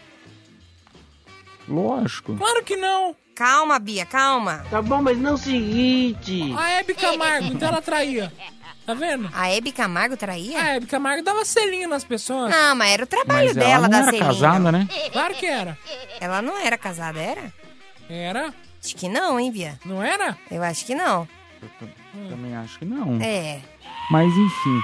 Lógico. 1.68 2.36
Claro 2.36 2.62
que 2.62 2.76
não. 2.76 3.16
Calma, 3.34 3.78
Bia, 3.78 4.06
calma. 4.06 4.64
Tá 4.70 4.80
bom, 4.80 5.02
mas 5.02 5.18
não 5.18 5.30
é 5.30 5.34
o 5.34 5.36
seguinte. 5.36 6.54
A 6.56 6.70
Hebe 6.70 6.94
Camargo, 6.94 7.48
então 7.48 7.68
ela 7.68 7.82
traía. 7.82 8.32
Tá 8.86 8.94
vendo? 8.94 9.28
A 9.34 9.50
Hebe 9.50 9.72
Camargo 9.72 10.16
traía? 10.16 10.60
A 10.62 10.76
Hebe 10.76 10.86
Camargo 10.86 11.22
dava 11.24 11.44
selinho 11.44 11.88
nas 11.88 12.04
pessoas. 12.04 12.50
Não, 12.50 12.74
mas 12.76 12.92
era 12.92 13.02
o 13.04 13.06
trabalho 13.06 13.48
Mas 13.48 13.56
ela 13.56 13.66
dela 13.66 13.82
não 13.82 13.90
da 13.90 13.96
era 13.98 14.04
selinho. 14.06 14.24
casada, 14.24 14.72
né? 14.72 14.88
Claro 15.12 15.34
que 15.34 15.46
era. 15.46 15.76
Ela 16.20 16.40
não 16.40 16.56
era 16.56 16.78
casada, 16.78 17.18
era? 17.20 17.52
Era? 18.08 18.54
Acho 18.82 18.94
que 18.94 19.08
não, 19.08 19.40
hein, 19.40 19.50
Bia? 19.50 19.78
Não 19.84 20.00
era? 20.02 20.38
Eu 20.50 20.62
acho 20.62 20.84
que 20.86 20.94
não. 20.94 21.26
Também 22.30 22.54
acho 22.54 22.78
que 22.78 22.84
não. 22.84 23.18
É. 23.20 23.58
Mas 24.08 24.32
enfim. 24.32 24.80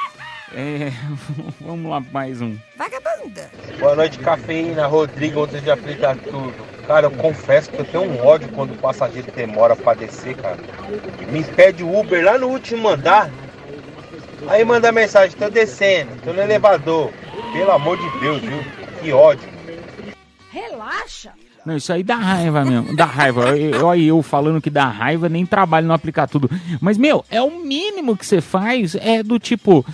é, 0.54 0.92
vamos 1.60 1.88
lá, 1.88 2.00
mais 2.12 2.42
um. 2.42 2.58
Vagabunda. 2.76 3.48
Boa 3.78 3.94
noite, 3.94 4.18
cafeína, 4.18 4.86
Rodrigo, 4.88 5.38
outros 5.40 5.62
de 5.62 5.70
aplicar 5.70 6.16
tudo. 6.16 6.52
Cara, 6.88 7.06
eu 7.06 7.10
confesso 7.12 7.70
que 7.70 7.78
eu 7.78 7.84
tenho 7.84 8.02
um 8.02 8.26
ódio 8.26 8.48
quando 8.48 8.72
o 8.72 8.78
passageiro 8.78 9.30
demora 9.30 9.76
pra 9.76 9.94
descer, 9.94 10.34
cara. 10.36 10.58
Me 11.30 11.44
pede 11.44 11.84
o 11.84 12.00
Uber 12.00 12.24
lá 12.24 12.36
no 12.36 12.48
último 12.48 12.88
andar. 12.88 13.30
Aí 14.48 14.64
manda 14.64 14.90
mensagem, 14.92 15.36
tô 15.36 15.48
descendo, 15.48 16.10
tô 16.24 16.32
no 16.32 16.40
elevador. 16.42 17.10
Pelo 17.52 17.70
amor 17.70 17.96
de 17.98 18.20
Deus, 18.20 18.40
viu? 18.40 18.58
Que 19.00 19.12
ódio. 19.12 19.48
Relaxa. 20.50 21.30
Não, 21.64 21.76
isso 21.76 21.92
aí 21.92 22.02
dá 22.02 22.16
raiva 22.16 22.64
mesmo. 22.64 22.96
Dá 22.96 23.04
raiva. 23.04 23.56
Eu- 23.56 23.86
Olha 23.86 24.02
eu 24.02 24.20
falando 24.22 24.60
que 24.60 24.68
dá 24.68 24.84
raiva, 24.86 25.28
nem 25.28 25.46
trabalho 25.46 25.86
no 25.86 25.92
aplicar 25.94 26.26
tudo. 26.26 26.50
Mas, 26.80 26.98
meu, 26.98 27.24
é 27.30 27.40
o 27.40 27.50
mínimo 27.64 28.16
que 28.16 28.26
você 28.26 28.40
faz, 28.40 28.96
é 28.96 29.22
do 29.22 29.38
tipo. 29.38 29.86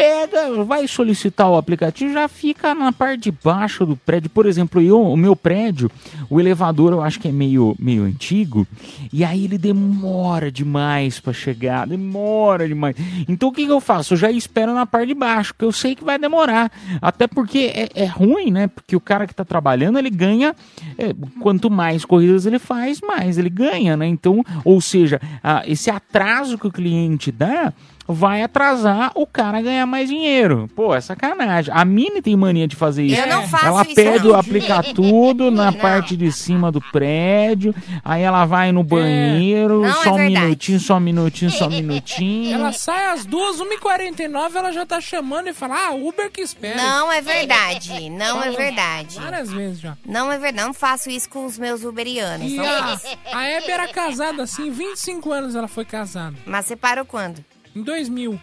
Pega, 0.00 0.64
vai 0.64 0.88
solicitar 0.88 1.50
o 1.50 1.58
aplicativo, 1.58 2.14
já 2.14 2.26
fica 2.26 2.74
na 2.74 2.90
parte 2.90 3.24
de 3.24 3.30
baixo 3.32 3.84
do 3.84 3.94
prédio. 3.94 4.30
Por 4.30 4.46
exemplo, 4.46 4.80
eu, 4.80 4.98
o 4.98 5.14
meu 5.14 5.36
prédio, 5.36 5.90
o 6.30 6.40
elevador 6.40 6.94
eu 6.94 7.02
acho 7.02 7.20
que 7.20 7.28
é 7.28 7.32
meio, 7.32 7.76
meio 7.78 8.04
antigo, 8.04 8.66
e 9.12 9.22
aí 9.22 9.44
ele 9.44 9.58
demora 9.58 10.50
demais 10.50 11.20
para 11.20 11.34
chegar, 11.34 11.86
demora 11.86 12.66
demais. 12.66 12.96
Então 13.28 13.50
o 13.50 13.52
que, 13.52 13.66
que 13.66 13.70
eu 13.70 13.78
faço? 13.78 14.14
Eu 14.14 14.18
já 14.18 14.30
espero 14.30 14.72
na 14.72 14.86
parte 14.86 15.08
de 15.08 15.14
baixo, 15.14 15.52
porque 15.52 15.66
eu 15.66 15.72
sei 15.72 15.94
que 15.94 16.02
vai 16.02 16.18
demorar. 16.18 16.72
Até 17.02 17.26
porque 17.26 17.70
é, 17.74 17.90
é 17.94 18.06
ruim, 18.06 18.50
né? 18.50 18.68
Porque 18.68 18.96
o 18.96 19.00
cara 19.00 19.26
que 19.26 19.34
tá 19.34 19.44
trabalhando, 19.44 19.98
ele 19.98 20.08
ganha, 20.08 20.56
é, 20.96 21.14
quanto 21.40 21.70
mais 21.70 22.06
corridas 22.06 22.46
ele 22.46 22.58
faz, 22.58 23.02
mais 23.02 23.36
ele 23.36 23.50
ganha, 23.50 23.98
né? 23.98 24.06
Então, 24.06 24.42
ou 24.64 24.80
seja, 24.80 25.20
ah, 25.44 25.62
esse 25.66 25.90
atraso 25.90 26.56
que 26.56 26.66
o 26.66 26.72
cliente 26.72 27.30
dá 27.30 27.70
vai 28.12 28.42
atrasar 28.42 29.12
o 29.14 29.26
cara 29.26 29.60
ganhar 29.60 29.86
mais 29.86 30.08
dinheiro. 30.08 30.68
Pô, 30.74 30.94
é 30.94 31.00
sacanagem. 31.00 31.72
A 31.74 31.84
Mini 31.84 32.20
tem 32.22 32.36
mania 32.36 32.66
de 32.66 32.76
fazer 32.76 33.04
isso. 33.04 33.20
Eu 33.20 33.26
não 33.26 33.46
faço 33.48 33.66
ela 33.66 33.82
isso, 33.82 33.94
pede 33.94 34.24
não. 34.24 34.32
o 34.32 34.36
aplicar 34.36 34.82
tudo 34.94 35.50
na 35.50 35.72
parte 35.72 36.16
de 36.16 36.30
cima 36.32 36.70
do 36.72 36.80
prédio, 36.80 37.74
aí 38.04 38.22
ela 38.22 38.44
vai 38.44 38.72
no 38.72 38.82
banheiro, 38.82 39.80
Não 39.82 39.88
é 39.88 39.92
só 39.92 40.12
um 40.12 40.16
verdade. 40.16 40.44
minutinho, 40.46 40.80
só 40.80 40.96
um 40.96 41.00
minutinho, 41.00 41.50
só 41.50 41.66
um 41.66 41.70
minutinho. 41.80 42.54
Ela 42.54 42.72
sai 42.72 43.12
às 43.12 43.24
duas, 43.24 43.58
1h49, 43.58 44.54
ela 44.54 44.72
já 44.72 44.84
tá 44.86 45.00
chamando 45.00 45.48
e 45.48 45.52
fala, 45.54 45.88
ah, 45.88 45.94
Uber 45.94 46.30
que 46.30 46.40
espera. 46.40 46.76
Não 46.76 47.10
é 47.12 47.20
verdade. 47.20 48.10
Não 48.10 48.42
é 48.42 48.50
verdade. 48.50 49.18
Várias 49.18 49.50
vezes 49.52 49.80
já. 49.80 49.96
Não 50.06 50.30
é 50.30 50.38
verdade. 50.38 50.66
Não 50.66 50.74
faço 50.74 51.10
isso 51.10 51.28
com 51.28 51.46
os 51.46 51.58
meus 51.58 51.84
uberianos. 51.84 52.50
E 52.50 52.56
Não 52.56 52.64
a, 52.64 52.98
a 53.32 53.44
Hebe 53.44 53.70
era 53.70 53.88
casada 53.88 54.42
assim, 54.42 54.70
25 54.70 55.32
anos 55.32 55.54
ela 55.54 55.68
foi 55.68 55.84
casada. 55.84 56.36
Mas 56.44 56.66
você 56.66 56.76
parou 56.76 57.04
quando? 57.04 57.44
Em 57.80 57.82
2000. 57.82 58.38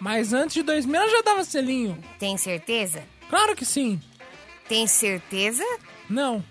Mas 0.00 0.32
antes 0.32 0.54
de 0.54 0.62
2000 0.62 0.94
ela 1.00 1.10
já 1.10 1.20
dava 1.22 1.44
selinho. 1.44 1.98
Tem 2.18 2.38
certeza? 2.38 3.02
Claro 3.28 3.54
que 3.54 3.64
sim. 3.66 4.00
Tem 4.66 4.86
certeza? 4.86 5.62
Não. 6.08 6.42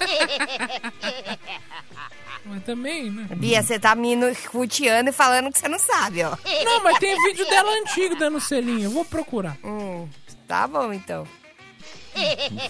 Mas 2.44 2.62
também, 2.62 3.10
né? 3.10 3.26
Bia, 3.36 3.60
você 3.62 3.78
tá 3.78 3.94
me 3.96 4.16
futeando 4.34 5.10
e 5.10 5.12
falando 5.12 5.50
que 5.52 5.58
você 5.58 5.68
não 5.68 5.78
sabe, 5.80 6.22
ó. 6.22 6.30
Não, 6.64 6.82
mas 6.84 6.96
tem 7.00 7.20
vídeo 7.24 7.44
dela 7.48 7.68
antigo 7.80 8.14
dando 8.16 8.38
selinho. 8.40 8.84
Eu 8.84 8.90
vou 8.92 9.04
procurar. 9.04 9.56
Hum, 9.64 10.08
tá 10.46 10.66
bom, 10.68 10.92
então. 10.92 11.26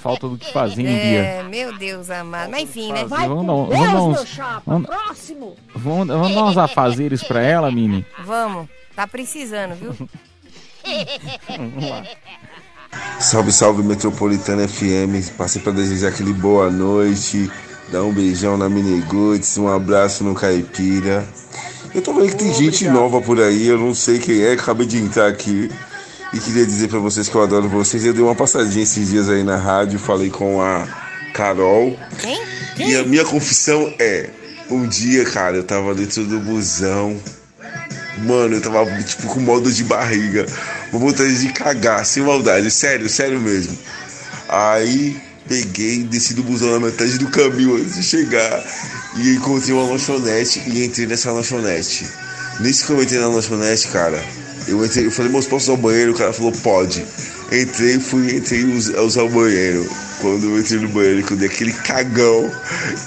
Falta 0.00 0.28
do 0.28 0.38
que 0.38 0.50
fazer, 0.50 0.80
hein, 0.80 0.88
É, 1.18 1.42
Bia? 1.42 1.48
meu 1.50 1.76
Deus 1.76 2.08
amado. 2.10 2.50
Mas 2.50 2.62
enfim, 2.62 2.90
né? 2.90 3.04
Vai 3.04 3.28
Vamos 3.28 3.44
com 3.46 3.68
dar- 3.68 3.76
vamos 3.76 3.92
dar 4.14 4.20
uns- 4.22 4.28
chapa. 4.28 4.62
vamos- 4.64 4.86
Próximo. 4.88 5.56
Vamos, 5.74 6.06
vamos 6.08 6.34
dar 6.34 6.44
uns 6.44 6.56
afazeres 6.56 7.22
pra 7.22 7.42
ela, 7.42 7.70
Mini? 7.70 8.04
Vamos. 8.24 8.66
Tá 8.96 9.06
precisando, 9.06 9.74
viu? 9.74 9.94
Vamos 11.56 11.88
lá. 11.88 12.02
Salve, 13.20 13.52
salve 13.52 13.82
Metropolitana 13.82 14.66
FM. 14.66 15.36
Passei 15.36 15.60
pra 15.60 15.70
desejar 15.70 16.08
aquele 16.08 16.32
boa 16.32 16.70
noite. 16.70 17.50
Dar 17.92 18.02
um 18.02 18.12
beijão 18.12 18.56
na 18.56 18.68
Mini 18.68 19.02
Goods, 19.02 19.58
um 19.58 19.68
abraço 19.68 20.24
no 20.24 20.34
Caipira. 20.34 21.28
Eu 21.94 22.00
tô 22.00 22.14
vendo 22.14 22.30
que 22.30 22.36
tem 22.36 22.52
gente 22.54 22.88
nova 22.88 23.20
por 23.20 23.40
aí, 23.40 23.66
eu 23.66 23.78
não 23.78 23.94
sei 23.94 24.18
quem 24.18 24.42
é, 24.42 24.52
acabei 24.52 24.86
de 24.86 24.98
entrar 24.98 25.28
aqui. 25.28 25.70
E 26.32 26.40
queria 26.40 26.66
dizer 26.66 26.88
pra 26.88 26.98
vocês 26.98 27.28
que 27.28 27.34
eu 27.34 27.42
adoro 27.42 27.68
vocês. 27.68 28.04
Eu 28.04 28.12
dei 28.12 28.22
uma 28.22 28.34
passadinha 28.34 28.82
esses 28.82 29.08
dias 29.08 29.28
aí 29.28 29.44
na 29.44 29.56
rádio, 29.56 29.98
falei 29.98 30.30
com 30.30 30.60
a 30.60 30.86
Carol. 31.32 31.96
Quem? 32.20 32.40
E 32.78 32.96
a 32.96 33.04
minha 33.04 33.24
confissão 33.24 33.92
é: 33.98 34.30
um 34.70 34.86
dia, 34.88 35.24
cara, 35.24 35.56
eu 35.56 35.64
tava 35.64 35.94
dentro 35.94 36.24
do 36.24 36.40
busão. 36.40 37.16
Mano, 38.18 38.56
eu 38.56 38.60
tava 38.60 38.84
tipo 39.02 39.26
com 39.28 39.40
modo 39.40 39.70
de 39.70 39.84
barriga. 39.84 40.46
Vou 40.90 41.00
vontade 41.00 41.38
de 41.40 41.52
cagar, 41.52 42.04
sem 42.04 42.22
maldade, 42.22 42.70
sério, 42.70 43.08
sério 43.08 43.40
mesmo. 43.40 43.76
Aí 44.48 45.20
peguei, 45.48 46.04
desci 46.04 46.34
do 46.34 46.42
busão 46.42 46.70
na 46.72 46.86
metade 46.86 47.18
do 47.18 47.28
caminho 47.28 47.76
antes 47.76 47.94
de 47.94 48.02
chegar. 48.02 48.64
E 49.16 49.34
encontrei 49.34 49.74
uma 49.74 49.90
lanchonete 49.90 50.62
e 50.66 50.84
entrei 50.84 51.06
nessa 51.06 51.30
lanchonete. 51.32 52.06
Nisso 52.60 52.86
que 52.86 52.92
eu 52.92 53.02
entrei 53.02 53.20
na 53.20 53.28
lanchonete, 53.28 53.88
cara, 53.88 54.22
eu 54.66 54.84
entrei, 54.84 55.06
eu 55.06 55.10
falei, 55.10 55.30
moço, 55.30 55.48
posso 55.48 55.66
usar 55.66 55.78
o 55.78 55.82
banheiro? 55.82 56.12
O 56.12 56.16
cara 56.16 56.32
falou, 56.32 56.52
pode. 56.52 57.04
Entrei, 57.52 58.00
fui, 58.00 58.34
entrei 58.34 58.64
a 58.96 59.02
usar 59.02 59.22
o 59.22 59.28
banheiro. 59.28 59.88
Quando 60.20 60.46
eu 60.46 60.58
entrei 60.58 60.80
no 60.80 60.88
banheiro, 60.88 61.22
que 61.22 61.32
eu 61.32 61.36
dei 61.36 61.48
aquele 61.48 61.72
cagão, 61.72 62.50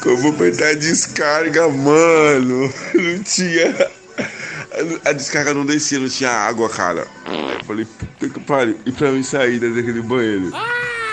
que 0.02 0.08
eu 0.08 0.18
vou 0.18 0.32
apertar 0.32 0.70
a 0.70 0.74
descarga, 0.74 1.68
mano. 1.68 2.72
Não 2.94 3.24
tinha. 3.24 3.99
A 5.06 5.12
descarga 5.12 5.54
não 5.54 5.66
descia, 5.66 6.00
não 6.00 6.10
tinha 6.10 6.30
água, 6.30 6.70
cara. 6.70 7.08
Eu 7.26 7.66
falei, 7.66 7.86
puta 7.86 8.30
que 8.30 8.40
pariu. 8.40 8.80
E 8.86 8.92
pra 8.92 9.12
mim 9.12 9.24
sair 9.24 9.60
daquele 9.60 10.02
banheiro? 10.02 10.52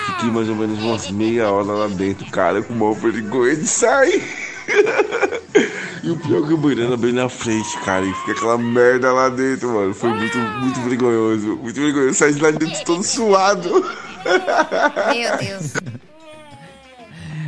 Fiquei 0.05 0.31
mais 0.31 0.47
ou 0.47 0.55
menos 0.55 0.79
umas 0.79 1.11
meia 1.11 1.49
hora 1.49 1.71
lá 1.71 1.87
dentro, 1.87 2.29
cara, 2.31 2.61
com 2.61 2.73
uma 2.73 2.93
vergonha 2.93 3.55
de 3.55 3.67
sair. 3.67 4.23
E 6.03 6.09
o 6.09 6.15
pior 6.15 6.41
é 6.41 6.47
que 6.47 6.53
o 6.53 6.57
banheiro 6.57 6.85
era 6.85 6.95
bem 6.95 7.11
na 7.11 7.27
frente, 7.27 7.77
cara. 7.83 8.05
E 8.05 8.13
fica 8.13 8.31
aquela 8.31 8.57
merda 8.57 9.11
lá 9.11 9.27
dentro, 9.27 9.73
mano. 9.73 9.93
Foi 9.93 10.09
muito, 10.11 10.37
muito 10.37 10.79
vergonhoso. 10.81 11.57
Muito 11.57 11.81
vergonhoso. 11.81 12.13
Saí 12.13 12.33
de 12.33 12.41
lá 12.41 12.49
de 12.51 12.59
dentro 12.59 12.85
todo 12.85 13.03
suado. 13.03 13.69
Meu 15.13 15.37
Deus. 15.37 15.73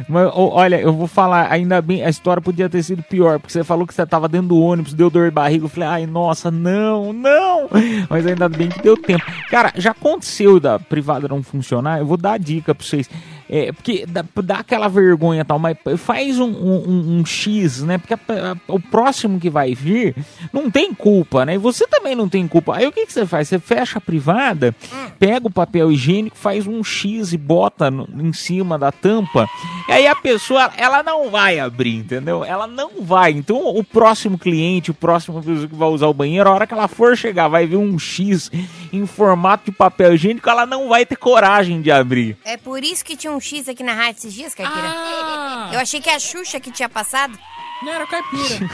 Mas, 0.10 0.28
olha, 0.34 0.82
eu 0.82 0.92
vou 0.92 1.06
falar, 1.06 1.52
ainda 1.52 1.80
bem, 1.84 2.04
a 2.04 2.10
história 2.10 2.42
podia 2.42 2.68
ter 2.68 2.82
sido 2.82 3.04
pior, 3.04 3.40
porque 3.40 3.54
você 3.54 3.64
falou 3.64 3.86
que 3.86 3.94
você 3.94 4.04
tava 4.08 4.28
dentro 4.28 4.48
do 4.48 4.60
ônibus, 4.60 4.96
deu 4.96 5.08
dor 5.08 5.30
de 5.30 5.36
barriga, 5.36 5.66
eu 5.66 5.70
falei, 5.70 5.88
ai, 5.88 6.06
nossa, 6.08 6.50
não, 6.50 7.14
não! 7.14 7.70
Mas 8.10 8.26
ainda 8.26 8.50
bem 8.50 8.70
que 8.70 8.82
deu 8.82 8.98
tempo. 8.98 9.24
Cara, 9.52 9.72
já 9.76 9.92
aconteceu 9.92 10.60
da 10.60 10.80
privada 10.80 11.28
não 11.28 11.44
funcionar, 11.44 12.00
eu 12.00 12.08
vou 12.08 12.18
dar 12.18 12.34
a 12.34 12.38
dica 12.40 12.74
pra 12.74 12.84
vocês. 12.84 13.08
É, 13.50 13.72
porque 13.72 14.06
dá, 14.08 14.24
dá 14.44 14.58
aquela 14.60 14.88
vergonha 14.88 15.42
e 15.42 15.44
tal, 15.44 15.58
mas 15.58 15.76
faz 15.98 16.40
um, 16.40 16.46
um- 16.50 17.20
um 17.20 17.26
X, 17.26 17.82
né? 17.82 17.98
Porque 17.98 18.14
a- 18.14 18.20
a- 18.52 18.58
o 18.74 18.80
próximo 18.80 19.40
que 19.40 19.50
vai 19.50 19.74
vir 19.74 20.16
não 20.54 20.70
tem 20.70 20.94
culpa, 20.94 21.46
né? 21.46 21.56
E 21.56 21.58
você 21.58 21.88
também 21.88 22.16
não 22.16 22.30
tem 22.30 22.48
culpa. 22.48 22.76
Aí 22.78 22.86
o 22.86 22.92
que, 22.92 23.06
que 23.08 23.12
você 23.14 23.26
faz? 23.26 23.48
Você 23.48 23.58
fecha 23.58 23.98
a 23.98 24.02
privada, 24.02 24.76
pega 25.18 25.48
o 25.48 25.52
papel 25.52 25.92
higiênico, 25.92 26.38
faz 26.38 26.68
um 26.68 26.84
X 26.84 27.34
e 27.34 27.38
bota 27.38 27.90
no- 27.90 28.08
em 28.22 28.32
cima 28.34 28.78
da 28.78 28.92
tampa. 28.92 29.50
E 29.88 29.92
aí 29.94 30.08
a 30.08 30.16
pessoa, 30.16 30.72
ela 30.78 31.02
não 31.02 31.32
vai 31.32 31.60
abrir, 31.60 31.96
entendeu? 31.96 32.44
Ela 32.46 32.68
não 32.68 33.02
vai. 33.02 33.32
Então 33.32 33.58
o 33.76 33.84
próximo 33.84 34.38
cliente, 34.38 34.92
o 34.92 34.94
próximo 34.94 35.42
que 35.42 35.68
vai 35.76 35.90
usar 35.90 36.08
o 36.08 36.14
banheiro, 36.14 36.48
a 36.50 36.54
hora 36.54 36.68
que 36.68 36.74
ela 36.74 36.88
for 36.88 37.18
chegar, 37.18 37.48
vai 37.48 37.66
ver 37.66 37.78
um 37.78 37.98
X 37.98 38.52
em 38.94 39.06
formato 39.08 39.72
de 39.72 39.72
papel 39.72 40.14
higiênico, 40.14 40.48
ela 40.50 40.66
não 40.68 40.88
vai 40.90 41.04
ter 41.06 41.16
coragem 41.16 41.82
de 41.82 41.90
abrir. 41.90 42.38
É 42.46 42.56
por 42.58 42.84
isso 42.84 43.04
que 43.04 43.18
tinha 43.18 43.34
um 43.34 43.39
X 43.40 43.68
aqui 43.70 43.84
na 43.84 43.94
rádio 43.94 44.20
esses 44.20 44.34
dias, 44.34 44.56
Caipira. 44.56 44.88
Ah. 44.88 45.70
Eu 45.74 45.80
achei 45.80 46.02
que 46.02 46.10
é 46.10 46.16
a 46.16 46.20
Xuxa 46.20 46.60
que 46.60 46.72
tinha 46.72 46.90
passado. 46.90 47.38
Não 47.82 47.94
era 47.94 48.06
caipira. 48.06 48.70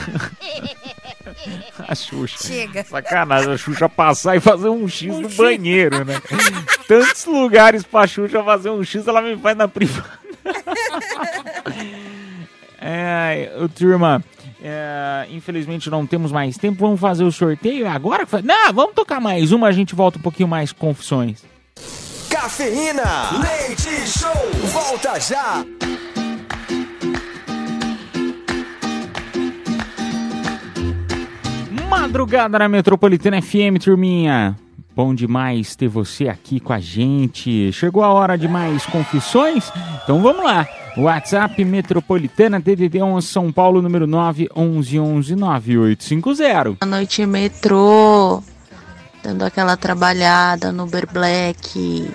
A 1.88 1.94
Xuxa. 1.94 2.48
Chega. 2.48 2.84
Sacanagem, 2.84 3.52
a 3.54 3.58
Xuxa 3.58 3.90
passar 3.90 4.36
e 4.36 4.40
fazer 4.40 4.70
um 4.70 4.88
X 4.88 5.16
no 5.20 5.30
banheiro, 5.30 6.04
né? 6.04 6.20
Tantos 6.88 7.26
lugares 7.26 7.84
pra 7.84 8.08
Xuxa 8.08 8.44
fazer 8.44 8.70
um 8.70 8.84
X, 8.84 9.08
ela 9.08 9.22
me 9.22 9.38
faz 9.38 9.56
na 9.56 9.68
privada. 9.68 10.20
É, 12.88 13.50
turma, 13.74 14.24
é, 14.62 15.26
infelizmente 15.32 15.90
não 15.90 16.06
temos 16.06 16.32
mais 16.32 16.56
tempo. 16.56 16.78
Vamos 16.80 17.00
fazer 17.00 17.24
o 17.24 17.32
sorteio 17.32 17.88
agora? 17.88 18.28
Não, 18.44 18.72
vamos 18.74 18.94
tocar 18.94 19.20
mais 19.20 19.52
uma, 19.52 19.68
a 19.68 19.72
gente 19.72 19.96
volta 19.96 20.20
um 20.20 20.22
pouquinho 20.22 20.48
mais 20.48 20.72
com 20.72 20.90
confissões. 20.90 21.44
Cafeína, 22.36 23.32
leite 23.42 24.06
show, 24.10 24.30
volta 24.66 25.18
já. 25.22 25.66
Madrugada 31.90 32.60
na 32.60 32.68
Metropolitana 32.68 33.42
FM, 33.42 33.80
turminha. 33.82 34.54
Bom 34.94 35.16
demais 35.16 35.78
ter 35.78 35.88
você 35.88 36.28
aqui 36.28 36.60
com 36.60 36.74
a 36.74 36.80
gente. 36.80 37.72
Chegou 37.72 38.04
a 38.04 38.10
hora 38.10 38.38
de 38.38 38.50
mais 38.50 38.86
confissões? 38.86 39.72
Então 40.04 40.22
vamos 40.22 40.44
lá. 40.44 40.68
WhatsApp 40.98 41.64
Metropolitana 41.64 42.60
DDD 42.60 43.02
11 43.02 43.28
São 43.28 43.50
Paulo, 43.50 43.82
número 43.82 44.06
9 44.06 44.50
11 44.54 45.00
11 45.00 45.36
9850. 45.38 46.64
Boa 46.64 46.86
noite, 46.86 47.26
metrô. 47.26 48.44
Dando 49.24 49.44
aquela 49.44 49.78
trabalhada 49.78 50.74
no 50.74 50.84
Uber 50.84 51.08
Black. 51.12 52.14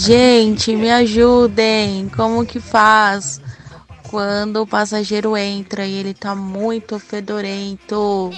Gente, 0.00 0.74
me 0.74 0.90
ajudem. 0.90 2.08
Como 2.08 2.46
que 2.46 2.58
faz 2.58 3.40
quando 4.08 4.62
o 4.62 4.66
passageiro 4.66 5.36
entra 5.36 5.84
e 5.86 5.94
ele 5.94 6.14
tá 6.14 6.34
muito 6.34 6.98
fedorento? 6.98 8.30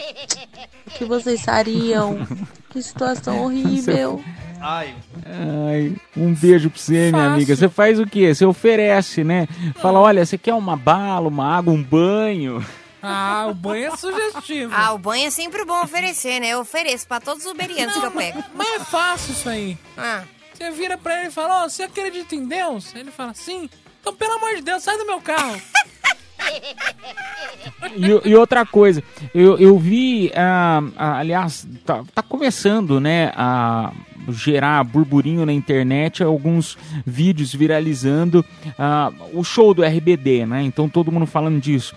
O 0.87 0.91
que 0.91 1.05
vocês 1.05 1.43
fariam? 1.43 2.27
Que 2.73 2.83
situação 2.83 3.45
horrível. 3.45 4.25
Ai. 4.59 4.95
Ai, 5.27 5.95
um 6.17 6.33
beijo 6.33 6.71
pra 6.71 6.81
você, 6.81 7.13
minha 7.13 7.27
amiga. 7.35 7.55
Você 7.55 7.69
faz 7.69 8.01
o 8.01 8.07
quê? 8.07 8.35
Você 8.35 8.47
oferece, 8.47 9.23
né? 9.23 9.47
Fala, 9.77 10.01
olha, 10.01 10.25
você 10.25 10.39
quer 10.39 10.55
uma 10.55 10.75
bala, 10.75 11.29
uma 11.29 11.55
água, 11.55 11.71
um 11.71 11.83
banho? 11.83 12.65
Ah, 13.03 13.47
o 13.51 13.53
banho 13.55 13.93
é 13.93 13.97
sugestivo. 13.99 14.73
Ah, 14.75 14.95
o 14.95 14.99
banho 14.99 15.27
é 15.27 15.31
sempre 15.31 15.67
bom 15.67 15.83
oferecer, 15.83 16.41
né? 16.41 16.49
Eu 16.49 16.61
ofereço 16.61 17.07
pra 17.07 17.21
todos 17.21 17.45
os 17.45 17.53
uberianos 17.53 17.95
que 17.95 18.07
eu 18.07 18.11
pego. 18.11 18.43
Mas 18.55 18.69
é 18.69 18.79
fácil 18.79 19.33
isso 19.33 19.51
aí. 19.51 19.77
Ah. 19.99 20.23
Você 20.53 20.71
vira 20.71 20.97
pra 20.99 21.19
ele 21.19 21.29
e 21.29 21.33
fala, 21.33 21.65
ó, 21.65 21.69
você 21.69 21.85
acredita 21.85 22.35
em 22.35 22.47
Deus? 22.47 22.95
Ele 22.95 23.11
fala, 23.11 23.35
sim. 23.35 23.69
Então, 24.01 24.15
pelo 24.15 24.35
amor 24.35 24.55
de 24.57 24.63
Deus, 24.63 24.83
sai 24.83 24.97
do 24.99 25.07
meu 25.07 25.21
carro. 25.21 25.61
E, 27.97 28.31
e 28.31 28.35
outra 28.35 28.67
coisa, 28.67 29.03
eu, 29.35 29.59
eu 29.59 29.79
vi, 29.79 30.33
ah, 30.35 30.83
ah, 30.97 31.19
aliás, 31.19 31.67
tá, 31.85 32.03
tá 32.15 32.23
começando, 32.23 33.01
né, 33.01 33.33
a 33.37 33.93
gerar 34.29 34.83
burburinho 34.85 35.45
na 35.45 35.53
internet, 35.53 36.23
alguns 36.23 36.79
vídeos 37.05 37.55
viralizando 37.55 38.45
ah, 38.79 39.13
o 39.33 39.43
show 39.45 39.75
do 39.75 39.85
RBD, 39.85 40.47
né? 40.47 40.63
Então 40.63 40.89
todo 40.89 41.11
mundo 41.11 41.27
falando 41.27 41.61
disso. 41.61 41.95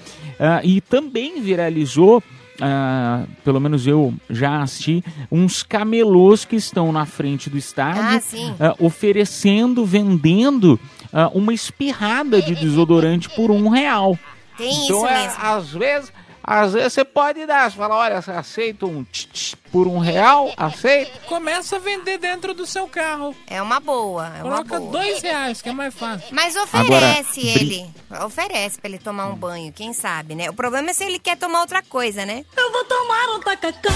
E 0.63 0.81
também 0.81 1.41
viralizou, 1.41 2.21
ah, 2.61 3.23
pelo 3.43 3.59
menos 3.59 3.85
eu 3.85 4.13
já 4.29 4.61
assisti, 4.61 5.03
uns 5.31 5.63
camelôs 5.63 6.45
que 6.45 6.55
estão 6.55 6.91
na 6.91 7.05
frente 7.05 7.49
do 7.49 7.57
estádio 7.57 8.01
Ah, 8.01 8.67
ah, 8.71 8.75
oferecendo, 8.79 9.85
vendendo 9.85 10.79
ah, 11.11 11.29
uma 11.33 11.53
espirrada 11.53 12.41
de 12.41 12.55
desodorante 12.55 13.29
por 13.29 13.51
um 13.51 13.69
real. 13.69 14.17
Tem 14.57 14.85
então, 14.85 15.07
é, 15.07 15.33
às 15.37 15.71
vezes, 15.71 16.13
às 16.47 16.73
vezes 16.73 16.93
você 16.93 17.03
pode 17.03 17.45
dar, 17.45 17.71
você 17.71 17.77
fala, 17.77 17.95
olha, 17.95 18.21
você 18.21 18.31
aceita 18.31 18.85
um 18.85 19.03
tch, 19.05 19.25
tch 19.31 19.55
por 19.71 19.87
um 19.87 19.97
real? 19.97 20.53
Aceita? 20.55 21.19
Começa 21.25 21.77
a 21.77 21.79
vender 21.79 22.17
dentro 22.19 22.53
do 22.53 22.65
seu 22.65 22.87
carro. 22.87 23.35
É 23.47 23.61
uma 23.61 23.79
boa, 23.79 24.27
é 24.27 24.43
uma 24.43 24.63
Coloca 24.63 24.79
boa. 24.79 24.91
dois 24.91 25.21
reais, 25.21 25.61
que 25.61 25.69
é 25.69 25.73
mais 25.73 25.93
fácil. 25.93 26.27
Mas 26.31 26.55
Agora, 26.55 26.83
oferece 26.83 27.41
bri- 27.41 27.49
ele. 27.49 27.89
Oferece 28.23 28.79
pra 28.79 28.89
ele 28.89 28.99
tomar 28.99 29.27
um 29.27 29.35
banho, 29.35 29.73
quem 29.73 29.91
sabe, 29.91 30.35
né? 30.35 30.49
O 30.49 30.53
problema 30.53 30.91
é 30.91 30.93
se 30.93 31.03
ele 31.03 31.17
quer 31.19 31.35
tomar 31.35 31.61
outra 31.61 31.81
coisa, 31.81 32.25
né? 32.25 32.45
Eu 32.55 32.71
vou 32.71 32.85
tomar 32.85 33.35
um 33.35 33.39
tacacá. 33.39 33.89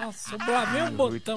Nossa, 0.00 0.34
eu 0.34 0.84
um 0.86 0.90
botão. 0.90 1.36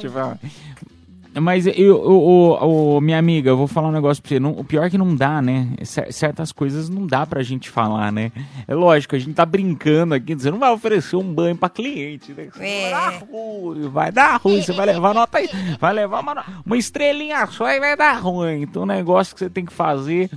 Mas 1.42 1.66
eu, 1.68 1.96
o, 1.98 2.12
o- 2.60 2.98
o- 2.98 3.02
minha 3.02 3.18
amiga, 3.18 3.50
eu 3.50 3.58
vou 3.58 3.68
falar 3.68 3.88
um 3.90 3.92
negócio 3.92 4.22
pra 4.22 4.30
você. 4.30 4.40
Não, 4.40 4.52
o 4.52 4.64
pior 4.64 4.86
é 4.86 4.90
que 4.90 4.98
não 4.98 5.16
dá, 5.16 5.42
né? 5.42 5.70
Cer- 5.84 6.12
Certas 6.14 6.52
coisas 6.52 6.90
não 6.90 7.08
dá 7.08 7.26
pra 7.26 7.42
gente 7.44 7.70
falar, 7.70 8.12
né? 8.12 8.32
É 8.68 8.74
lógico, 8.76 9.16
a 9.16 9.20
gente 9.20 9.34
tá 9.34 9.46
brincando 9.46 10.14
aqui, 10.14 10.36
você 10.36 10.52
não 10.52 10.60
vai 10.60 10.72
oferecer 10.72 11.16
um 11.16 11.34
banho 11.34 11.56
pra 11.56 11.70
cliente, 11.70 12.34
né? 12.34 12.50
É. 12.60 12.92
Vai 12.92 12.92
dar 12.92 13.20
ruim, 13.26 13.90
vai 13.90 14.12
dar 14.12 14.36
ruim, 14.38 14.62
você 14.62 14.74
vai 14.74 14.86
levar 14.86 15.14
nota 15.14 15.38
aí, 15.40 15.50
vai 15.80 15.94
levar 15.94 16.20
uma, 16.22 16.46
uma 16.66 16.78
estrelinha 16.78 17.46
só 17.48 17.68
e 17.70 17.80
vai 17.80 17.96
dar 17.98 18.14
ruim. 18.20 18.62
Então 18.62 18.84
o 18.84 18.86
negócio 18.86 19.34
que 19.34 19.40
você 19.40 19.50
tem 19.50 19.66
que 19.66 19.74
fazer 19.74 20.30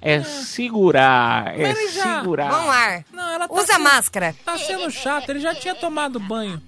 é 0.00 0.22
segurar, 0.22 1.58
é 1.58 1.74
já- 1.92 2.18
segurar. 2.20 2.50
Bom 2.50 2.70
ar. 2.70 3.04
Não, 3.12 3.28
ela 3.30 3.48
tá 3.48 3.54
Usa 3.54 3.66
sendo- 3.72 3.82
máscara. 3.84 4.34
Tá 4.44 4.58
sendo 4.58 4.90
chato, 4.90 5.30
ele 5.30 5.40
já 5.40 5.54
tinha 5.54 5.74
tomado 5.74 6.20
banho. 6.20 6.60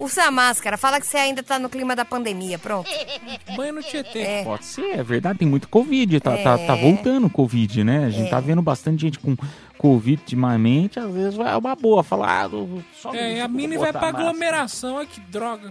Usa 0.00 0.30
máscara. 0.30 0.78
Fala 0.78 0.98
que 0.98 1.06
você 1.06 1.18
ainda 1.18 1.42
tá 1.42 1.58
no 1.58 1.68
clima 1.68 1.94
da 1.94 2.06
pandemia. 2.06 2.58
Pronto. 2.58 2.88
Banho 3.54 3.74
no 3.74 3.82
Tietê. 3.82 4.20
É. 4.22 4.44
Pode 4.44 4.64
ser, 4.64 4.98
é 4.98 5.02
verdade, 5.02 5.38
tem 5.40 5.46
muito 5.46 5.68
Covid, 5.68 6.18
tá, 6.20 6.36
tá, 6.38 6.56
tá 6.56 6.76
É. 6.76 6.80
voltando 6.80 7.26
o 7.26 7.30
Covid, 7.30 7.84
né? 7.84 8.06
A 8.06 8.10
gente 8.10 8.28
É. 8.28 8.30
tá 8.30 8.40
vendo 8.40 8.62
bastante 8.62 9.02
gente 9.02 9.18
com 9.18 9.36
Covid 9.76 10.22
ultimamente, 10.22 10.98
às 10.98 11.12
vezes 11.12 11.38
é 11.38 11.56
uma 11.56 11.76
boa 11.76 12.02
falar, 12.02 12.46
ah, 12.46 12.50
só 12.94 13.14
É, 13.14 13.34
e 13.36 13.40
a 13.40 13.46
Mini 13.48 13.76
vai 13.76 13.92
pra 13.92 14.08
aglomeração. 14.08 14.94
Olha 14.96 15.06
que 15.06 15.20
droga. 15.20 15.70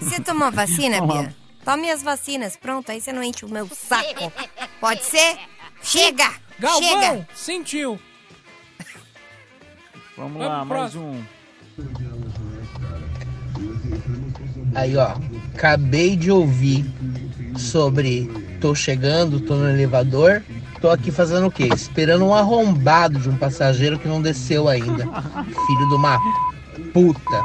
Você 0.00 0.20
tomou 0.22 0.50
vacina, 0.52 0.98
Toma. 1.02 1.22
Bia? 1.22 1.36
Tome 1.64 1.90
as 1.90 2.00
vacinas. 2.02 2.56
Pronto, 2.56 2.90
aí 2.92 3.00
você 3.00 3.12
não 3.12 3.22
enche 3.24 3.44
o 3.44 3.48
meu 3.48 3.68
saco. 3.68 4.32
Pode 4.80 5.02
ser? 5.04 5.36
Chega! 5.82 6.32
Galvão, 6.60 6.80
Chega! 6.88 7.28
sentiu. 7.34 7.98
Vamos 10.16 10.32
Vamos 10.32 10.38
lá, 10.48 10.64
mais 10.64 10.68
próximo. 10.92 11.04
um. 11.12 11.24
Aí, 14.74 14.96
ó, 14.96 15.14
acabei 15.54 16.16
de 16.16 16.30
ouvir 16.30 16.84
sobre 17.56 18.30
tô 18.60 18.74
chegando, 18.74 19.40
tô 19.40 19.54
no 19.56 19.68
elevador, 19.68 20.42
tô 20.80 20.90
aqui 20.90 21.10
fazendo 21.10 21.46
o 21.46 21.50
quê? 21.50 21.68
Esperando 21.74 22.24
um 22.24 22.34
arrombado 22.34 23.18
de 23.18 23.28
um 23.28 23.36
passageiro 23.36 23.98
que 23.98 24.08
não 24.08 24.20
desceu 24.20 24.68
ainda. 24.68 25.04
Filho 25.66 25.88
de 25.88 25.94
uma 25.94 26.18
puta. 26.92 27.42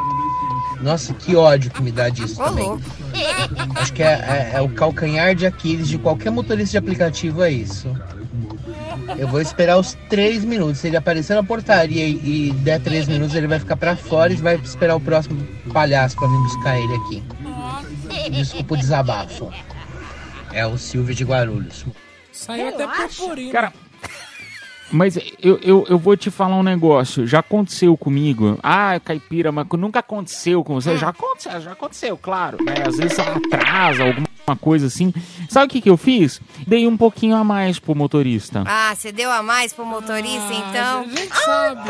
Nossa, 0.82 1.14
que 1.14 1.36
ódio 1.36 1.70
que 1.72 1.82
me 1.82 1.92
dá 1.92 2.10
disso 2.10 2.38
também. 2.38 2.68
Acho 3.76 3.94
que 3.94 4.02
é, 4.04 4.08
é- 4.14 4.52
é 4.56 4.62
o 4.62 4.70
calcanhar 4.70 5.36
de 5.36 5.46
Aquiles 5.46 5.88
de 5.88 5.98
qualquer 5.98 6.32
motorista 6.32 6.72
de 6.72 6.78
aplicativo, 6.78 7.44
é 7.44 7.52
isso. 7.52 7.88
Eu 9.18 9.28
vou 9.28 9.42
esperar 9.42 9.78
os 9.78 9.98
três 10.10 10.44
minutos. 10.44 10.80
Se 10.80 10.88
ele 10.88 10.98
aparecer 10.98 11.36
na 11.36 11.44
portaria 11.44 12.06
e, 12.06 12.50
e 12.50 12.52
der 12.54 12.80
três 12.80 13.08
minutos, 13.08 13.36
ele 13.36 13.48
vai 13.48 13.60
ficar 13.60 13.76
pra 13.76 13.96
fora 13.96 14.32
e 14.32 14.36
vai 14.36 14.56
esperar 14.56 14.96
o 14.96 15.00
próximo 15.00 15.46
palhaço 15.74 16.16
pra 16.16 16.28
vir 16.28 16.38
buscar 16.38 16.80
ele 16.80 16.96
aqui. 16.96 17.24
Desculpa 18.32 18.74
o 18.74 18.78
desabafo. 18.78 19.52
É 20.54 20.66
o 20.66 20.78
Silvio 20.78 21.16
de 21.16 21.24
Guarulhos. 21.24 21.86
Saiu 22.32 22.70
até 22.70 22.88
purpurina. 22.88 23.52
Cara, 23.52 23.74
mas 24.92 25.18
eu, 25.42 25.60
eu, 25.62 25.86
eu 25.90 25.98
vou 25.98 26.16
te 26.18 26.30
falar 26.30 26.56
um 26.56 26.64
negócio, 26.64 27.26
já 27.26 27.40
aconteceu 27.40 27.96
comigo. 27.98 28.60
Ah, 28.62 29.00
caipira, 29.04 29.52
mas 29.52 29.66
nunca 29.78 30.00
aconteceu 30.00 30.64
com 30.64 30.76
você. 30.76 30.98
Já 30.98 31.10
aconteceu, 31.10 31.62
já 31.62 31.72
aconteceu, 31.72 32.18
claro. 32.18 32.58
Né? 32.64 32.76
Às 32.86 32.98
vezes 32.98 33.18
ela 33.18 33.38
atrasa, 33.38 34.04
alguma 34.04 34.28
coisa 34.60 34.88
assim. 34.88 35.14
Sabe 35.50 35.66
o 35.66 35.70
que, 35.70 35.82
que 35.82 35.90
eu 35.90 35.98
fiz? 35.98 36.42
Dei 36.68 36.86
um 36.88 36.98
pouquinho 36.98 37.36
a 37.36 37.44
mais 37.44 37.80
pro 37.80 37.96
motorista. 37.96 38.64
Ah, 38.66 38.94
você 38.96 39.12
deu 39.12 39.32
a 39.32 39.42
mais 39.42 39.72
pro 39.74 39.86
motorista, 39.86 40.54
então? 40.54 41.02
A 41.02 41.04
gente 41.08 41.36
sabe. 41.38 41.90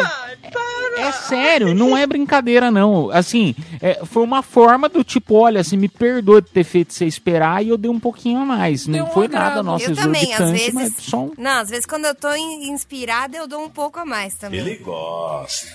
É 0.97 1.11
sério, 1.11 1.73
não 1.73 1.95
é 1.95 2.05
brincadeira, 2.05 2.69
não. 2.69 3.09
Assim, 3.11 3.55
é, 3.81 4.01
foi 4.05 4.23
uma 4.23 4.43
forma 4.43 4.87
do 4.89 5.03
tipo, 5.03 5.35
olha, 5.35 5.63
você 5.63 5.75
me 5.77 5.87
perdoa 5.87 6.41
de 6.41 6.49
ter 6.51 6.63
feito 6.63 6.93
você 6.93 7.05
esperar 7.05 7.63
e 7.63 7.69
eu 7.69 7.77
dei 7.77 7.89
um 7.89 7.99
pouquinho 7.99 8.39
a 8.41 8.45
mais. 8.45 8.85
Não 8.87 9.07
foi 9.07 9.27
nada 9.27 9.63
nosso 9.63 9.89
Eu 9.91 9.95
também, 9.95 10.33
às 10.33 10.51
vezes. 10.51 10.73
mas 10.73 10.93
só 10.99 11.23
um... 11.25 11.31
Não, 11.37 11.61
às 11.61 11.69
vezes 11.69 11.85
quando 11.85 12.05
eu 12.05 12.13
tô 12.15 12.33
in- 12.35 12.71
inspirada, 12.91 13.37
eu 13.37 13.47
dou 13.47 13.63
um 13.63 13.69
pouco 13.69 13.99
a 13.99 14.05
mais 14.05 14.35
também. 14.35 14.77
gosta. 14.81 15.67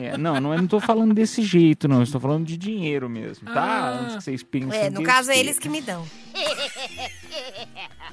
É, 0.00 0.16
não, 0.18 0.40
não, 0.40 0.52
eu 0.52 0.60
não 0.60 0.66
tô 0.66 0.80
falando 0.80 1.14
desse 1.14 1.40
jeito, 1.42 1.86
não. 1.86 1.98
Eu 1.98 2.02
estou 2.02 2.20
falando 2.20 2.44
de 2.44 2.56
dinheiro 2.56 3.08
mesmo, 3.08 3.46
tá? 3.46 3.62
Ah. 3.62 4.00
Antes 4.00 4.16
que 4.16 4.24
vocês 4.24 4.42
pensem 4.42 4.78
É, 4.78 4.90
no 4.90 5.02
caso 5.02 5.30
é 5.30 5.38
eles 5.38 5.58
que 5.58 5.68
me 5.68 5.80
dão. 5.80 6.06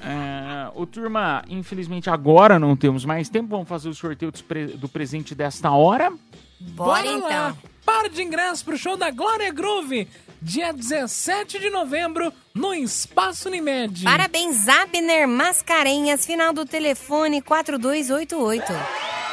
É, 0.00 0.70
ô, 0.74 0.84
turma, 0.84 1.42
infelizmente 1.48 2.10
agora 2.10 2.58
não 2.58 2.76
temos 2.76 3.04
mais 3.04 3.28
tempo. 3.28 3.48
Vamos 3.48 3.68
fazer 3.68 3.88
o 3.88 3.94
sorteio 3.94 4.32
do 4.76 4.88
presente 4.88 5.34
desta 5.34 5.70
hora. 5.70 6.12
Bora, 6.60 7.06
então. 7.06 7.28
lá. 7.28 7.56
Par 7.84 8.08
de 8.08 8.22
ingressos 8.22 8.62
pro 8.62 8.76
show 8.76 8.96
da 8.96 9.10
Glória 9.10 9.50
Groove, 9.52 10.06
dia 10.44 10.74
17 10.74 11.58
de 11.58 11.70
novembro, 11.70 12.30
no 12.54 12.74
Espaço 12.74 13.48
Unimed. 13.48 14.04
Parabéns, 14.04 14.68
Abner 14.68 15.26
Mascarenhas, 15.26 16.26
final 16.26 16.52
do 16.52 16.66
telefone 16.66 17.40
4288. 17.40 19.23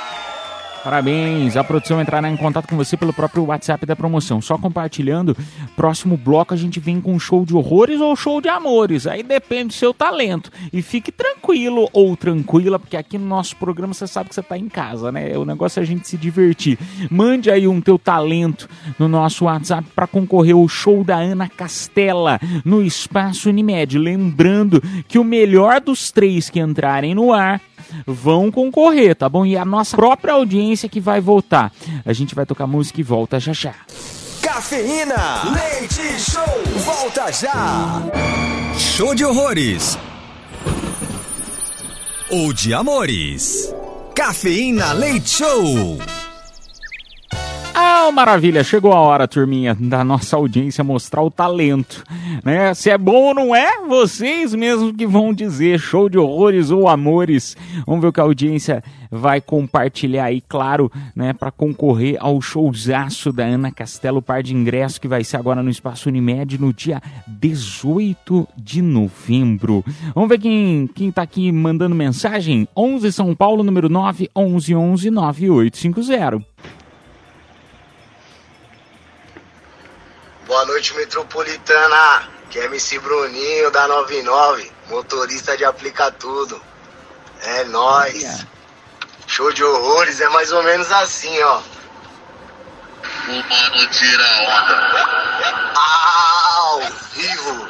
Parabéns! 0.83 1.55
A 1.55 1.63
produção 1.63 2.01
entrará 2.01 2.27
em 2.27 2.35
contato 2.35 2.67
com 2.67 2.75
você 2.75 2.97
pelo 2.97 3.13
próprio 3.13 3.45
WhatsApp 3.45 3.85
da 3.85 3.95
promoção. 3.95 4.41
Só 4.41 4.57
compartilhando. 4.57 5.37
Próximo 5.75 6.17
bloco 6.17 6.55
a 6.55 6.57
gente 6.57 6.79
vem 6.79 6.99
com 6.99 7.19
show 7.19 7.45
de 7.45 7.55
horrores 7.55 8.01
ou 8.01 8.15
show 8.15 8.41
de 8.41 8.49
amores. 8.49 9.05
Aí 9.05 9.21
depende 9.21 9.67
do 9.67 9.73
seu 9.73 9.93
talento. 9.93 10.51
E 10.73 10.81
fique 10.81 11.11
tranquilo 11.11 11.87
ou 11.93 12.17
tranquila, 12.17 12.79
porque 12.79 12.97
aqui 12.97 13.17
no 13.19 13.27
nosso 13.27 13.55
programa 13.57 13.93
você 13.93 14.07
sabe 14.07 14.29
que 14.29 14.35
você 14.35 14.41
tá 14.41 14.57
em 14.57 14.67
casa, 14.67 15.11
né? 15.11 15.37
O 15.37 15.45
negócio 15.45 15.79
é 15.79 15.83
a 15.83 15.85
gente 15.85 16.07
se 16.07 16.17
divertir. 16.17 16.79
Mande 17.11 17.51
aí 17.51 17.67
um 17.67 17.79
teu 17.79 17.99
talento 17.99 18.67
no 18.97 19.07
nosso 19.07 19.45
WhatsApp 19.45 19.87
para 19.95 20.07
concorrer 20.07 20.55
ao 20.55 20.67
show 20.67 21.03
da 21.03 21.17
Ana 21.17 21.47
Castela 21.47 22.39
no 22.65 22.81
Espaço 22.81 23.49
Unimed. 23.49 23.99
Lembrando 23.99 24.81
que 25.07 25.19
o 25.19 25.23
melhor 25.23 25.79
dos 25.79 26.09
três 26.09 26.49
que 26.49 26.59
entrarem 26.59 27.13
no 27.13 27.31
ar 27.31 27.61
vão 28.05 28.51
concorrer, 28.51 29.15
tá 29.15 29.27
bom? 29.27 29.45
E 29.45 29.57
a 29.57 29.65
nossa 29.65 29.95
própria 29.95 30.33
audiência 30.33 30.89
que 30.89 30.99
vai 30.99 31.21
votar. 31.21 31.71
A 32.05 32.13
gente 32.13 32.35
vai 32.35 32.45
tocar 32.45 32.67
música 32.67 32.99
e 32.99 33.03
volta 33.03 33.39
já 33.39 33.53
já. 33.53 33.75
Cafeína, 34.41 35.43
leite 35.53 36.19
show, 36.19 36.83
volta 36.83 37.31
já. 37.31 38.01
Show 38.77 39.15
de 39.15 39.23
horrores. 39.23 39.97
Ou 42.29 42.53
de 42.53 42.73
amores. 42.73 43.73
Cafeína 44.15 44.93
Leite 44.93 45.29
Show. 45.29 45.97
Ah, 47.73 48.11
maravilha! 48.11 48.63
Chegou 48.63 48.91
a 48.91 48.99
hora, 48.99 49.27
turminha, 49.27 49.73
da 49.73 50.03
nossa 50.03 50.35
audiência 50.35 50.83
mostrar 50.83 51.23
o 51.23 51.31
talento, 51.31 52.03
né? 52.43 52.73
Se 52.73 52.89
é 52.89 52.97
bom 52.97 53.27
ou 53.27 53.33
não 53.33 53.55
é, 53.55 53.79
vocês 53.87 54.53
mesmos 54.53 54.91
que 54.91 55.07
vão 55.07 55.33
dizer 55.33 55.79
show 55.79 56.09
de 56.09 56.17
horrores 56.17 56.69
ou 56.69 56.89
amores. 56.89 57.55
Vamos 57.87 58.01
ver 58.01 58.07
o 58.09 58.13
que 58.13 58.19
a 58.19 58.23
audiência 58.23 58.83
vai 59.09 59.39
compartilhar 59.39 60.25
aí, 60.25 60.41
claro, 60.41 60.91
né? 61.15 61.31
Para 61.31 61.49
concorrer 61.49 62.17
ao 62.19 62.41
showzaço 62.41 63.31
da 63.31 63.45
Ana 63.45 63.71
Castelo, 63.71 64.21
par 64.21 64.43
de 64.43 64.53
ingressos 64.53 64.97
que 64.97 65.07
vai 65.07 65.23
ser 65.23 65.37
agora 65.37 65.63
no 65.63 65.69
Espaço 65.69 66.09
Unimed 66.09 66.59
no 66.59 66.73
dia 66.73 67.01
18 67.25 68.47
de 68.57 68.81
novembro. 68.81 69.85
Vamos 70.13 70.29
ver 70.29 70.39
quem, 70.39 70.89
quem 70.93 71.09
tá 71.09 71.21
aqui 71.21 71.49
mandando 71.53 71.95
mensagem? 71.95 72.67
11 72.75 73.11
São 73.13 73.33
Paulo, 73.33 73.63
número 73.63 73.87
9, 73.87 74.29
11 74.35 74.75
11 74.75 75.09
9850. 75.09 76.80
Boa 80.51 80.65
noite, 80.65 80.93
metropolitana. 80.95 82.27
Que 82.49 82.59
é 82.59 82.65
MC 82.65 82.99
Bruninho 82.99 83.71
da 83.71 83.87
99, 83.87 84.69
motorista 84.89 85.55
de 85.55 85.63
aplica 85.63 86.11
tudo. 86.11 86.61
É 87.41 87.63
nóis. 87.63 88.45
Show 89.27 89.53
de 89.53 89.63
horrores 89.63 90.19
é 90.19 90.27
mais 90.27 90.51
ou 90.51 90.61
menos 90.61 90.91
assim, 90.91 91.41
ó. 91.41 91.61
O 93.29 93.31
mano 93.31 93.87
tira 93.91 94.25
onda. 94.41 95.71
Ao 95.79 96.81
vivo. 97.13 97.67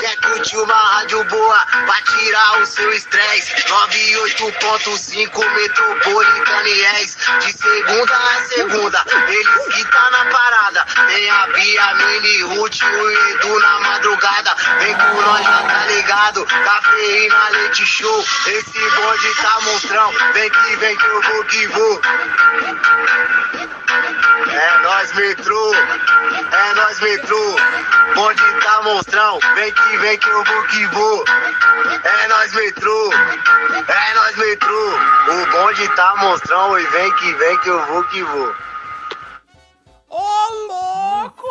Quer 0.00 0.16
curtir 0.16 0.56
uma 0.58 0.74
rádio 0.74 1.24
boa 1.24 1.66
pra 1.86 1.94
tirar 2.02 2.60
o 2.60 2.66
seu 2.66 2.92
estresse? 2.92 3.54
98.5 3.66 5.54
Metropolitana 5.54 6.68
és. 6.68 7.16
De 7.40 7.52
segunda 7.52 8.14
a 8.14 8.44
segunda, 8.44 9.02
eles 9.28 9.74
que 9.74 9.84
tá 9.86 10.10
na 10.10 10.26
parada. 10.26 10.84
Tem 11.08 11.30
a 11.30 11.46
Bia, 11.46 11.94
Mini, 11.94 12.42
Ruth, 12.42 12.82
o 12.82 13.10
Edu 13.10 13.58
na 13.60 13.80
madrugada. 13.80 14.54
Vem 14.80 14.94
com 14.94 15.20
nós, 15.22 15.42
já 15.42 15.62
tá 15.62 15.86
ligado? 15.86 16.44
Cafeína, 16.44 17.48
leite 17.50 17.86
show. 17.86 18.24
Esse 18.46 18.90
bonde 18.90 19.34
tá 19.40 19.58
monstrão. 19.62 20.12
Vem 20.34 20.50
que 20.50 20.76
vem 20.76 20.96
que 20.96 21.06
eu 21.06 21.22
vou 21.22 21.44
que 21.44 21.66
vou. 21.68 22.00
É 24.48 24.78
nós, 24.82 25.12
metrô. 25.14 25.74
É 25.74 26.74
nós, 26.74 27.00
metrô. 27.00 27.56
Bonde 28.14 28.60
tá 28.62 28.82
monstrão. 28.82 29.38
Vem 29.54 29.72
que 29.72 29.96
vem 29.98 30.18
que 30.18 30.28
eu 30.28 30.44
vou 30.44 30.62
que 30.64 30.86
vou. 30.86 31.24
É 32.04 32.28
nós, 32.28 32.52
metrô. 32.54 33.10
É 33.88 34.14
nós, 34.14 34.36
metrô. 34.36 34.98
O 35.28 35.46
bonde 35.50 35.88
tá 35.96 36.16
monstrão. 36.16 36.78
E 36.78 36.86
vem 36.86 37.12
que 37.14 37.34
vem 37.34 37.58
que 37.58 37.68
eu 37.68 37.86
vou 37.86 38.04
que 38.04 38.22
vou. 38.22 38.54
Ô, 40.10 40.22
louco, 40.68 41.43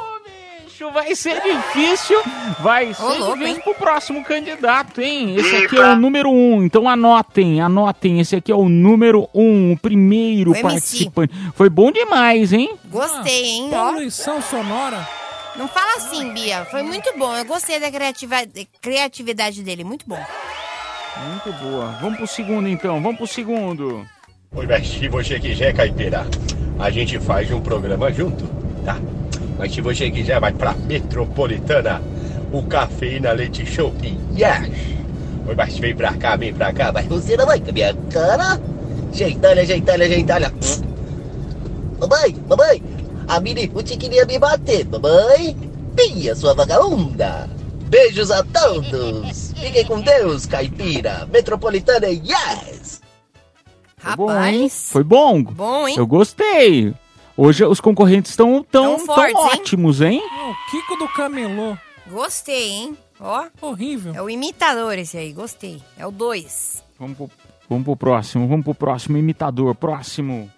bicho! 0.73 0.91
Vai 0.91 1.15
ser 1.15 1.41
difícil. 1.41 2.17
Vai 2.59 2.93
ser 2.93 3.03
louco, 3.03 3.37
difícil 3.37 3.61
pro 3.63 3.75
próximo 3.75 4.23
candidato, 4.23 5.01
hein? 5.01 5.35
Esse 5.35 5.55
aqui 5.55 5.77
é 5.77 5.89
o 5.91 5.95
número 5.95 6.29
um. 6.29 6.63
Então 6.63 6.87
anotem, 6.89 7.61
anotem. 7.61 8.19
Esse 8.19 8.35
aqui 8.35 8.51
é 8.51 8.55
o 8.55 8.67
número 8.67 9.29
um, 9.33 9.73
o 9.73 9.77
primeiro 9.77 10.51
O 10.51 10.55
MC. 10.55 10.61
participante. 10.63 11.33
Foi 11.55 11.69
bom 11.69 11.91
demais, 11.91 12.51
hein? 12.53 12.77
Gostei, 12.85 13.43
hein? 13.45 13.69
Ó. 13.73 13.91
Poluição 13.91 14.41
sonora. 14.41 15.07
Não 15.55 15.67
fala 15.67 15.97
assim, 15.97 16.33
Bia. 16.33 16.65
Foi 16.65 16.81
muito 16.81 17.11
bom. 17.17 17.35
Eu 17.35 17.45
gostei 17.45 17.79
da 17.79 17.91
criativa- 17.91 18.43
criatividade 18.81 19.61
dele. 19.63 19.83
Muito 19.83 20.05
bom. 20.07 20.19
Muito 21.29 21.53
boa. 21.59 21.97
Vamos 22.01 22.17
pro 22.17 22.27
segundo, 22.27 22.67
então. 22.67 23.01
Vamos 23.01 23.17
pro 23.17 23.27
segundo. 23.27 24.03
Oi, 24.55 24.65
mas 24.67 24.87
se 24.87 25.07
você 25.07 25.39
quiser, 25.39 25.73
Caipira, 25.73 26.25
a 26.79 26.89
gente 26.89 27.19
faz 27.19 27.51
um 27.51 27.61
programa 27.61 28.11
junto, 28.11 28.45
tá? 28.83 28.97
Mas 29.57 29.73
se 29.73 29.81
você 29.81 30.09
quiser, 30.09 30.39
vai 30.39 30.51
pra 30.51 30.73
Metropolitana, 30.73 32.01
o 32.51 32.63
Cafeína 32.63 33.31
Leite 33.31 33.65
Show 33.65 33.93
e 34.03 34.17
yes! 34.39 34.69
Oi, 35.47 35.55
mas 35.55 35.77
vem 35.77 35.95
pra 35.95 36.13
cá, 36.13 36.35
vem 36.35 36.53
pra 36.53 36.71
cá, 36.71 36.91
mas 36.91 37.05
você 37.05 37.35
não 37.35 37.45
vai 37.45 37.59
com 37.59 37.69
a 37.69 37.73
minha 37.73 37.93
cara? 38.11 38.59
Gentalha, 39.11 39.65
gentalha, 39.65 40.07
gentalha. 40.07 40.53
Mamãe, 41.99 42.35
mamãe, 42.47 42.83
a 43.27 43.39
Mini 43.39 43.65
Ruth 43.65 43.97
queria 43.97 44.25
me 44.25 44.39
bater, 44.39 44.85
mamãe. 44.87 45.55
Pia, 45.95 46.35
sua 46.35 46.53
vagabunda. 46.53 47.49
Beijos 47.85 48.31
a 48.31 48.43
todos. 48.43 49.53
Fiquem 49.55 49.85
com 49.85 50.01
Deus, 50.01 50.45
caipira. 50.45 51.27
Metropolitana, 51.31 52.07
yes! 52.07 53.01
Foi 53.97 54.15
bom, 54.15 54.31
hein? 54.31 54.61
Rapaz. 54.63 54.89
Foi 54.91 55.03
bom. 55.03 55.43
Bom, 55.43 55.87
hein? 55.87 55.95
Eu 55.97 56.07
gostei. 56.07 56.93
Hoje 57.35 57.65
os 57.65 57.81
concorrentes 57.81 58.31
estão 58.31 58.63
tão, 58.63 58.97
Tão 58.97 59.05
tão 59.05 59.15
fortes, 59.15 59.35
hein? 59.35 59.49
ótimos, 59.59 60.01
hein? 60.01 60.21
O 60.21 60.71
Kiko 60.71 60.95
do 60.97 61.07
Camelô. 61.07 61.75
Gostei, 62.09 62.69
hein? 62.69 62.97
Ó. 63.19 63.45
Horrível. 63.61 64.13
É 64.13 64.21
o 64.21 64.29
imitador 64.29 64.97
esse 64.99 65.17
aí. 65.17 65.33
Gostei. 65.33 65.81
É 65.97 66.05
o 66.05 66.11
2. 66.11 66.83
Vamos 66.99 67.17
pro, 67.17 67.29
vamos 67.69 67.85
pro 67.85 67.95
próximo, 67.95 68.47
vamos 68.47 68.63
pro 68.63 68.75
próximo 68.75 69.17
imitador. 69.17 69.73
Próximo. 69.73 70.51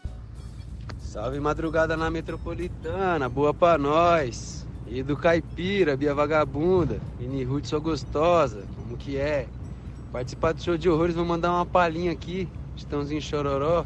Salve 1.00 1.40
madrugada 1.40 1.96
na 1.96 2.10
metropolitana, 2.12 3.30
boa 3.30 3.54
pra 3.54 3.78
nós. 3.78 4.66
E 4.88 5.02
do 5.02 5.16
caipira, 5.16 5.96
Bia 5.96 6.14
Vagabunda, 6.14 7.00
Mini 7.20 7.44
Ruth, 7.44 7.66
sua 7.66 7.80
gostosa, 7.80 8.66
como 8.76 8.98
que 8.98 9.18
é? 9.18 9.48
Participar 10.12 10.54
do 10.54 10.62
show 10.62 10.78
de 10.78 10.90
horrores, 10.90 11.16
vou 11.16 11.26
mandar 11.26 11.52
uma 11.52 11.66
palhinha 11.66 12.12
aqui, 12.12 12.48
Estãozinho 12.76 13.22
Chororó. 13.22 13.86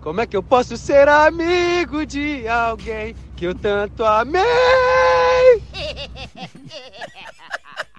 Como 0.00 0.20
é 0.20 0.26
que 0.26 0.36
eu 0.36 0.42
posso 0.42 0.76
ser 0.76 1.08
amigo 1.08 2.06
de 2.06 2.48
alguém 2.48 3.14
que 3.36 3.44
eu 3.46 3.54
tanto 3.54 4.04
amei? 4.04 4.42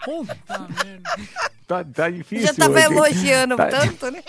Puta 0.04 0.60
merda. 0.84 1.10
Tá, 1.68 1.84
tá 1.84 2.10
difícil. 2.10 2.48
Já 2.48 2.54
tava 2.56 2.74
hoje. 2.74 2.86
elogiando 2.86 3.56
Tá- 3.56 3.68
tanto, 3.68 4.10
né? 4.10 4.24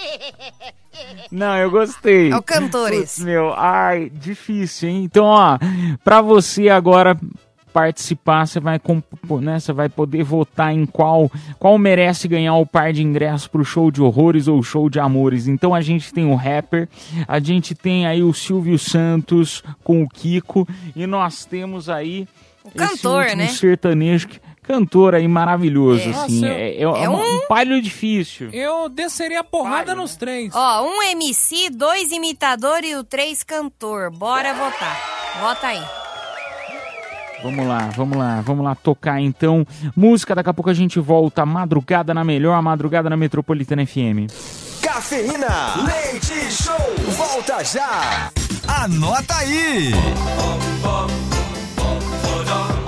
Não, 1.32 1.56
eu 1.56 1.70
gostei. 1.70 2.30
É 2.30 2.36
o 2.36 2.42
cantores. 2.42 3.14
Putz, 3.14 3.18
meu, 3.24 3.54
ai, 3.54 4.10
difícil, 4.10 4.90
hein? 4.90 5.04
Então, 5.04 5.24
ó, 5.24 5.58
pra 6.04 6.20
você 6.20 6.68
agora 6.68 7.18
participar, 7.72 8.46
você 8.46 8.60
vai, 8.60 8.80
né, 9.40 9.58
você 9.58 9.72
vai 9.72 9.88
poder 9.88 10.22
votar 10.22 10.72
em 10.72 10.84
qual, 10.86 11.30
qual 11.58 11.76
merece 11.78 12.28
ganhar 12.28 12.54
o 12.56 12.66
par 12.66 12.92
de 12.92 13.02
ingressos 13.02 13.46
pro 13.48 13.64
show 13.64 13.90
de 13.90 14.02
horrores 14.02 14.48
ou 14.48 14.62
show 14.62 14.88
de 14.90 15.00
amores. 15.00 15.46
Então 15.48 15.74
a 15.74 15.80
gente 15.80 16.12
tem 16.12 16.26
o 16.30 16.34
rapper, 16.34 16.88
a 17.26 17.38
gente 17.40 17.74
tem 17.74 18.06
aí 18.06 18.22
o 18.22 18.32
Silvio 18.32 18.78
Santos 18.78 19.62
com 19.82 20.02
o 20.02 20.08
Kiko 20.08 20.66
e 20.94 21.06
nós 21.06 21.44
temos 21.44 21.88
aí 21.88 22.28
o 22.64 22.70
cantor, 22.70 23.34
né? 23.36 23.46
sertanejo, 23.48 24.28
que- 24.28 24.40
cantor 24.62 25.14
aí 25.16 25.26
maravilhoso, 25.26 26.08
É. 26.08 26.10
assim. 26.12 26.40
Nossa, 26.40 26.46
é, 26.52 26.76
é, 26.76 26.82
é 26.82 27.08
um- 27.08 27.36
um 27.38 27.46
palho 27.48 27.82
difícil. 27.82 28.48
Eu 28.52 28.88
desceria 28.88 29.40
a 29.40 29.44
porrada 29.44 29.92
nos 29.94 30.14
três. 30.14 30.54
Ó, 30.54 30.84
um 30.86 31.02
MC, 31.02 31.68
dois 31.70 32.12
imitador 32.12 32.84
e 32.84 32.94
o 32.94 33.02
três 33.02 33.42
cantor. 33.42 34.10
Bora 34.10 34.54
votar. 34.54 34.96
Vota 35.40 35.66
aí. 35.66 35.82
Vamos 37.42 37.66
lá, 37.66 37.90
vamos 37.96 38.16
lá, 38.16 38.40
vamos 38.40 38.64
lá 38.64 38.74
tocar 38.74 39.20
então. 39.20 39.66
Música, 39.96 40.34
daqui 40.34 40.48
a 40.50 40.54
pouco 40.54 40.70
a 40.70 40.74
gente 40.74 41.00
volta. 41.00 41.44
Madrugada 41.44 42.14
na 42.14 42.22
melhor, 42.22 42.60
madrugada 42.62 43.10
na 43.10 43.16
Metropolitana 43.16 43.84
FM. 43.84 44.30
Cafeína, 44.80 45.74
leite 45.84 46.52
show, 46.52 46.76
volta 47.16 47.64
já. 47.64 48.30
Anota 48.68 49.34
aí. 49.36 49.92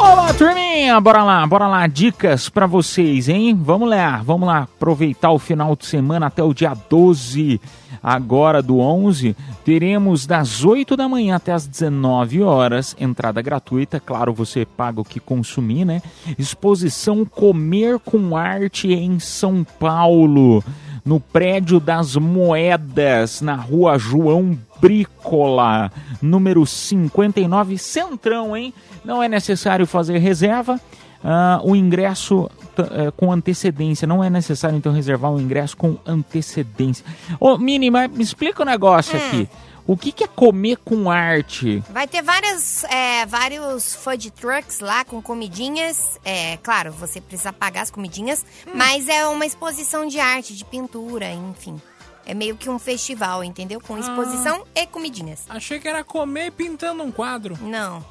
Olá, 0.06 0.34
turminha! 0.34 1.00
Bora 1.00 1.24
lá, 1.24 1.46
bora 1.46 1.66
lá. 1.66 1.86
Dicas 1.86 2.50
pra 2.50 2.66
vocês, 2.66 3.26
hein? 3.26 3.58
Vamos 3.58 3.88
lá, 3.88 4.20
vamos 4.22 4.46
lá. 4.46 4.58
Aproveitar 4.64 5.30
o 5.30 5.38
final 5.38 5.74
de 5.74 5.86
semana 5.86 6.26
até 6.26 6.42
o 6.42 6.52
dia 6.52 6.74
12, 6.90 7.58
agora 8.02 8.60
do 8.60 8.80
11. 8.80 9.34
Teremos 9.64 10.26
das 10.26 10.62
8 10.62 10.94
da 10.94 11.08
manhã 11.08 11.36
até 11.36 11.52
as 11.52 11.66
19 11.66 12.42
horas, 12.42 12.94
entrada 13.00 13.40
gratuita. 13.40 13.98
Claro, 13.98 14.34
você 14.34 14.66
paga 14.66 15.00
o 15.00 15.04
que 15.04 15.18
consumir, 15.18 15.86
né? 15.86 16.02
Exposição 16.38 17.24
Comer 17.24 17.98
com 17.98 18.36
Arte 18.36 18.92
em 18.92 19.18
São 19.18 19.64
Paulo. 19.64 20.62
No 21.04 21.20
prédio 21.20 21.78
das 21.78 22.16
Moedas, 22.16 23.40
na 23.40 23.54
rua 23.54 23.98
João 23.98 24.58
Brícola, 24.80 25.92
número 26.22 26.64
59, 26.64 27.76
Centrão, 27.76 28.56
hein? 28.56 28.72
Não 29.04 29.22
é 29.22 29.28
necessário 29.28 29.86
fazer 29.86 30.18
reserva. 30.18 30.80
Ah, 31.22 31.60
o 31.62 31.74
ingresso 31.74 32.50
eh, 32.76 33.12
com 33.16 33.32
antecedência. 33.32 34.06
Não 34.06 34.22
é 34.22 34.28
necessário, 34.28 34.76
então, 34.76 34.92
reservar 34.92 35.32
o 35.32 35.40
ingresso 35.40 35.76
com 35.76 35.96
antecedência. 36.04 37.04
Ô, 37.38 37.56
Mini, 37.56 37.90
mas 37.90 38.10
me 38.10 38.22
explica 38.22 38.62
o 38.62 38.66
negócio 38.66 39.16
aqui. 39.16 39.48
O 39.86 39.98
que, 39.98 40.12
que 40.12 40.24
é 40.24 40.26
comer 40.26 40.78
com 40.78 41.10
arte? 41.10 41.82
Vai 41.90 42.08
ter 42.08 42.22
várias, 42.22 42.84
é, 42.84 43.26
vários 43.26 43.94
food 43.94 44.30
trucks 44.30 44.80
lá 44.80 45.04
com 45.04 45.20
comidinhas. 45.20 46.18
É, 46.24 46.56
claro, 46.58 46.90
você 46.90 47.20
precisa 47.20 47.52
pagar 47.52 47.82
as 47.82 47.90
comidinhas, 47.90 48.46
mas 48.74 49.08
é 49.08 49.26
uma 49.26 49.44
exposição 49.44 50.06
de 50.06 50.18
arte, 50.18 50.56
de 50.56 50.64
pintura, 50.64 51.30
enfim. 51.30 51.80
É 52.24 52.32
meio 52.32 52.56
que 52.56 52.70
um 52.70 52.78
festival, 52.78 53.44
entendeu? 53.44 53.78
Com 53.78 53.98
exposição 53.98 54.64
e 54.74 54.86
comidinhas. 54.86 55.44
Achei 55.50 55.78
que 55.78 55.86
era 55.86 56.02
comer 56.02 56.52
pintando 56.52 57.02
um 57.02 57.12
quadro. 57.12 57.58
Não. 57.60 58.02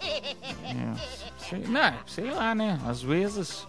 É, 0.00 0.36
sei, 1.48 1.58
não, 1.66 1.94
sei 2.06 2.30
lá, 2.30 2.54
né? 2.54 2.78
Às 2.86 3.02
vezes, 3.02 3.66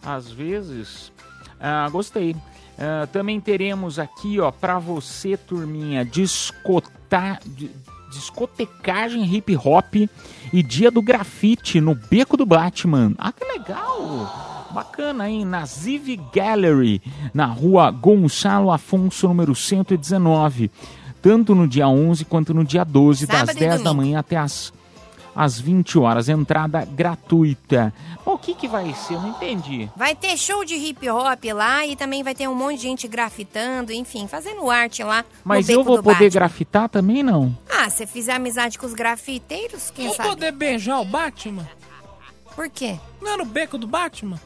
às 0.00 0.30
vezes, 0.30 1.10
ah, 1.58 1.88
gostei. 1.88 2.36
Ah, 2.78 3.08
também 3.10 3.40
teremos 3.40 3.98
aqui, 3.98 4.38
ó, 4.40 4.50
pra 4.52 4.78
você, 4.78 5.36
turminha, 5.36 6.04
discotar, 6.04 7.40
di- 7.44 7.70
discotecagem 8.10 9.24
hip 9.34 9.56
hop 9.56 9.94
e 10.52 10.62
dia 10.62 10.90
do 10.90 11.02
grafite 11.02 11.80
no 11.80 11.94
Beco 11.94 12.36
do 12.36 12.46
Batman. 12.46 13.12
Ah, 13.18 13.32
que 13.32 13.44
legal! 13.44 14.66
Bacana, 14.70 15.28
hein? 15.28 15.44
Na 15.44 15.64
Ziv 15.66 16.16
Gallery, 16.32 17.00
na 17.34 17.46
rua 17.46 17.90
Gonçalo 17.90 18.70
Afonso, 18.70 19.26
número 19.26 19.54
119. 19.54 20.70
Tanto 21.20 21.54
no 21.54 21.66
dia 21.66 21.88
11 21.88 22.24
quanto 22.26 22.54
no 22.54 22.64
dia 22.64 22.84
12, 22.84 23.26
das 23.26 23.40
Sábado 23.40 23.56
e 23.56 23.60
10 23.60 23.70
da 23.70 23.76
domingo. 23.90 23.96
manhã 23.96 24.18
até 24.20 24.36
as 24.36 24.72
às 25.38 25.60
20 25.60 26.00
horas, 26.00 26.28
entrada 26.28 26.84
gratuita. 26.84 27.94
Bom, 28.24 28.32
o 28.34 28.38
que 28.38 28.54
que 28.56 28.66
vai 28.66 28.92
ser? 28.92 29.14
Eu 29.14 29.20
não 29.20 29.28
entendi. 29.30 29.88
Vai 29.94 30.16
ter 30.16 30.36
show 30.36 30.64
de 30.64 30.74
hip 30.74 31.08
hop 31.08 31.44
lá 31.54 31.86
e 31.86 31.94
também 31.94 32.24
vai 32.24 32.34
ter 32.34 32.48
um 32.48 32.56
monte 32.56 32.78
de 32.78 32.82
gente 32.82 33.06
grafitando, 33.06 33.92
enfim, 33.92 34.26
fazendo 34.26 34.68
arte 34.68 35.04
lá 35.04 35.24
Mas 35.44 35.68
no 35.68 35.74
eu 35.74 35.84
vou 35.84 36.02
poder 36.02 36.24
Batman. 36.24 36.30
grafitar 36.30 36.88
também, 36.88 37.22
não? 37.22 37.56
Ah, 37.70 37.88
se 37.88 38.04
fizer 38.04 38.32
amizade 38.32 38.76
com 38.80 38.86
os 38.86 38.94
grafiteiros, 38.94 39.92
quem 39.92 40.06
Vou 40.08 40.16
sabe? 40.16 40.28
poder 40.30 40.50
beijar 40.50 40.98
o 40.98 41.04
Batman? 41.04 41.68
Por 42.56 42.68
quê? 42.68 42.98
Não 43.22 43.34
é 43.34 43.36
no 43.36 43.44
beco 43.44 43.78
do 43.78 43.86
Batman? 43.86 44.40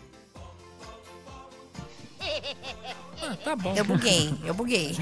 Ah, 3.22 3.36
tá 3.44 3.54
bom. 3.54 3.72
Eu 3.76 3.84
buguei, 3.84 4.34
eu 4.44 4.52
buguei. 4.52 4.96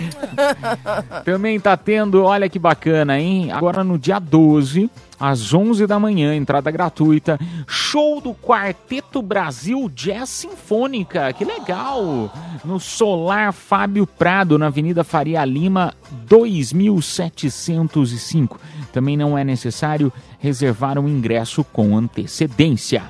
Também 1.24 1.58
tá 1.58 1.74
tendo, 1.76 2.22
olha 2.22 2.48
que 2.48 2.58
bacana, 2.58 3.18
hein? 3.18 3.50
Agora 3.50 3.82
no 3.82 3.98
dia 3.98 4.18
12, 4.18 4.90
às 5.18 5.54
11 5.54 5.86
da 5.86 5.98
manhã, 5.98 6.34
entrada 6.34 6.70
gratuita, 6.70 7.38
show 7.66 8.20
do 8.20 8.34
Quarteto 8.34 9.22
Brasil 9.22 9.90
Jazz 9.94 10.28
Sinfônica. 10.28 11.32
Que 11.32 11.46
legal! 11.46 12.30
No 12.64 12.78
Solar 12.78 13.52
Fábio 13.54 14.06
Prado, 14.06 14.58
na 14.58 14.66
Avenida 14.66 15.02
Faria 15.02 15.42
Lima, 15.44 15.94
2705. 16.26 18.60
Também 18.92 19.16
não 19.16 19.38
é 19.38 19.44
necessário 19.44 20.12
reservar 20.38 20.98
um 20.98 21.08
ingresso 21.08 21.64
com 21.64 21.96
antecedência. 21.96 23.04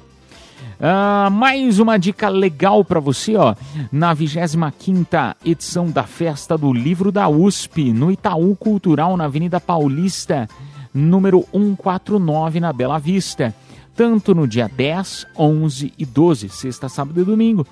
Ah, 0.83 1.29
mais 1.31 1.79
uma 1.79 1.99
dica 1.99 2.31
legal 2.31 2.83
para 2.83 2.99
você, 2.99 3.37
ó. 3.37 3.55
Na 3.93 4.17
25ª 4.17 5.37
edição 5.45 5.91
da 5.91 6.05
Festa 6.05 6.57
do 6.57 6.73
Livro 6.73 7.13
da 7.13 7.29
USP, 7.29 7.93
no 7.93 8.11
Itaú 8.11 8.57
Cultural, 8.57 9.15
na 9.15 9.25
Avenida 9.25 9.61
Paulista, 9.61 10.49
número 10.95 11.45
149 11.53 12.61
na 12.61 12.73
Bela 12.73 12.99
Vista. 12.99 13.55
Tanto 13.95 14.35
no 14.35 14.49
dia 14.49 14.71
10, 14.75 15.27
11 15.37 15.93
e 15.99 16.07
12, 16.07 16.49
sexta, 16.49 16.89
sábado 16.89 17.21
e 17.21 17.25
domingo. 17.25 17.67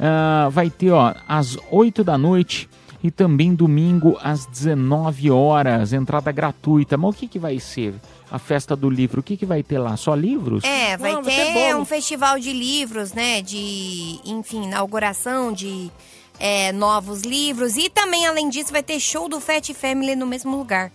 Ah, 0.00 0.48
vai 0.50 0.70
ter 0.70 0.90
ó, 0.90 1.14
às 1.28 1.58
8 1.70 2.02
da 2.02 2.16
noite 2.16 2.66
e 3.02 3.10
também 3.10 3.54
domingo 3.54 4.16
às 4.22 4.46
19 4.46 5.30
horas, 5.30 5.92
entrada 5.92 6.32
gratuita. 6.32 6.96
Mas 6.96 7.10
o 7.10 7.18
que, 7.18 7.28
que 7.28 7.38
vai 7.38 7.60
ser 7.60 7.92
a 8.34 8.38
festa 8.38 8.74
do 8.74 8.90
livro? 8.90 9.20
O 9.20 9.22
que, 9.22 9.36
que 9.36 9.46
vai 9.46 9.62
ter 9.62 9.78
lá? 9.78 9.96
Só 9.96 10.14
livros? 10.14 10.64
É, 10.64 10.96
vai 10.96 11.12
Não, 11.12 11.22
vai 11.22 11.34
ter 11.34 11.44
ter 11.52 11.70
bolo. 11.70 11.82
um 11.82 11.84
festival 11.84 12.38
de 12.38 12.52
livros, 12.52 13.12
né? 13.12 13.40
De, 13.42 14.18
enfim, 14.24 14.64
inauguração 14.64 15.52
de 15.52 15.90
é, 16.38 16.72
novos 16.72 17.22
livros. 17.22 17.76
E 17.76 17.88
também, 17.88 18.26
além 18.26 18.48
disso, 18.48 18.72
vai 18.72 18.82
ter 18.82 18.98
show 18.98 19.28
do 19.28 19.40
Fat 19.40 19.70
Family 19.72 20.16
no 20.16 20.26
mesmo 20.26 20.56
lugar. 20.56 20.90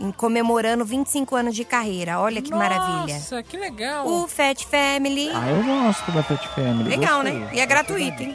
em- 0.00 0.10
Comemorando 0.12 0.84
25 0.84 1.36
anos 1.36 1.54
de 1.54 1.62
carreira. 1.64 2.18
Olha 2.18 2.40
que 2.42 2.50
maravilha. 2.50 3.14
Nossa, 3.14 3.42
que 3.42 3.56
legal. 3.56 4.06
O 4.08 4.26
Fat 4.26 4.64
Family. 4.64 5.30
Ah, 5.34 5.48
eu 5.50 5.62
gosto 5.62 6.10
da 6.10 6.22
Pet 6.22 6.48
Family. 6.48 6.88
Legal, 6.88 7.22
gostei. 7.22 7.38
né? 7.38 7.50
E 7.52 7.60
é 7.60 7.66
gratuito, 7.66 8.22
hein? 8.22 8.34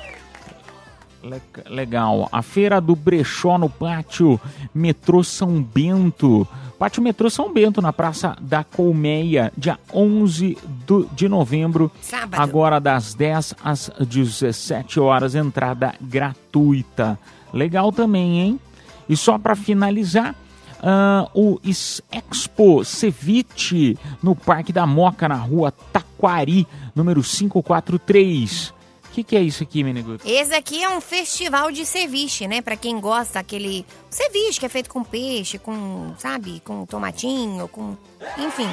Le- 1.23 1.41
Legal. 1.67 2.29
A 2.31 2.41
feira 2.43 2.79
do 2.79 2.95
brechó 2.95 3.57
no 3.57 3.67
pátio 3.69 4.39
Metrô 4.73 5.23
São 5.23 5.61
Bento. 5.61 6.47
Pátio 6.77 7.01
Metrô 7.01 7.29
São 7.29 7.53
Bento, 7.53 7.81
na 7.81 7.93
Praça 7.93 8.35
da 8.41 8.63
Colmeia, 8.63 9.51
dia 9.57 9.79
11 9.93 10.57
do- 10.85 11.09
de 11.13 11.29
novembro. 11.29 11.89
Sábado. 12.01 12.39
Agora 12.39 12.79
das 12.79 13.13
10 13.13 13.55
às 13.63 13.89
17 13.99 14.99
horas, 14.99 15.35
entrada 15.35 15.95
gratuita. 16.01 17.17
Legal 17.53 17.91
também, 17.91 18.39
hein? 18.41 18.59
E 19.07 19.15
só 19.15 19.37
para 19.37 19.55
finalizar, 19.55 20.35
ah, 20.83 21.29
o 21.33 21.59
Expo 21.63 22.83
Ceviche 22.83 23.97
no 24.21 24.35
Parque 24.35 24.73
da 24.73 24.85
Moca, 24.85 25.29
na 25.29 25.35
rua 25.35 25.71
Taquari, 25.71 26.67
número 26.93 27.21
543. 27.23 28.73
O 29.15 29.17
que, 29.17 29.23
que 29.23 29.37
é 29.37 29.41
isso 29.41 29.63
aqui, 29.63 29.81
Meneguto? 29.81 30.27
Esse 30.27 30.53
aqui 30.53 30.83
é 30.83 30.89
um 30.89 30.99
festival 30.99 31.71
de 31.71 31.85
ceviche, 31.85 32.49
né? 32.49 32.61
Pra 32.61 32.75
quem 32.75 32.99
gosta 32.99 33.39
aquele 33.39 33.85
ceviche 34.09 34.59
que 34.59 34.65
é 34.65 34.69
feito 34.69 34.89
com 34.89 35.05
peixe, 35.05 35.57
com, 35.57 36.13
sabe, 36.17 36.61
com 36.65 36.85
tomatinho, 36.85 37.65
com, 37.69 37.95
enfim. 38.37 38.67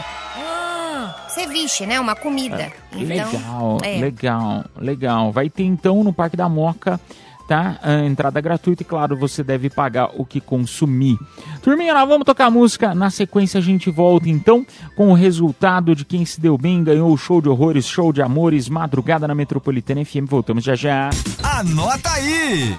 Ceviche, 1.28 1.86
né? 1.86 2.01
Uma 2.01 2.16
comida. 2.16 2.72
Então, 2.90 3.07
legal, 3.07 3.78
é. 3.84 4.01
legal, 4.01 4.64
legal. 4.76 5.30
Vai 5.30 5.49
ter 5.49 5.62
então 5.62 6.03
no 6.03 6.12
Parque 6.12 6.36
da 6.36 6.49
Moca, 6.49 6.99
tá? 7.47 7.78
A 7.82 8.05
entrada 8.05 8.40
gratuita 8.40 8.82
e 8.82 8.86
claro, 8.86 9.16
você 9.16 9.43
deve 9.43 9.68
pagar 9.68 10.11
o 10.16 10.24
que 10.24 10.40
consumir. 10.40 11.18
Turminha, 11.62 11.95
nós 11.95 12.09
vamos 12.09 12.24
tocar 12.24 12.51
música. 12.51 12.95
Na 12.95 13.11
sequência 13.11 13.59
a 13.59 13.62
gente 13.62 13.90
volta 13.90 14.28
então 14.28 14.66
com 14.97 15.11
o 15.11 15.14
resultado 15.14 15.95
de 15.95 16.05
quem 16.05 16.24
se 16.24 16.40
deu 16.40 16.57
bem, 16.57 16.82
ganhou 16.82 17.12
o 17.12 17.16
show 17.16 17.40
de 17.40 17.49
horrores, 17.49 17.86
show 17.86 18.12
de 18.12 18.22
amores, 18.22 18.68
madrugada 18.68 19.26
na 19.28 19.34
Metropolitana 19.34 20.05
FM. 20.05 20.26
Voltamos 20.28 20.64
já 20.64 20.74
já. 20.74 21.11
Anota 21.43 22.11
aí! 22.11 22.76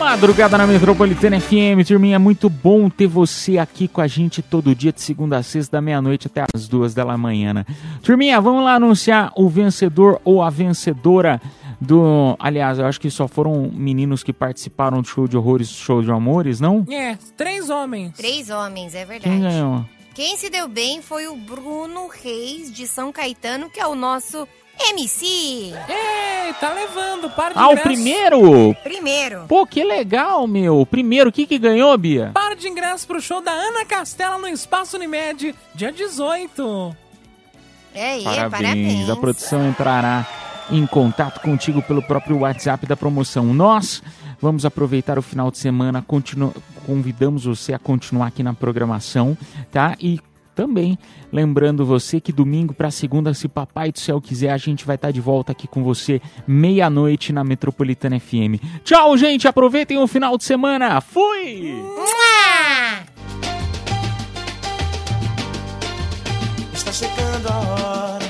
Madrugada 0.00 0.56
na 0.56 0.66
Metropolitana 0.66 1.38
FM, 1.38 1.86
turminha, 1.86 2.18
muito 2.18 2.48
bom 2.48 2.88
ter 2.88 3.06
você 3.06 3.58
aqui 3.58 3.86
com 3.86 4.00
a 4.00 4.06
gente 4.06 4.40
todo 4.40 4.74
dia, 4.74 4.94
de 4.94 5.02
segunda 5.02 5.36
a 5.36 5.42
sexta, 5.42 5.76
da 5.76 5.82
meia-noite 5.82 6.26
até 6.26 6.42
as 6.54 6.66
duas 6.66 6.94
da 6.94 7.04
manhã. 7.18 7.52
né? 7.52 7.66
Turminha, 8.02 8.40
vamos 8.40 8.64
lá 8.64 8.76
anunciar 8.76 9.30
o 9.36 9.46
vencedor 9.46 10.18
ou 10.24 10.42
a 10.42 10.48
vencedora 10.48 11.38
do. 11.80 12.36
Aliás, 12.38 12.78
eu 12.78 12.86
acho 12.86 13.00
que 13.00 13.10
só 13.10 13.26
foram 13.26 13.70
meninos 13.72 14.22
que 14.22 14.32
participaram 14.32 15.00
do 15.00 15.08
show 15.08 15.26
de 15.26 15.36
horrores, 15.36 15.68
show 15.68 16.02
de 16.02 16.10
amores, 16.10 16.60
não? 16.60 16.84
É, 16.90 17.16
três 17.36 17.70
homens. 17.70 18.12
Três 18.16 18.50
homens, 18.50 18.94
é 18.94 19.04
verdade. 19.04 19.30
Quem 19.30 19.40
ganhou? 19.40 19.84
Quem 20.14 20.36
se 20.36 20.50
deu 20.50 20.68
bem 20.68 21.00
foi 21.00 21.28
o 21.28 21.36
Bruno 21.36 22.08
Reis 22.08 22.70
de 22.72 22.86
São 22.86 23.10
Caetano, 23.12 23.70
que 23.70 23.80
é 23.80 23.86
o 23.86 23.94
nosso 23.94 24.46
MC. 24.90 25.24
Ei, 25.26 26.52
tá 26.58 26.72
levando, 26.72 27.30
para 27.30 27.52
de 27.54 27.58
Ah, 27.58 27.68
o 27.68 27.76
primeiro? 27.78 28.74
Primeiro. 28.82 29.44
Pô, 29.46 29.66
que 29.66 29.82
legal, 29.84 30.46
meu. 30.46 30.84
Primeiro, 30.84 31.30
o 31.30 31.32
que 31.32 31.46
que 31.46 31.58
ganhou, 31.58 31.96
Bia? 31.96 32.30
Par 32.34 32.54
de 32.56 32.68
ingresso 32.68 33.06
pro 33.06 33.20
show 33.20 33.40
da 33.40 33.52
Ana 33.52 33.84
Castela 33.84 34.36
no 34.38 34.48
Espaço 34.48 34.96
Unimed, 34.96 35.54
dia 35.74 35.92
18. 35.92 36.96
É 37.94 38.12
aí, 38.12 38.24
Parabéns. 38.24 38.50
parabéns. 38.50 39.10
A 39.10 39.16
produção 39.16 39.68
entrará 39.68 40.26
em 40.70 40.86
contato 40.86 41.40
contigo 41.40 41.82
pelo 41.82 42.02
próprio 42.02 42.38
WhatsApp 42.38 42.86
da 42.86 42.96
promoção. 42.96 43.52
Nós 43.52 44.02
vamos 44.40 44.64
aproveitar 44.64 45.18
o 45.18 45.22
final 45.22 45.50
de 45.50 45.58
semana, 45.58 46.00
continu- 46.02 46.54
convidamos 46.86 47.44
você 47.44 47.72
a 47.74 47.78
continuar 47.78 48.28
aqui 48.28 48.42
na 48.42 48.54
programação, 48.54 49.36
tá? 49.72 49.96
E 50.00 50.20
também 50.54 50.98
lembrando 51.32 51.86
você 51.86 52.20
que 52.20 52.32
domingo 52.32 52.74
para 52.74 52.90
segunda, 52.90 53.32
se 53.34 53.48
papai 53.48 53.90
do 53.92 53.98
céu 53.98 54.20
quiser, 54.20 54.50
a 54.50 54.56
gente 54.58 54.84
vai 54.84 54.96
estar 54.96 55.10
de 55.10 55.20
volta 55.20 55.52
aqui 55.52 55.66
com 55.66 55.82
você 55.82 56.20
meia-noite 56.46 57.32
na 57.32 57.42
Metropolitana 57.44 58.18
FM. 58.20 58.60
Tchau, 58.84 59.16
gente, 59.16 59.46
aproveitem 59.48 59.98
o 59.98 60.06
final 60.06 60.36
de 60.36 60.44
semana. 60.44 61.00
Fui! 61.00 61.74
Está 66.72 66.92
chegando 66.92 67.46
a 67.48 67.58
hora, 67.58 68.24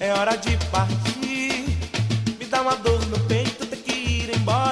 é 0.00 0.12
hora 0.12 0.36
de 0.36 0.56
partir. 0.70 1.19